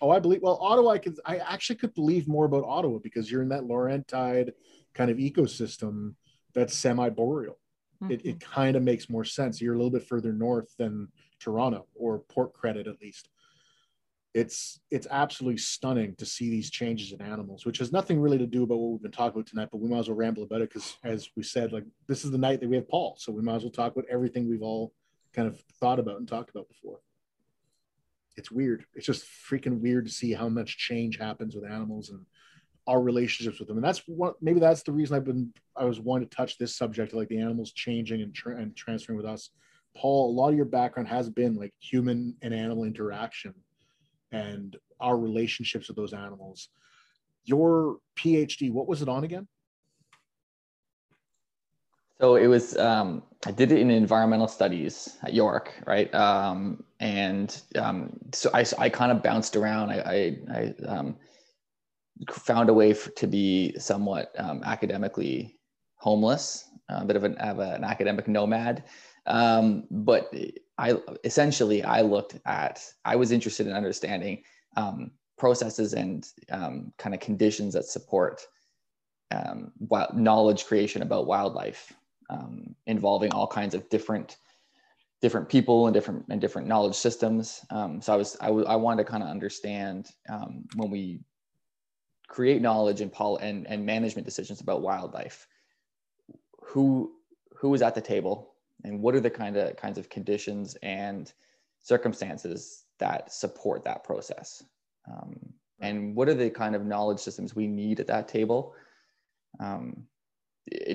[0.00, 0.40] Oh, I believe.
[0.42, 1.18] Well, Ottawa, I could.
[1.26, 4.52] I actually could believe more about Ottawa because you're in that Laurentide
[4.94, 6.14] kind of ecosystem
[6.54, 7.58] that's semi-boreal.
[8.02, 8.12] Mm-hmm.
[8.12, 8.52] It, it mm-hmm.
[8.52, 9.60] kind of makes more sense.
[9.60, 11.08] You're a little bit further north than
[11.38, 13.28] Toronto or Port Credit, at least
[14.34, 18.46] it's it's absolutely stunning to see these changes in animals, which has nothing really to
[18.46, 19.68] do about what we've been talking about tonight.
[19.70, 22.30] But we might as well ramble about it because, as we said, like this is
[22.30, 24.62] the night that we have Paul, so we might as well talk about everything we've
[24.62, 24.92] all
[25.34, 27.00] kind of thought about and talked about before.
[28.36, 28.86] It's weird.
[28.94, 32.24] It's just freaking weird to see how much change happens with animals and
[32.86, 33.76] our relationships with them.
[33.76, 36.74] And that's what maybe that's the reason I've been I was wanting to touch this
[36.74, 39.50] subject, like the animals changing and, tra- and transferring with us.
[39.94, 43.52] Paul, a lot of your background has been like human and animal interaction
[44.32, 46.68] and our relationships with those animals.
[47.44, 49.46] Your PhD, what was it on again?
[52.20, 56.12] So it was, um, I did it in environmental studies at York, right?
[56.14, 59.90] Um, and um, so I, I kind of bounced around.
[59.90, 61.16] I, I, I um,
[62.30, 65.58] found a way for, to be somewhat um, academically
[65.96, 68.84] homeless, a bit of an, of an academic nomad.
[69.26, 70.32] Um, but
[70.78, 74.42] I essentially I looked at I was interested in understanding
[74.76, 78.46] um, processes and um, kind of conditions that support
[79.30, 81.92] um, wild, knowledge creation about wildlife,
[82.30, 84.36] um, involving all kinds of different
[85.20, 87.64] different people and different and different knowledge systems.
[87.70, 91.20] Um, so I was I, I wanted to kind of understand um, when we
[92.28, 95.46] create knowledge and pol- and and management decisions about wildlife,
[96.62, 97.12] who
[97.56, 98.51] who is at the table
[98.84, 101.32] and what are the kind of kinds of conditions and
[101.82, 104.62] circumstances that support that process?
[105.10, 105.38] Um,
[105.80, 108.74] and what are the kind of knowledge systems we need at that table
[109.60, 110.04] um,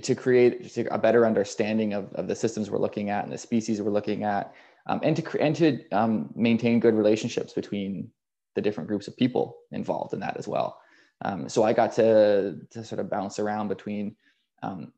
[0.02, 3.82] to create a better understanding of, of the systems we're looking at and the species
[3.82, 4.54] we're looking at
[4.88, 8.10] um, and to and to um, maintain good relationships between
[8.56, 10.80] the different groups of people involved in that as well.
[11.26, 14.16] Um, so i got to to sort of bounce around between
[14.64, 14.94] um,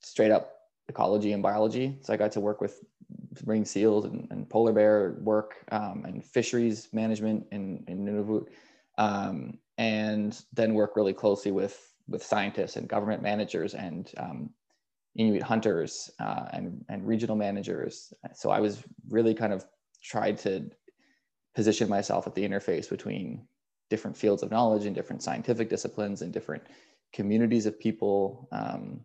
[0.00, 0.55] straight up
[0.88, 1.98] ecology and biology.
[2.02, 2.84] So I got to work with
[3.44, 8.48] ring seals and, and polar bear work um, and fisheries management in, in Nunavut.
[8.98, 14.50] Um, and then work really closely with, with scientists and government managers and um,
[15.16, 18.12] Inuit hunters uh, and, and regional managers.
[18.34, 19.64] So I was really kind of
[20.02, 20.70] tried to
[21.54, 23.46] position myself at the interface between
[23.88, 26.62] different fields of knowledge and different scientific disciplines and different
[27.12, 28.48] communities of people.
[28.52, 29.00] Um,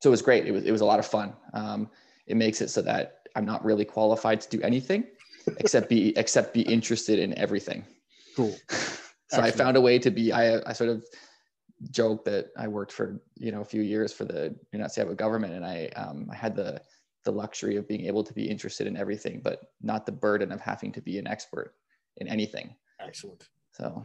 [0.00, 0.46] so it was great.
[0.46, 1.34] It was it was a lot of fun.
[1.52, 1.90] Um,
[2.26, 5.04] it makes it so that I'm not really qualified to do anything
[5.58, 7.84] except be except be interested in everything.
[8.36, 8.56] Cool.
[8.68, 8.84] so
[9.32, 9.44] Excellent.
[9.44, 10.32] I found a way to be.
[10.32, 11.04] I I sort of
[11.90, 15.54] joke that I worked for you know a few years for the United States government,
[15.54, 16.80] and I um, I had the
[17.24, 20.60] the luxury of being able to be interested in everything, but not the burden of
[20.60, 21.74] having to be an expert
[22.18, 22.74] in anything.
[23.00, 23.48] Excellent.
[23.72, 24.04] So,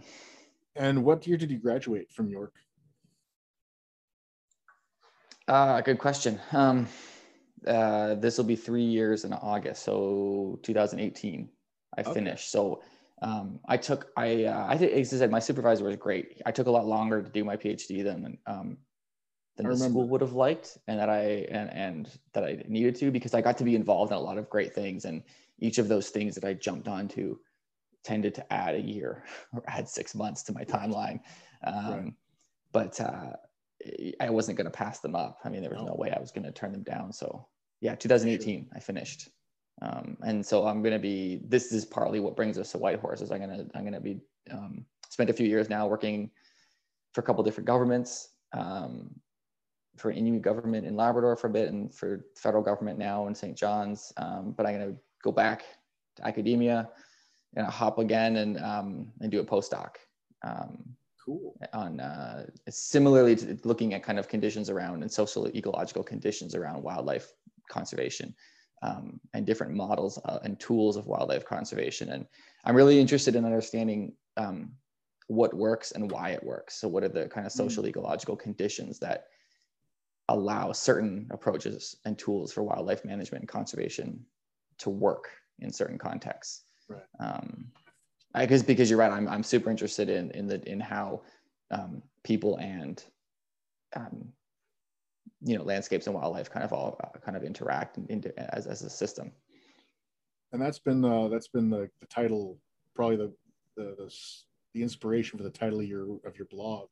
[0.75, 2.53] and what year did you graduate from York?
[5.47, 6.39] Uh, good question.
[6.51, 6.87] Um,
[7.67, 11.49] uh, this will be three years in August, so 2018.
[11.97, 12.13] I okay.
[12.13, 12.51] finished.
[12.51, 12.81] So
[13.21, 16.41] um, I took I uh, I think as I said my supervisor was great.
[16.45, 18.77] I took a lot longer to do my PhD than um,
[19.55, 23.11] than the school would have liked, and that I and and that I needed to
[23.11, 25.23] because I got to be involved in a lot of great things, and
[25.59, 27.37] each of those things that I jumped onto
[28.03, 31.19] tended to add a year or add six months to my timeline.
[31.63, 32.13] Um, right.
[32.73, 33.33] But uh,
[34.19, 35.39] I wasn't going to pass them up.
[35.43, 37.11] I mean, there was no way I was going to turn them down.
[37.11, 37.47] So
[37.81, 39.29] yeah, 2018, I finished.
[39.81, 43.21] Um, and so I'm going to be, this is partly what brings us to Whitehorse
[43.21, 46.29] is I'm going to, I'm going to be, um, spent a few years now working
[47.13, 49.09] for a couple different governments, um,
[49.97, 53.55] for Inuit government in Labrador for a bit and for federal government now in St.
[53.55, 54.13] John's.
[54.17, 55.63] Um, but I'm going to go back
[56.15, 56.89] to academia
[57.55, 59.95] and hop again and, um, and do a postdoc.
[60.43, 61.55] Um, cool.
[61.73, 66.83] On uh, similarly to looking at kind of conditions around and social ecological conditions around
[66.83, 67.31] wildlife
[67.69, 68.33] conservation
[68.81, 72.09] um, and different models uh, and tools of wildlife conservation.
[72.09, 72.25] And
[72.65, 74.71] I'm really interested in understanding um,
[75.27, 76.75] what works and why it works.
[76.75, 77.87] So what are the kind of social mm.
[77.87, 79.25] ecological conditions that
[80.29, 84.25] allow certain approaches and tools for wildlife management and conservation
[84.79, 85.29] to work
[85.59, 86.63] in certain contexts.
[86.87, 87.03] Right.
[87.19, 87.67] Um,
[88.33, 91.21] I guess because you're right, I'm, I'm super interested in, in the, in how
[91.71, 93.03] um, people and
[93.95, 94.29] um,
[95.43, 98.81] you know landscapes and wildlife kind of all uh, kind of interact into as, as
[98.81, 99.31] a system.
[100.51, 102.57] And that's been uh, that's been the, the title
[102.95, 103.33] probably the,
[103.75, 104.13] the, the
[104.73, 106.87] the inspiration for the title of your of your blog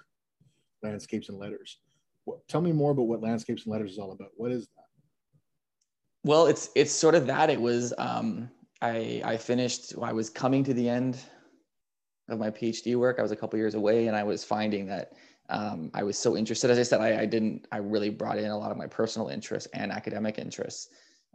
[0.84, 1.80] landscapes and letters.
[2.26, 4.30] What, tell me more about what landscapes and letters is all about.
[4.36, 4.86] What is that?
[6.24, 7.50] Well it's it's sort of that.
[7.50, 8.50] It was um
[8.82, 11.18] i i finished i was coming to the end
[12.30, 15.14] of my phd work i was a couple years away and i was finding that
[15.52, 16.72] um, I was so interested.
[16.72, 19.28] As I said, I, I, didn't, I really brought in a lot of my personal
[19.28, 20.88] interests and academic interests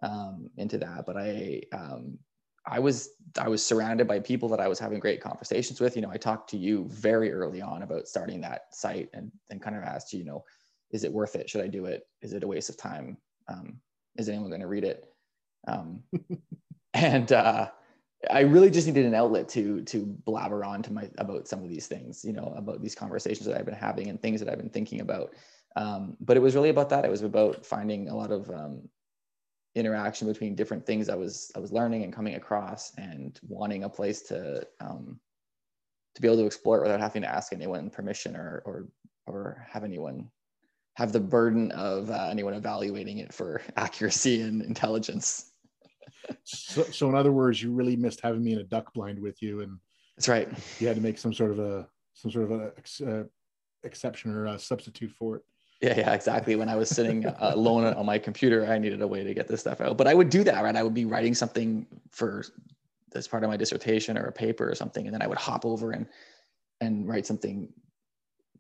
[0.03, 1.05] um, into that.
[1.07, 2.19] But I, um,
[2.67, 5.97] I was, I was surrounded by people that I was having great conversations with.
[5.97, 9.61] You know, I talked to you very early on about starting that site and, and
[9.61, 10.43] kind of asked you, you know,
[10.91, 11.51] is it worth it?
[11.51, 12.05] Should I do it?
[12.23, 13.19] Is it a waste of time?
[13.49, 13.79] Um,
[14.17, 15.13] is anyone going to read it?
[16.97, 17.71] And, uh,
[18.31, 21.69] I really just needed an outlet to to blabber on to my about some of
[21.69, 24.59] these things, you know, about these conversations that I've been having and things that I've
[24.59, 25.35] been thinking about.
[25.77, 27.05] Um, but it was really about that.
[27.05, 28.89] It was about finding a lot of um,
[29.75, 33.89] interaction between different things I was I was learning and coming across, and wanting a
[33.89, 35.21] place to um,
[36.15, 38.89] to be able to explore it without having to ask anyone permission or or
[39.27, 40.31] or have anyone
[40.95, 45.53] have the burden of uh, anyone evaluating it for accuracy and intelligence
[46.45, 49.43] so, so in other words, you really missed having me in a duck blind with
[49.43, 49.79] you, and
[50.17, 50.49] that's right.
[50.81, 52.73] You had to make some sort of a some sort of a
[53.07, 53.25] uh,
[53.85, 55.43] exception or a substitute for it.
[55.83, 56.57] Yeah, yeah, exactly.
[56.57, 59.47] When I was sitting uh, alone on my computer, I needed a way to get
[59.47, 59.99] this stuff out.
[59.99, 60.75] But I would do that, right?
[60.75, 62.45] I would be writing something for
[63.15, 65.67] as part of my dissertation or a paper or something, and then I would hop
[65.67, 66.07] over and
[66.81, 67.73] and write something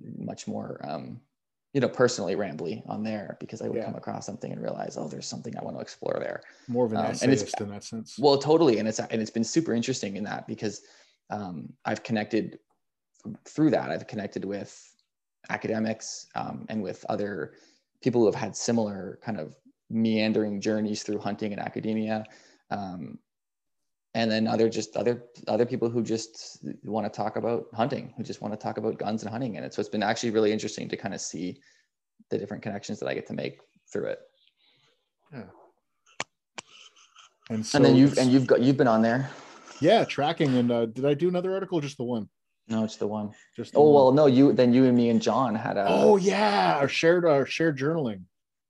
[0.01, 1.20] much more um,
[1.72, 3.84] you know, personally rambly on there because I would yeah.
[3.84, 6.43] come across something and realize, oh, there's something I want to explore there.
[6.68, 8.18] More of an um, essayist in that sense.
[8.18, 10.82] Well, totally, and it's and it's been super interesting in that because
[11.30, 12.59] um, I've connected
[13.44, 13.90] through that.
[13.90, 14.94] I've connected with
[15.51, 17.55] academics um, and with other
[18.02, 19.56] people who have had similar kind of
[19.90, 22.24] meandering journeys through hunting and academia.
[22.70, 23.18] Um,
[24.16, 28.22] and then other just other other people who just want to talk about hunting who
[28.22, 29.56] just want to talk about guns and hunting.
[29.56, 31.60] And it so it's been actually really interesting to kind of see
[32.30, 33.60] the different connections that i get to make
[33.93, 34.20] through it.
[35.32, 35.43] Yeah.
[37.51, 39.30] And, so and then you've and you've got you've been on there.
[39.80, 40.56] Yeah tracking.
[40.56, 42.26] And uh, did i do another article just the one?
[42.68, 43.32] No it's the one.
[43.55, 43.94] Just the oh one.
[43.94, 47.26] well no you then you and me and john had a oh yeah our shared
[47.26, 48.22] our shared journaling.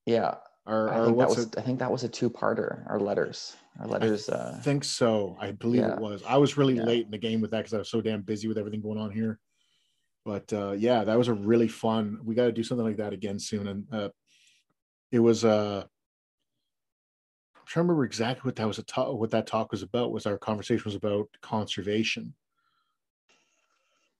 [0.06, 0.34] Yeah
[0.66, 4.28] I, think that was, I think that was a two-parter our letters our letters.
[4.28, 5.36] I uh, think so.
[5.40, 5.94] I believe yeah.
[5.94, 6.22] it was.
[6.26, 6.84] I was really yeah.
[6.84, 8.98] late in the game with that because I was so damn busy with everything going
[8.98, 9.38] on here.
[10.24, 12.18] But uh, yeah, that was a really fun.
[12.24, 13.68] We got to do something like that again soon.
[13.68, 14.08] And uh,
[15.12, 15.44] it was.
[15.44, 15.84] Uh,
[17.54, 18.78] I'm trying to remember exactly what that was.
[18.78, 20.12] A talk, what that talk was about.
[20.12, 22.34] Was our conversation was about conservation.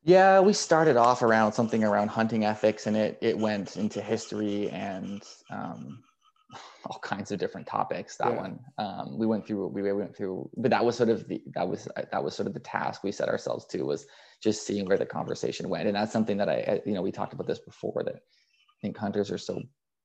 [0.03, 4.71] Yeah, we started off around something around hunting ethics, and it it went into history
[4.71, 6.05] and um,
[6.87, 8.17] all kinds of different topics.
[8.17, 8.37] That Yeah.
[8.43, 9.69] one, um, we went through.
[9.69, 12.55] We went through, but that was sort of the that was that was sort of
[12.55, 14.07] the task we set ourselves to was
[14.43, 17.13] just seeing where the conversation went, and that's something that I I- you know we
[17.13, 19.63] talked about this before that I think hunters are so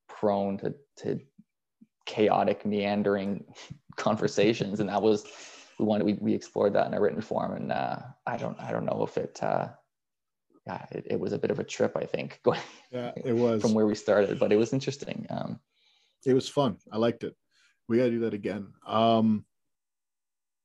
[0.08, 1.20] prone to to
[2.06, 3.46] chaotic meandering
[3.98, 5.26] conversations, and that was
[5.80, 8.72] we wanted we, we explored that in a written form, and uh, I don't I
[8.72, 9.42] don't know if it.
[9.44, 9.70] Uh,
[10.68, 12.60] yeah, it, it was a bit of a trip, I think, going
[12.92, 13.62] Yeah, it was.
[13.64, 15.26] from where we started, but it was interesting.
[15.32, 15.60] Um,
[16.26, 16.78] it was fun.
[16.92, 17.36] I liked it.
[17.88, 18.68] We got to do that again.
[18.86, 19.46] Um,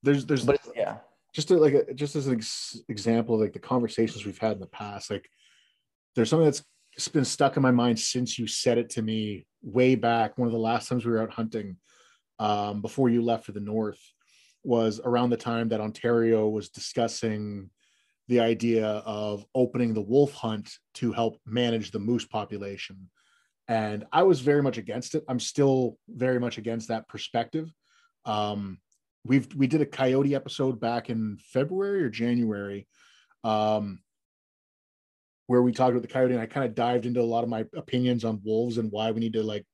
[0.03, 0.97] there's there's but yeah,
[1.33, 4.53] just to, like a, just as an ex- example of like the conversations we've had
[4.53, 5.29] in the past like
[6.15, 6.63] there's something that's
[7.09, 10.51] been stuck in my mind since you said it to me way back one of
[10.51, 11.77] the last times we were out hunting
[12.39, 13.99] um, before you left for the north
[14.63, 17.69] was around the time that ontario was discussing
[18.29, 23.09] the idea of opening the wolf hunt to help manage the moose population
[23.67, 27.71] and i was very much against it i'm still very much against that perspective
[28.25, 28.79] um,
[29.27, 32.87] we've we did a coyote episode back in February or January,
[33.43, 33.99] um,
[35.47, 37.49] where we talked about the coyote, and I kind of dived into a lot of
[37.49, 39.65] my opinions on wolves and why we need to like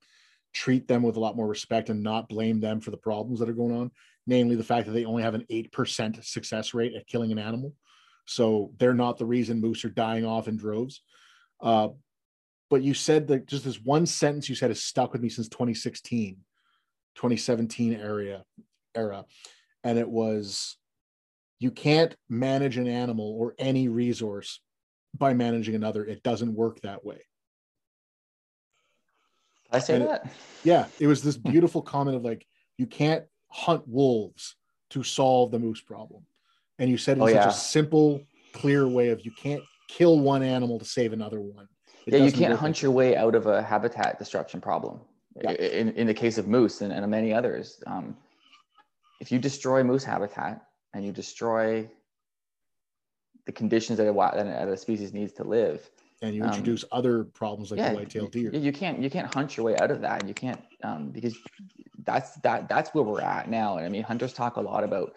[0.53, 3.49] treat them with a lot more respect and not blame them for the problems that
[3.49, 3.91] are going on.
[4.27, 7.39] Namely, the fact that they only have an eight percent success rate at killing an
[7.39, 7.73] animal,
[8.25, 11.01] so they're not the reason moose are dying off in droves.
[11.61, 11.89] Uh,
[12.73, 15.47] but you said that just this one sentence you said has stuck with me since
[15.47, 16.37] 2016
[17.13, 18.43] 2017 area
[18.95, 19.25] era.
[19.83, 20.77] And it was
[21.59, 24.59] you can't manage an animal or any resource
[25.15, 26.03] by managing another.
[26.03, 27.21] It doesn't work that way.
[29.71, 30.31] I say And it- that.
[30.63, 32.43] yeah it was this beautiful comment of like
[32.79, 34.55] you can't hunt wolves
[34.89, 36.25] to solve the moose problem.
[36.79, 37.49] And you said it oh, in Oh, such yeah.
[37.51, 41.67] a simple clear way of you can't kill one animal to save another one
[42.05, 44.99] It yeah, you can't hunt your way out of a habitat destruction problem.
[45.41, 45.51] Yeah.
[45.51, 48.15] In, in the case of moose and, and many others, um,
[49.19, 51.89] if you destroy moose habitat and you destroy
[53.45, 55.89] the conditions that a, that a species needs to live,
[56.21, 59.09] and you um, introduce other problems like yeah, the white-tailed deer You, you can't you
[59.09, 60.27] can't hunt your way out of that.
[60.27, 61.35] You can't um, because
[62.03, 63.77] that's that that's where we're at now.
[63.77, 65.15] And I mean, hunters talk a lot about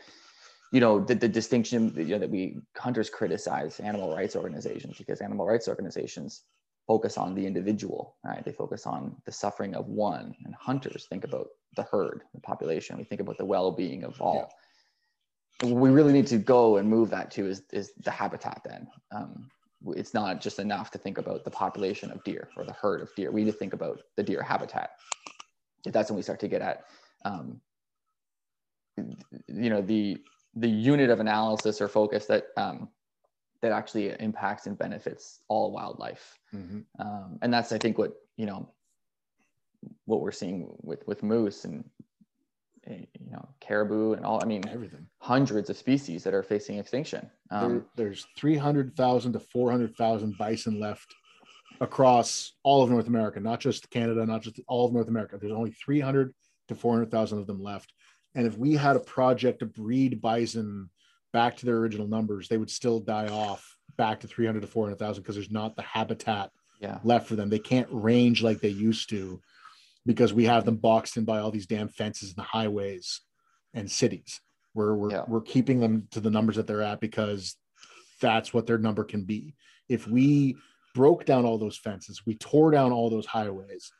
[0.73, 5.21] you know the, the distinction you know, that we hunters criticize animal rights organizations because
[5.21, 6.43] animal rights organizations
[6.87, 8.45] focus on the individual right?
[8.45, 12.97] They focus on the suffering of one and hunters think about the herd the population.
[12.97, 14.53] We think about the well-being of all.
[15.63, 18.87] What we really need to go and move that to is, is the habitat then.
[19.11, 19.49] Um,
[19.89, 23.15] it's not just enough to think about the population of deer or the herd of
[23.15, 23.31] deer.
[23.31, 24.91] We need to think about the deer habitat.
[25.85, 26.85] That's when we start to get at
[27.25, 27.61] um,
[28.97, 30.19] you know the
[30.55, 32.89] the unit of analysis or focus that um,
[33.63, 36.85] that actually impacts and benefits all wildlife Mhm.
[36.99, 38.69] um, and that's i think what you know
[40.05, 41.85] what we're seeing with with moose and
[42.87, 46.79] eh, you know caribou and all i mean everything hundreds of species that are facing
[46.79, 51.15] extinction um, there, there's 300,000 to 400,000 bison left
[51.81, 55.39] across all of North America, not just Canada, not just all of North America.
[55.39, 56.35] There's only 300
[56.69, 57.93] to 400,000 of them left.
[58.35, 60.91] And if we had a project to breed bison
[61.37, 65.23] back to their original numbers, they would still die off back to 300 to 400,000
[65.23, 66.51] because there's not the habitat
[66.81, 67.51] yeah left for them.
[67.51, 69.39] They can't range like they used to
[70.07, 73.21] because we have them boxed in by all these damn fences and the highways
[73.75, 74.41] and cities
[74.73, 75.25] where we're, Yeah.
[75.29, 77.57] we're keeping them to the numbers that they're at because
[78.21, 79.55] that's what their number can be.
[79.91, 80.57] If we
[80.95, 83.93] broke down all those fences, we tore down all those highways,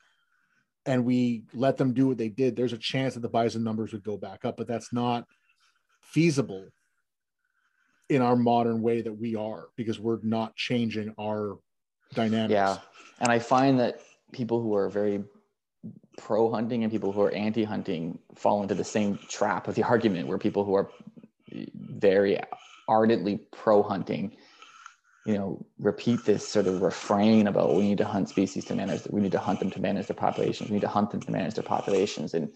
[0.87, 3.93] and we let them do what they did, there's a chance that the bison numbers
[3.93, 5.27] would go back up, but that's not
[6.01, 6.67] feasible
[8.09, 11.59] in our modern way that we are because we're not changing our
[12.15, 12.53] dynamics.
[12.53, 12.79] Yeah.
[13.21, 14.01] And I find that
[14.33, 15.25] people who are very
[16.17, 19.83] pro hunting and people who are anti hunting fall into the same trap of the
[19.93, 20.91] argument where people who are
[21.75, 22.39] very
[22.89, 24.37] ardently pro hunting,
[25.25, 29.03] you know, repeat this sort of refrain about we need to hunt species to manage,
[29.11, 31.31] we need to hunt them to manage their populations, we need to hunt them to
[31.31, 32.35] manage their populations.
[32.35, 32.49] And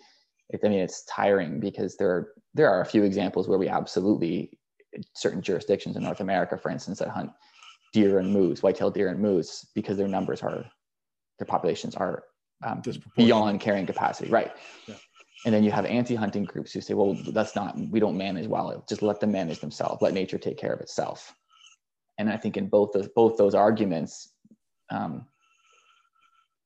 [0.50, 3.68] it, I mean, it's tiring because there are, there are a few examples where we
[3.68, 4.58] absolutely,
[5.14, 7.30] certain jurisdictions in North America, for instance, that hunt
[7.92, 10.64] deer and moose, white-tailed deer and moose, because their numbers are,
[11.38, 12.24] their populations are
[12.64, 12.82] um,
[13.16, 14.52] beyond carrying capacity, right?
[14.86, 14.96] Yeah.
[15.46, 18.84] And then you have anti-hunting groups who say, well, that's not, we don't manage well.
[18.88, 20.02] Just let them manage themselves.
[20.02, 21.34] Let nature take care of itself.
[22.18, 24.34] And I think in both those both those arguments
[24.90, 25.26] um,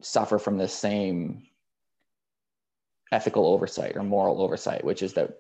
[0.03, 1.45] suffer from the same
[3.13, 5.39] ethical oversight or moral oversight, which is that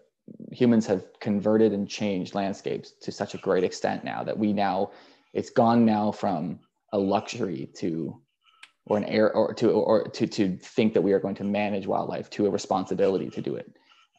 [0.51, 4.91] humans have converted and changed landscapes to such a great extent now that we now
[5.33, 6.59] it's gone now from
[6.93, 8.21] a luxury to
[8.87, 11.87] or an air or to or to to think that we are going to manage
[11.87, 13.71] wildlife to a responsibility to do it.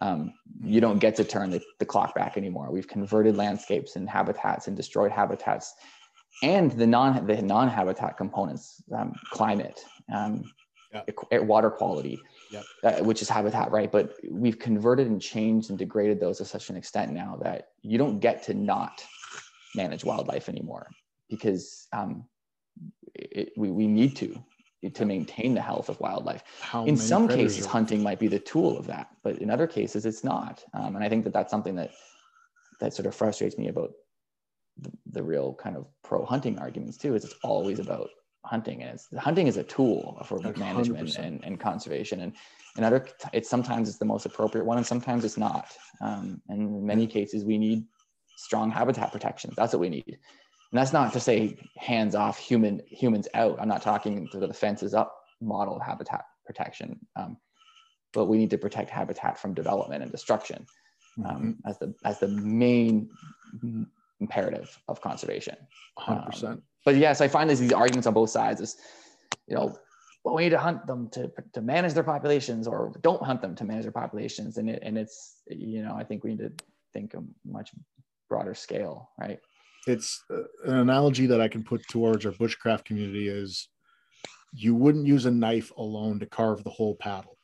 [0.01, 2.69] Um, you don't get to turn the, the clock back anymore.
[2.69, 5.73] We've converted landscapes and habitats and destroyed habitats
[6.43, 9.79] and the non the non-habitat components um, climate.
[10.13, 10.43] Um,
[11.31, 11.39] yeah.
[11.39, 12.19] water quality
[12.51, 12.61] yeah.
[12.83, 16.69] uh, which is habitat right but we've converted and changed and degraded those to such
[16.69, 19.03] an extent now that you don't get to not
[19.75, 20.87] manage wildlife anymore
[21.29, 22.25] because um,
[23.13, 24.41] it, we, we need to
[24.93, 26.43] to maintain the health of wildlife.
[26.61, 30.05] How in some cases, hunting might be the tool of that, but in other cases,
[30.05, 30.63] it's not.
[30.73, 31.91] Um, and I think that that's something that
[32.79, 33.91] that sort of frustrates me about
[34.77, 37.15] the, the real kind of pro hunting arguments too.
[37.15, 38.09] Is it's always about
[38.45, 40.57] hunting, and it's hunting is a tool for 100%.
[40.57, 42.21] management and, and conservation.
[42.21, 42.33] And
[42.77, 45.75] in other, it's sometimes it's the most appropriate one, and sometimes it's not.
[46.01, 47.85] Um, and in many cases, we need
[48.37, 50.17] strong habitat protection That's what we need.
[50.71, 53.57] And that's not to say hands off, human humans out.
[53.61, 57.37] I'm not talking to the fences up model of habitat protection, um,
[58.13, 60.65] but we need to protect habitat from development and destruction
[61.25, 61.69] um, mm-hmm.
[61.69, 63.09] as the as the main
[64.19, 65.55] imperative of conservation.
[65.99, 66.61] 100%.
[66.85, 68.77] But yes, I find these arguments on both sides is,
[69.47, 69.75] you know,
[70.23, 73.55] well, we need to hunt them to, to manage their populations or don't hunt them
[73.55, 74.57] to manage their populations.
[74.57, 76.51] And it, and it's, you know, I think we need to
[76.93, 77.71] think a much
[78.29, 79.39] broader scale, right?
[79.87, 83.69] it's uh, an analogy that I can put towards our bushcraft community is
[84.53, 87.37] you wouldn't use a knife alone to carve the whole paddle.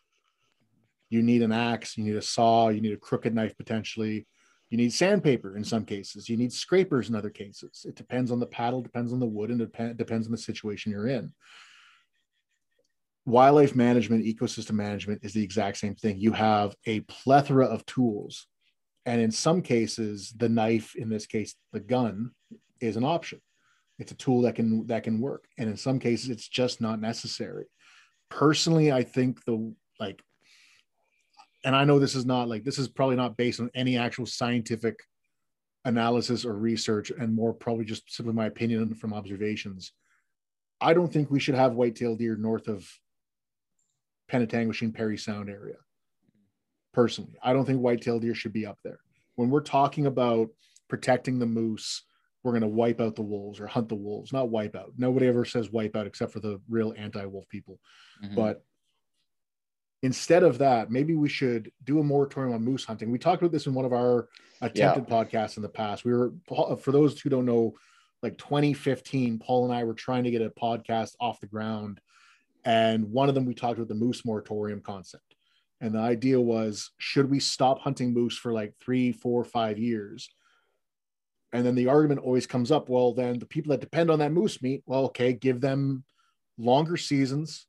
[1.09, 4.27] You need an axe, you need a saw, you need a crooked knife potentially.
[4.71, 6.27] You need sandpaper in some cases.
[6.27, 7.85] You need scrapers in other cases.
[7.87, 10.91] It depends on the paddle, depends on the wood, and dep- depends on the situation
[10.91, 11.31] you're in.
[13.25, 16.17] Wildlife management, ecosystem management is the exact same thing.
[16.17, 18.47] You have a plethora of tools
[19.05, 22.31] and in some cases the knife in this case the gun
[22.79, 23.41] is an option
[23.99, 26.99] it's a tool that can that can work and in some cases it's just not
[26.99, 27.65] necessary
[28.29, 30.21] personally i think the like
[31.63, 34.25] and i know this is not like this is probably not based on any actual
[34.25, 34.99] scientific
[35.85, 39.93] analysis or research and more probably just simply my opinion from observations
[40.79, 42.87] i don't think we should have white-tailed deer north of
[44.31, 45.75] penetanguishene Parry sound area
[46.93, 47.35] personally.
[47.41, 48.99] I don't think white-tailed deer should be up there.
[49.35, 50.49] When we're talking about
[50.89, 52.03] protecting the moose,
[52.43, 54.93] we're going to wipe out the wolves or hunt the wolves, not wipe out.
[54.97, 57.79] Nobody ever says wipe out except for the real anti-wolf people.
[58.23, 58.35] Mm-hmm.
[58.35, 58.63] But
[60.01, 63.11] instead of that, maybe we should do a moratorium on moose hunting.
[63.11, 64.27] We talked about this in one of our
[64.61, 65.23] attempted yeah.
[65.23, 66.05] podcasts in the past.
[66.05, 67.75] We were, for those who don't know,
[68.23, 71.99] like 2015, Paul and I were trying to get a podcast off the ground.
[72.63, 75.35] And one of them, we talked about the moose moratorium concept.
[75.81, 80.29] And the idea was, should we stop hunting moose for like three, four, five years?
[81.53, 84.31] And then the argument always comes up, well, then the people that depend on that
[84.31, 86.03] moose meat, well, okay, give them
[86.57, 87.65] longer seasons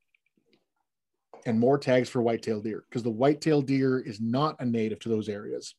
[1.46, 5.08] and more tags for white-tailed deer because the white-tailed deer is not a native to
[5.08, 5.74] those areas.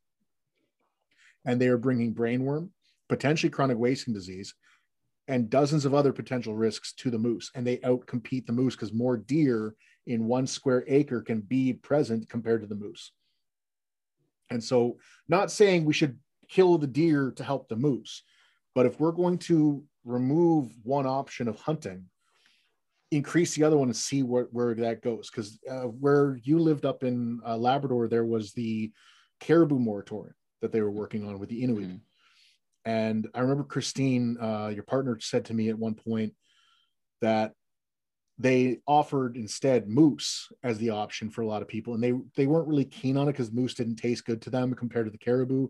[1.45, 2.69] And they are bringing brainworm,
[3.09, 4.53] potentially chronic wasting disease,
[5.27, 7.51] and dozens of other potential risks to the moose.
[7.55, 9.75] And they outcompete the moose because more deer
[10.05, 13.11] in one square acre can be present compared to the moose.
[14.49, 16.19] And so, not saying we should
[16.49, 18.23] kill the deer to help the moose,
[18.75, 22.05] but if we're going to remove one option of hunting,
[23.15, 25.29] increase the other one and see where, where that goes.
[25.29, 28.91] Because uh, where you lived up in uh, Labrador, there was the
[29.39, 31.87] caribou moratorium that they were working on with the Inuit.
[31.87, 31.95] Mm-hmm.
[32.85, 36.33] And I remember Christine, uh, your partner, said to me at one point
[37.21, 37.53] that
[38.37, 42.47] they offered instead moose as the option for a lot of people and they they
[42.47, 45.17] weren't really keen on it because moose didn't taste good to them compared to the
[45.19, 45.67] caribou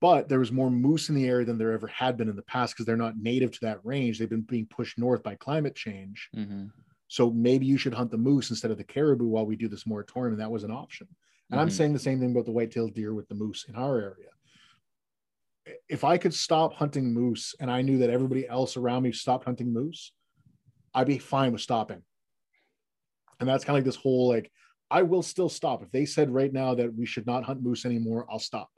[0.00, 2.42] but there was more moose in the area than there ever had been in the
[2.42, 5.74] past because they're not native to that range they've been being pushed north by climate
[5.74, 6.66] change mm-hmm.
[7.08, 9.86] so maybe you should hunt the moose instead of the caribou while we do this
[9.86, 11.62] moratorium and that was an option and mm-hmm.
[11.62, 14.28] i'm saying the same thing about the white-tailed deer with the moose in our area
[15.88, 19.44] if i could stop hunting moose and i knew that everybody else around me stopped
[19.44, 20.12] hunting moose
[20.94, 22.02] I'd be fine with stopping.
[23.40, 24.50] And that's kind of like this whole like,
[24.90, 25.82] I will still stop.
[25.82, 28.70] If they said right now that we should not hunt moose anymore, I'll stop.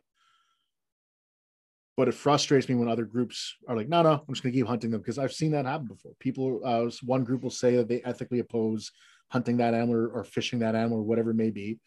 [2.01, 4.59] But it frustrates me when other groups are like, no, no, I'm just going to
[4.59, 6.13] keep hunting them because I've seen that happen before.
[6.19, 8.91] People, uh, one group will say that they ethically oppose
[9.29, 11.79] hunting that animal or, or fishing that animal or whatever it may be.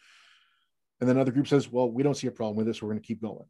[1.00, 2.80] And then another group says, well, we don't see a problem with this.
[2.80, 3.46] We're going to keep going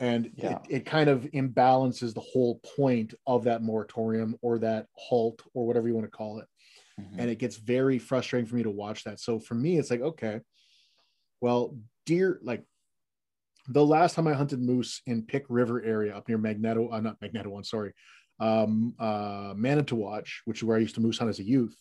[0.00, 0.52] and yeah.
[0.52, 5.66] it, it kind of imbalances the whole point of that moratorium or that halt or
[5.66, 6.46] whatever you want to call it
[6.98, 7.20] mm-hmm.
[7.20, 10.00] and it gets very frustrating for me to watch that so for me it's like
[10.00, 10.40] okay
[11.40, 11.76] well
[12.06, 12.64] deer like
[13.68, 17.20] the last time i hunted moose in Pic River area up near magneto uh, not
[17.20, 17.92] magneto one sorry
[18.40, 19.54] um, uh,
[20.44, 21.76] which is where I used to moose hunt as a youth.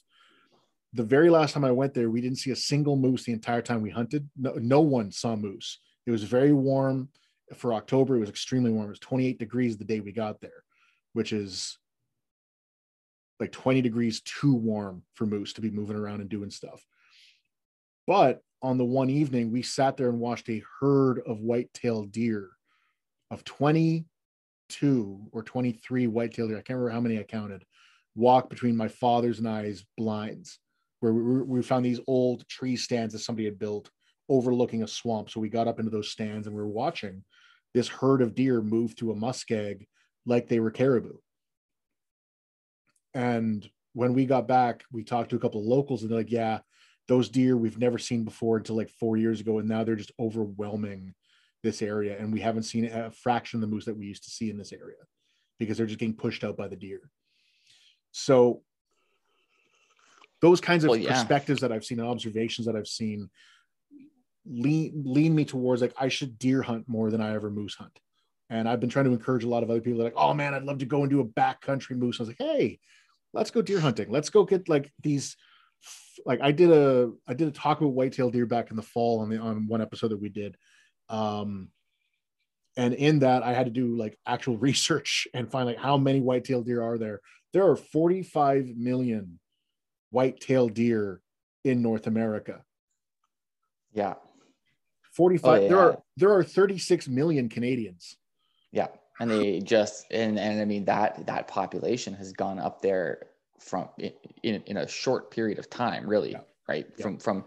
[0.93, 3.61] The very last time I went there, we didn't see a single moose the entire
[3.61, 4.29] time we hunted.
[4.37, 5.79] No, no one saw moose.
[6.05, 7.09] It was very warm
[7.55, 8.17] for October.
[8.17, 8.87] It was extremely warm.
[8.87, 10.63] It was 28 degrees the day we got there,
[11.13, 11.77] which is
[13.39, 16.83] like 20 degrees too warm for moose to be moving around and doing stuff.
[18.09, 22.49] But on the one evening, we sat there and watched a herd of white-tailed deer
[23.29, 26.57] of 22 or 23 white-tailed deer.
[26.57, 27.63] I can't remember how many I counted.
[28.15, 30.57] Walk between my father's and I's blinds,
[31.01, 33.91] where we, we found these old tree stands that somebody had built
[34.27, 35.29] overlooking a swamp.
[35.29, 37.23] So we got up into those stands and we were watching
[37.75, 39.85] this herd of deer move to a muskeg
[40.25, 41.17] like they were caribou.
[43.13, 46.31] And when we got back, we talked to a couple of locals and they're like,
[46.31, 46.61] yeah,
[47.09, 49.57] those deer we've never seen before until like four years ago.
[49.57, 51.15] And now they're just overwhelming
[51.63, 52.15] this area.
[52.17, 54.57] And we haven't seen a fraction of the moose that we used to see in
[54.57, 55.01] this area
[55.57, 57.01] because they're just getting pushed out by the deer.
[58.11, 58.61] So
[60.39, 61.13] those kinds of well, yeah.
[61.13, 63.29] perspectives that I've seen, and observations that I've seen,
[64.45, 67.99] lean lean me towards like I should deer hunt more than I ever moose hunt.
[68.51, 70.63] And I've been trying to encourage a lot of other people like, oh man, I'd
[70.63, 72.19] love to go and do a backcountry moose.
[72.19, 72.79] I was like, hey,
[73.33, 74.11] let's go deer hunting.
[74.11, 75.35] Let's go get like these.
[76.25, 79.21] Like I did a I did a talk about whitetail deer back in the fall
[79.21, 80.57] on the on one episode that we did.
[81.07, 81.69] Um
[82.77, 86.21] and in that I had to do like actual research and find like how many
[86.21, 87.21] whitetail deer are there.
[87.53, 89.39] There are 45 million
[90.11, 91.21] white-tailed deer
[91.63, 92.63] in North America.
[93.93, 94.15] Yeah.
[95.13, 95.67] 45 oh, yeah.
[95.67, 98.17] there are there are 36 million Canadians.
[98.71, 98.87] Yeah.
[99.19, 103.23] And they just and and I mean that that population has gone up there
[103.59, 103.89] from
[104.43, 106.41] in, in a short period of time, really, yeah.
[106.67, 106.87] right?
[106.97, 107.03] Yeah.
[107.03, 107.45] From from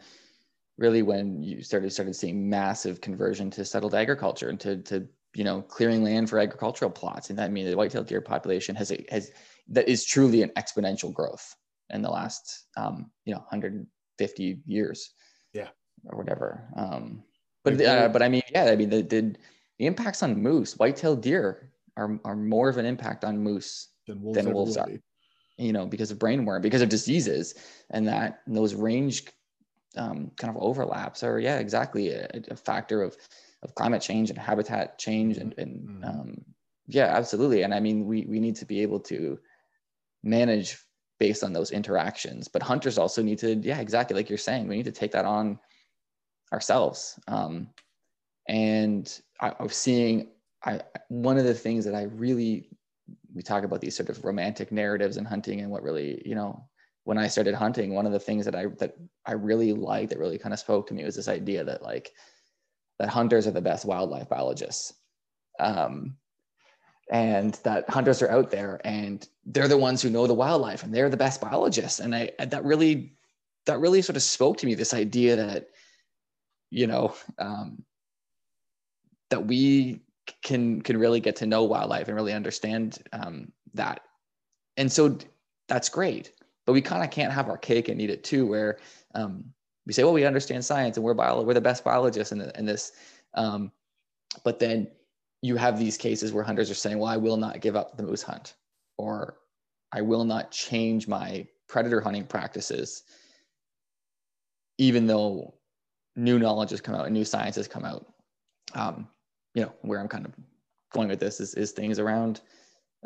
[0.78, 5.44] really when you started started seeing massive conversion to settled agriculture and to to you
[5.44, 7.30] know clearing land for agricultural plots.
[7.30, 9.30] And that I mean the white-tailed deer population has a, has
[9.68, 11.54] that is truly an exponential growth
[11.90, 15.10] in the last um, you know 150 years.
[15.52, 15.68] Yeah.
[16.06, 16.68] Or whatever.
[16.76, 17.22] Um,
[17.64, 19.36] but uh, but I mean, yeah, I mean, the, the,
[19.78, 24.20] the impacts on moose, white-tailed deer are are more of an impact on moose than
[24.20, 24.88] wolves, than wolves are.
[25.62, 27.54] You know, because of brainworm, because of diseases,
[27.90, 29.24] and that and those range
[29.96, 33.16] um, kind of overlaps are yeah, exactly a, a, factor of
[33.62, 36.04] of climate change and habitat change and and mm-hmm.
[36.04, 36.44] um,
[36.86, 37.62] yeah, absolutely.
[37.62, 39.38] And I mean, we we need to be able to
[40.22, 40.78] manage
[41.18, 42.48] based on those interactions.
[42.48, 45.24] But hunters also need to yeah, exactly like you're saying, we need to take that
[45.24, 45.58] on
[46.52, 47.18] ourselves.
[47.28, 47.68] Um,
[48.48, 50.28] and I, I was seeing
[50.64, 52.68] I, one of the things that I really
[53.34, 56.64] we talk about these sort of romantic narratives and hunting and what really you know
[57.04, 58.94] when I started hunting one of the things that I that
[59.26, 62.12] I really liked that really kind of spoke to me was this idea that like
[62.98, 64.94] that hunters are the best wildlife biologists.
[65.58, 66.16] Um,
[67.10, 70.94] and that hunters are out there and they're the ones who know the wildlife and
[70.94, 72.00] they're the best biologists.
[72.00, 73.16] And I that really
[73.66, 75.68] that really sort of spoke to me this idea that
[76.70, 77.84] you know um,
[79.30, 80.00] that we
[80.42, 84.00] can can really get to know wildlife and really understand um, that
[84.76, 85.16] and so
[85.68, 86.32] that's great
[86.66, 88.78] but we kind of can't have our cake and eat it too where
[89.14, 89.44] um,
[89.86, 92.64] we say well we understand science and we're bio- we're the best biologists in, in
[92.64, 92.92] this
[93.34, 93.72] um,
[94.44, 94.88] but then
[95.42, 98.02] you have these cases where hunters are saying well i will not give up the
[98.02, 98.54] moose hunt
[98.98, 99.38] or
[99.92, 103.02] i will not change my predator hunting practices
[104.78, 105.54] even though
[106.16, 108.06] new knowledge has come out and new science has come out.
[108.74, 109.08] Um,
[109.54, 110.32] you know, where I'm kind of
[110.92, 112.40] going with this is, is things around,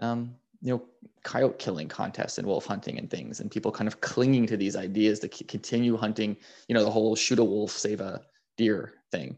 [0.00, 0.82] um, you know,
[1.22, 4.76] coyote killing contests and wolf hunting and things, and people kind of clinging to these
[4.76, 6.36] ideas to c- continue hunting,
[6.68, 8.22] you know, the whole shoot a wolf, save a
[8.56, 9.36] deer thing.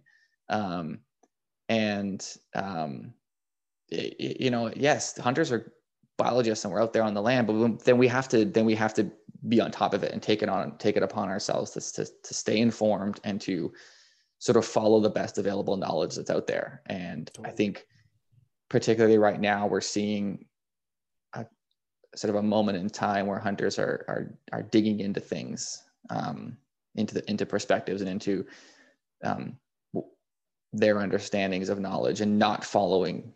[0.48, 1.01] Um,
[1.68, 3.12] and, um,
[3.90, 5.72] it, you know, yes, hunters are
[6.16, 8.74] biologists and we're out there on the land, but then we have to, then we
[8.74, 9.10] have to
[9.48, 12.10] be on top of it and take it on take it upon ourselves to, to,
[12.24, 13.72] to stay informed and to
[14.39, 16.82] sort of follow the best available knowledge that's out there.
[16.86, 17.86] And i think
[18.70, 20.44] particularly right now we're seeing
[21.35, 21.47] a
[22.15, 26.56] sort of a moment in time where hunters are are, are digging into things um,
[26.94, 28.47] into the into perspectives and into
[29.24, 29.56] um,
[30.73, 33.32] their understandings of knowledge and not following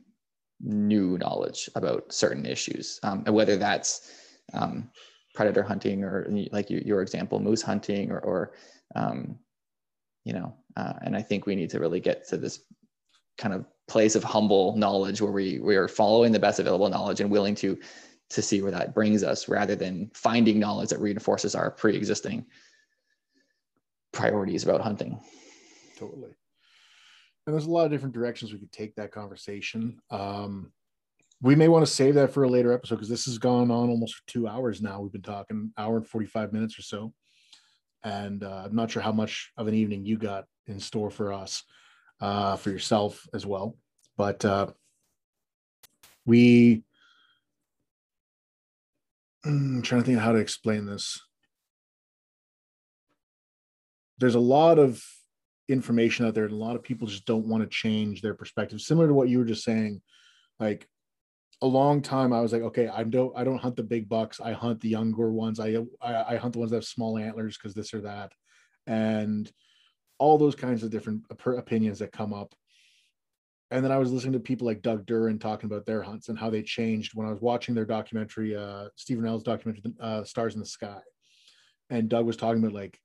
[0.60, 3.00] new knowledge about certain issues.
[3.02, 4.12] Um, and whether that's
[4.52, 4.90] um,
[5.34, 8.52] predator hunting or like you, your example moose hunting or, or
[8.94, 9.38] um,
[10.24, 12.60] you know uh, and i think we need to really get to this
[13.38, 17.20] kind of place of humble knowledge where we we are following the best available knowledge
[17.20, 17.78] and willing to
[18.30, 22.44] to see where that brings us rather than finding knowledge that reinforces our pre-existing
[24.12, 25.18] priorities about hunting
[25.98, 26.30] totally
[27.46, 30.72] and there's a lot of different directions we could take that conversation um,
[31.42, 33.90] we may want to save that for a later episode because this has gone on
[33.90, 35.00] almost two hours now.
[35.00, 37.12] We've been talking hour and 45 minutes or so.
[38.04, 41.32] And uh, I'm not sure how much of an evening you got in store for
[41.32, 41.62] us,
[42.20, 43.76] uh, for yourself as well.
[44.16, 44.68] But uh,
[46.24, 46.82] we,
[49.44, 51.20] I'm trying to think how to explain this.
[54.18, 55.02] There's a lot of
[55.68, 58.80] information out there, and a lot of people just don't want to change their perspective.
[58.80, 60.00] Similar to what you were just saying,
[60.60, 60.86] like
[61.62, 64.40] a long time I was like, okay, I don't I don't hunt the big bucks.
[64.40, 65.60] I hunt the younger ones.
[65.60, 68.32] I I, I hunt the ones that have small antlers because this or that,
[68.86, 69.50] and
[70.18, 72.54] all those kinds of different opinions that come up.
[73.70, 76.38] And then I was listening to people like Doug Duren talking about their hunts and
[76.38, 80.54] how they changed when I was watching their documentary, uh, Stephen L's documentary, uh, Stars
[80.54, 81.00] in the Sky.
[81.88, 83.00] And Doug was talking about like,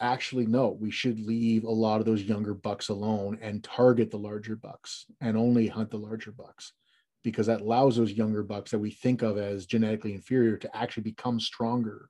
[0.00, 4.18] actually, no, we should leave a lot of those younger bucks alone and target the
[4.18, 6.72] larger bucks and only hunt the larger bucks
[7.24, 11.02] because that allows those younger bucks that we think of as genetically inferior to actually
[11.02, 12.08] become stronger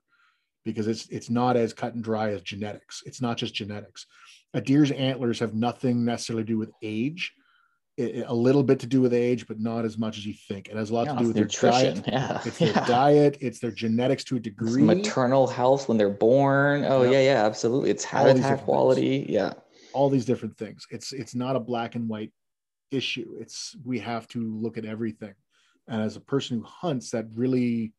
[0.65, 3.01] because it's it's not as cut and dry as genetics.
[3.05, 4.05] It's not just genetics.
[4.53, 7.33] A deer's antlers have nothing necessarily to do with age.
[7.97, 10.67] It, a little bit to do with age but not as much as you think.
[10.67, 12.01] It has a lot yeah, to do with nutrition.
[12.01, 12.07] their diet.
[12.07, 12.71] Yeah it's yeah.
[12.73, 13.37] their diet.
[13.39, 14.83] It's their genetics to a degree.
[14.83, 16.83] it's maternal health when they're born.
[16.83, 17.13] Oh yep.
[17.13, 17.91] yeah yeah absolutely.
[17.91, 19.29] It's habitat quality things.
[19.29, 19.53] yeah.
[19.93, 20.85] All these different things.
[20.91, 22.33] It's it's not a black and white
[22.91, 23.35] issue.
[23.39, 25.33] It's we have to look at everything.
[25.87, 27.93] And as a person who hunts, that really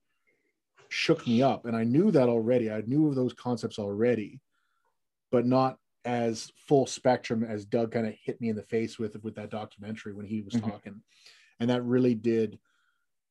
[0.88, 1.64] shook me up.
[1.66, 2.70] And I knew that already.
[2.70, 4.40] I knew of those concepts already,
[5.30, 9.16] but not as full spectrum as Doug kind of hit me in the face with
[9.22, 10.70] with that documentary when he was mm-hmm.
[10.70, 11.02] talking.
[11.60, 12.58] And that really did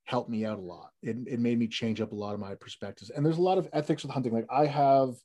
[0.04, 0.92] help me out a lot.
[1.02, 3.10] It, it made me change up a lot of my perspectives.
[3.10, 4.34] And there's a lot of ethics with hunting.
[4.34, 5.16] Like I have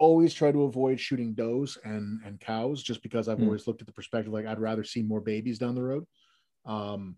[0.00, 3.44] always try to avoid shooting does and and cows just because I've mm.
[3.44, 6.06] always looked at the perspective like I'd rather see more babies down the road.
[6.64, 7.16] Um,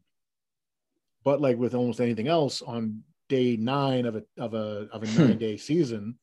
[1.25, 5.07] but like with almost anything else, on day nine of a of a of a
[5.19, 6.19] nine day season,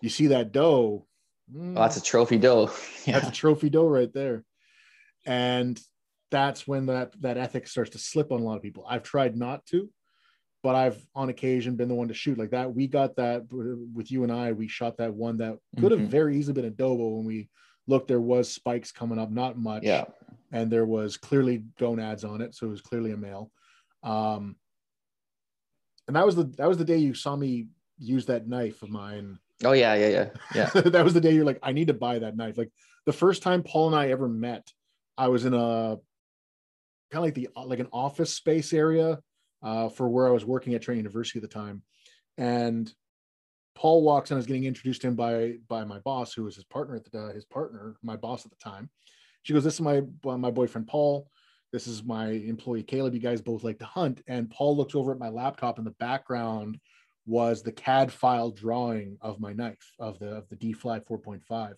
[0.00, 1.04] you see that doe.
[1.54, 2.70] Mm, that's a trophy doe.
[3.04, 3.18] yeah.
[3.18, 4.44] That's a trophy doe right there,
[5.26, 5.78] and
[6.30, 8.86] that's when that that ethic starts to slip on a lot of people.
[8.88, 9.90] I've tried not to,
[10.62, 12.74] but I've on occasion been the one to shoot like that.
[12.74, 14.52] We got that with you and I.
[14.52, 16.10] We shot that one that could have mm-hmm.
[16.10, 17.48] very easily been a dobo when we
[17.86, 18.08] looked.
[18.08, 19.84] There was spikes coming up, not much.
[19.84, 20.04] Yeah,
[20.52, 23.50] and there was clearly gonads on it, so it was clearly a male.
[24.02, 24.56] Um,
[26.06, 27.68] and that was the that was the day you saw me
[27.98, 29.38] use that knife of mine.
[29.64, 30.80] Oh yeah, yeah, yeah, yeah.
[30.90, 32.58] that was the day you're like, I need to buy that knife.
[32.58, 32.70] Like
[33.06, 34.72] the first time Paul and I ever met,
[35.16, 35.98] I was in a
[37.10, 39.18] kind of like the like an office space area
[39.62, 41.82] uh, for where I was working at Trent University at the time.
[42.36, 42.92] And
[43.74, 44.34] Paul walks in.
[44.34, 47.10] I was getting introduced to him by by my boss, who was his partner at
[47.10, 48.90] the uh, his partner, my boss at the time.
[49.42, 51.30] She goes, "This is my my boyfriend Paul.
[51.72, 53.14] This is my employee Caleb.
[53.14, 55.78] You guys both like to hunt." And Paul looks over at my laptop.
[55.78, 56.80] In the background
[57.24, 61.74] was the CAD file drawing of my knife of the of the D Fly 4.5,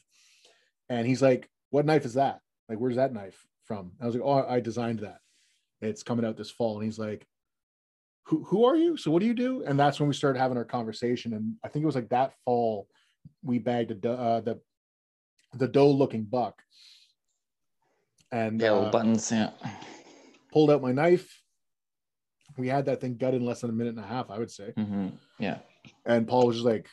[0.89, 2.41] and he's like, "What knife is that?
[2.69, 5.19] Like, where's that knife from?" I was like, "Oh, I designed that.
[5.83, 7.27] It's coming out this fall." And he's like,
[8.31, 8.97] who, who are you?
[8.97, 9.65] So what do you do?
[9.65, 11.35] And that's when we started having our conversation.
[11.35, 12.87] And I think it was like that fall,
[13.43, 14.61] we bagged a, uh, the,
[15.55, 16.63] the doe looking buck.
[18.31, 19.51] And yeah, uh, buttons, yeah.
[20.53, 21.43] Pulled out my knife.
[22.57, 24.51] We had that thing gutted in less than a minute and a half, I would
[24.51, 24.75] say.
[24.79, 25.09] Mm-hmm.
[25.41, 25.59] Yeah.
[26.07, 26.87] And Paul was just like,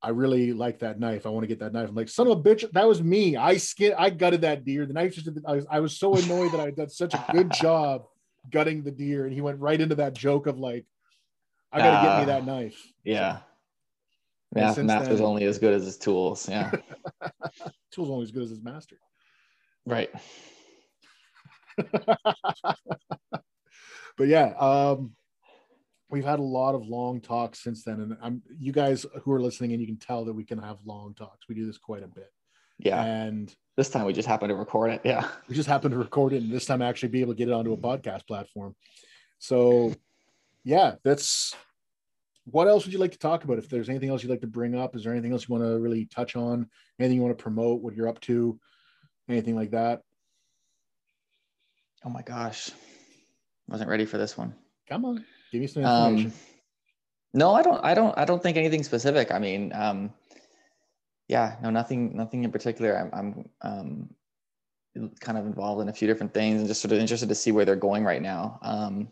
[0.00, 1.26] I really like that knife.
[1.26, 1.90] I want to get that knife.
[1.90, 3.36] I'm like, son of a bitch, that was me.
[3.36, 4.86] I skin, I gutted that deer.
[4.86, 7.50] The knife just, I was, I was so annoyed that I did such a good
[7.60, 8.04] job
[8.50, 10.86] gutting the deer, and he went right into that joke of like,
[11.72, 13.38] "I got to uh, get me that knife." Yeah.
[14.54, 16.48] Math, math is only as good as his tools.
[16.48, 16.70] Yeah.
[17.92, 18.96] tools only as good as his master.
[19.84, 20.10] Right.
[24.16, 25.12] but yeah, um,
[26.08, 29.40] we've had a lot of long talks since then, and I'm you guys who are
[29.40, 31.48] listening, and you can tell that we can have long talks.
[31.48, 32.32] We do this quite a bit.
[32.78, 33.02] Yeah.
[33.02, 35.00] And this time we just happened to record it.
[35.04, 35.28] Yeah.
[35.48, 37.54] We just happened to record it and this time actually be able to get it
[37.54, 38.74] onto a podcast platform.
[39.38, 39.94] So
[40.64, 41.54] yeah, that's
[42.44, 43.58] what else would you like to talk about?
[43.58, 45.64] If there's anything else you'd like to bring up, is there anything else you want
[45.64, 46.68] to really touch on?
[46.98, 48.58] Anything you want to promote, what you're up to,
[49.28, 50.02] anything like that?
[52.04, 52.70] Oh my gosh.
[53.68, 54.54] Wasn't ready for this one.
[54.88, 55.24] Come on.
[55.50, 56.30] Give me some information.
[56.30, 56.32] Um,
[57.34, 59.30] no, I don't I don't I don't think anything specific.
[59.30, 60.12] I mean, um,
[61.28, 62.96] yeah, no, nothing, nothing in particular.
[62.96, 66.98] I'm, I'm um, kind of involved in a few different things and just sort of
[66.98, 68.58] interested to see where they're going right now.
[68.62, 69.08] Um,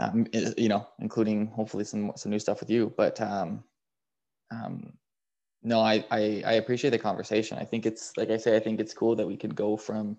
[0.00, 2.92] um, you know, including hopefully some some new stuff with you.
[2.96, 3.62] But um,
[4.50, 4.92] um,
[5.62, 7.58] no, I, I, I appreciate the conversation.
[7.58, 10.16] I think it's like I say, I think it's cool that we could go from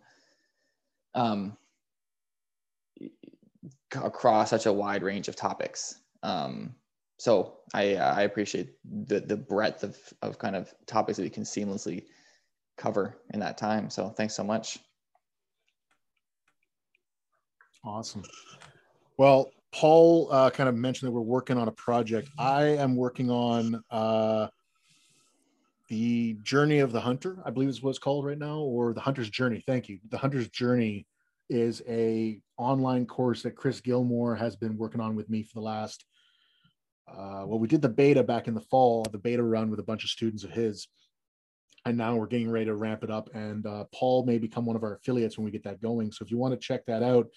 [1.16, 1.58] um,
[3.94, 6.00] across such a wide range of topics.
[6.22, 6.76] Um,
[7.24, 11.30] so I, uh, I appreciate the, the breadth of, of kind of topics that we
[11.30, 12.04] can seamlessly
[12.76, 13.90] cover in that time.
[13.90, 14.78] So thanks so much.
[17.86, 18.24] Awesome.
[19.16, 22.28] Well, Paul uh, kind of mentioned that we're working on a project.
[22.38, 24.48] I am working on uh,
[25.88, 29.00] the Journey of the Hunter, I believe is what it's called right now, or the
[29.00, 29.64] Hunter's Journey.
[29.66, 30.00] Thank you.
[30.10, 31.08] The Hunter's Journey
[31.50, 35.62] is a online course that Chris Gilmore has been working on with me for the
[35.62, 36.04] last.
[37.08, 39.84] Uh, well, we did the beta back in the fall, the beta run with a
[39.84, 40.88] bunch of students of his,
[41.86, 43.30] and now we're getting ready to ramp it up.
[43.34, 46.12] And uh, Paul may become one of our affiliates when we get that going.
[46.12, 47.28] So if you want to check that out,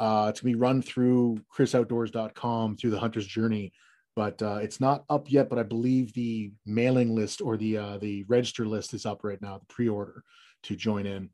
[0.00, 3.72] uh, to be run through chrisoutdoors.com through the hunter's journey.
[4.16, 7.98] But uh, it's not up yet but i believe the mailing list or the uh,
[7.98, 10.24] the register list is up right now the pre-order
[10.64, 11.30] to join in.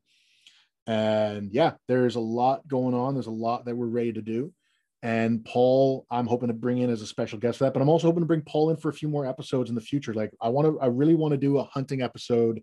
[0.85, 3.13] And yeah there's a lot going on.
[3.13, 4.53] There's a lot that we're ready to do
[5.03, 7.89] and paul i'm hoping to bring in as a special guest for that but i'm
[7.89, 10.13] also hoping to bring paul in for a few more episodes in the future.
[10.13, 12.61] Like i want to i really want to do a hunting episode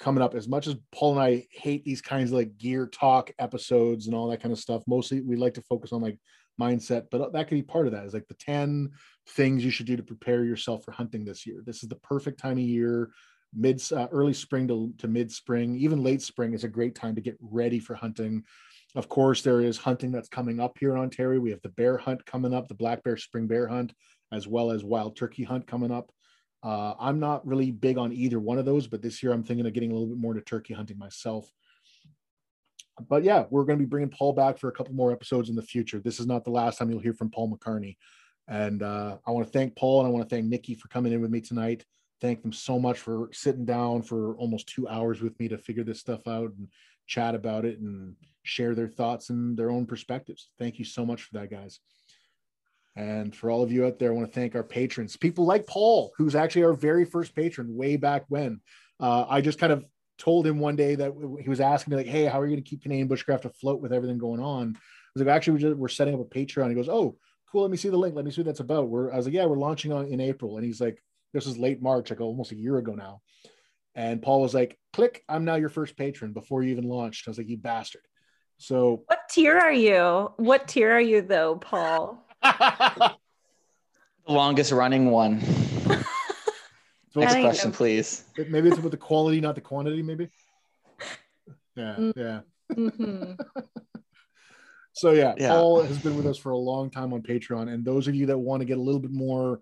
[0.00, 0.34] coming up.
[0.34, 4.14] As much as paul and i hate these kinds of like gear talk episodes and
[4.14, 6.18] all that kind of stuff mostly we like to focus on like
[6.60, 8.90] mindset but that could be part of that is like the 10
[9.28, 11.62] things you should do to prepare yourself for hunting this year.
[11.66, 13.10] This is the perfect time of year
[13.56, 17.14] mid uh, early spring to, to mid spring even late spring is a great time
[17.14, 18.42] to get ready for hunting
[18.94, 21.96] of course there is hunting that's coming up here in ontario we have the bear
[21.96, 23.92] hunt coming up the black bear spring bear hunt
[24.32, 26.10] as well as wild turkey hunt coming up
[26.64, 29.66] uh, I'm not really big on either one of those, but this year I'm thinking
[29.66, 31.46] of getting a little bit more into turkey hunting myself.
[33.06, 35.56] But yeah, we're going to be bringing Paul back for a couple more episodes in
[35.56, 36.00] the future.
[36.00, 37.96] This is not the last time you'll hear from Paul McCarney.
[38.48, 41.12] And uh, I want to thank Paul and I want to thank Nikki for coming
[41.12, 41.84] in with me tonight.
[42.22, 45.84] Thank them so much for sitting down for almost two hours with me to figure
[45.84, 46.68] this stuff out and
[47.06, 48.14] chat about it and
[48.44, 50.50] share their thoughts and their own perspectives.
[50.58, 51.80] Thank you so much for that, guys.
[52.96, 55.66] And for all of you out there, I want to thank our patrons, people like
[55.66, 58.60] Paul, who's actually our very first patron way back when.
[59.00, 59.84] Uh, I just kind of
[60.18, 61.12] told him one day that
[61.42, 63.80] he was asking me like, "Hey, how are you going to keep Canadian bushcraft afloat
[63.80, 64.78] with everything going on?" I
[65.14, 67.16] was like, "Actually, we're, setting up a Patreon." He goes, "Oh,
[67.50, 67.62] cool.
[67.62, 68.14] Let me see the link.
[68.14, 70.20] Let me see what that's about." We're, I was like, "Yeah, we're launching on in
[70.20, 71.02] April," and he's like,
[71.32, 73.22] "This is late March, like almost a year ago now."
[73.96, 77.30] And Paul was like, "Click, I'm now your first patron before you even launched." I
[77.30, 78.02] was like, "You bastard!"
[78.58, 80.32] So, what tier are you?
[80.36, 82.24] What tier are you though, Paul?
[82.42, 83.12] the
[84.28, 85.42] longest running one.
[87.16, 88.24] Next question, please.
[88.36, 90.02] Maybe it's about the quality, not the quantity.
[90.02, 90.30] Maybe.
[91.76, 92.12] Yeah, mm.
[92.16, 92.40] yeah.
[92.72, 93.32] Mm-hmm.
[94.92, 97.84] so yeah, yeah, Paul has been with us for a long time on Patreon, and
[97.84, 99.60] those of you that want to get a little bit more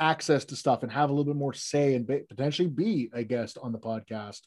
[0.00, 3.58] access to stuff and have a little bit more say and potentially be a guest
[3.62, 4.40] on the podcast,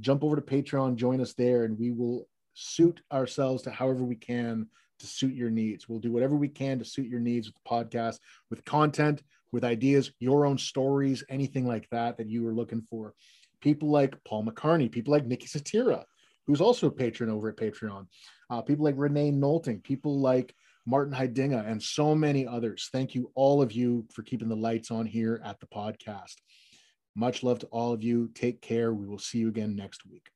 [0.00, 4.16] jump over to Patreon, join us there, and we will suit ourselves to however we
[4.16, 4.66] can
[5.00, 5.88] to suit your needs.
[5.88, 8.18] We'll do whatever we can to suit your needs with the podcast,
[8.50, 9.22] with content,
[9.52, 13.14] with ideas, your own stories, anything like that that you are looking for.
[13.60, 16.04] People like Paul McCarney, people like Nikki Satira,
[16.46, 18.06] who's also a patron over at Patreon,
[18.50, 20.54] uh, people like Renee Nolting, people like
[20.86, 22.90] Martin Heidinga, and so many others.
[22.92, 26.34] Thank you, all of you, for keeping the lights on here at the podcast.
[27.16, 28.30] Much love to all of you.
[28.34, 28.92] Take care.
[28.92, 30.33] We will see you again next week.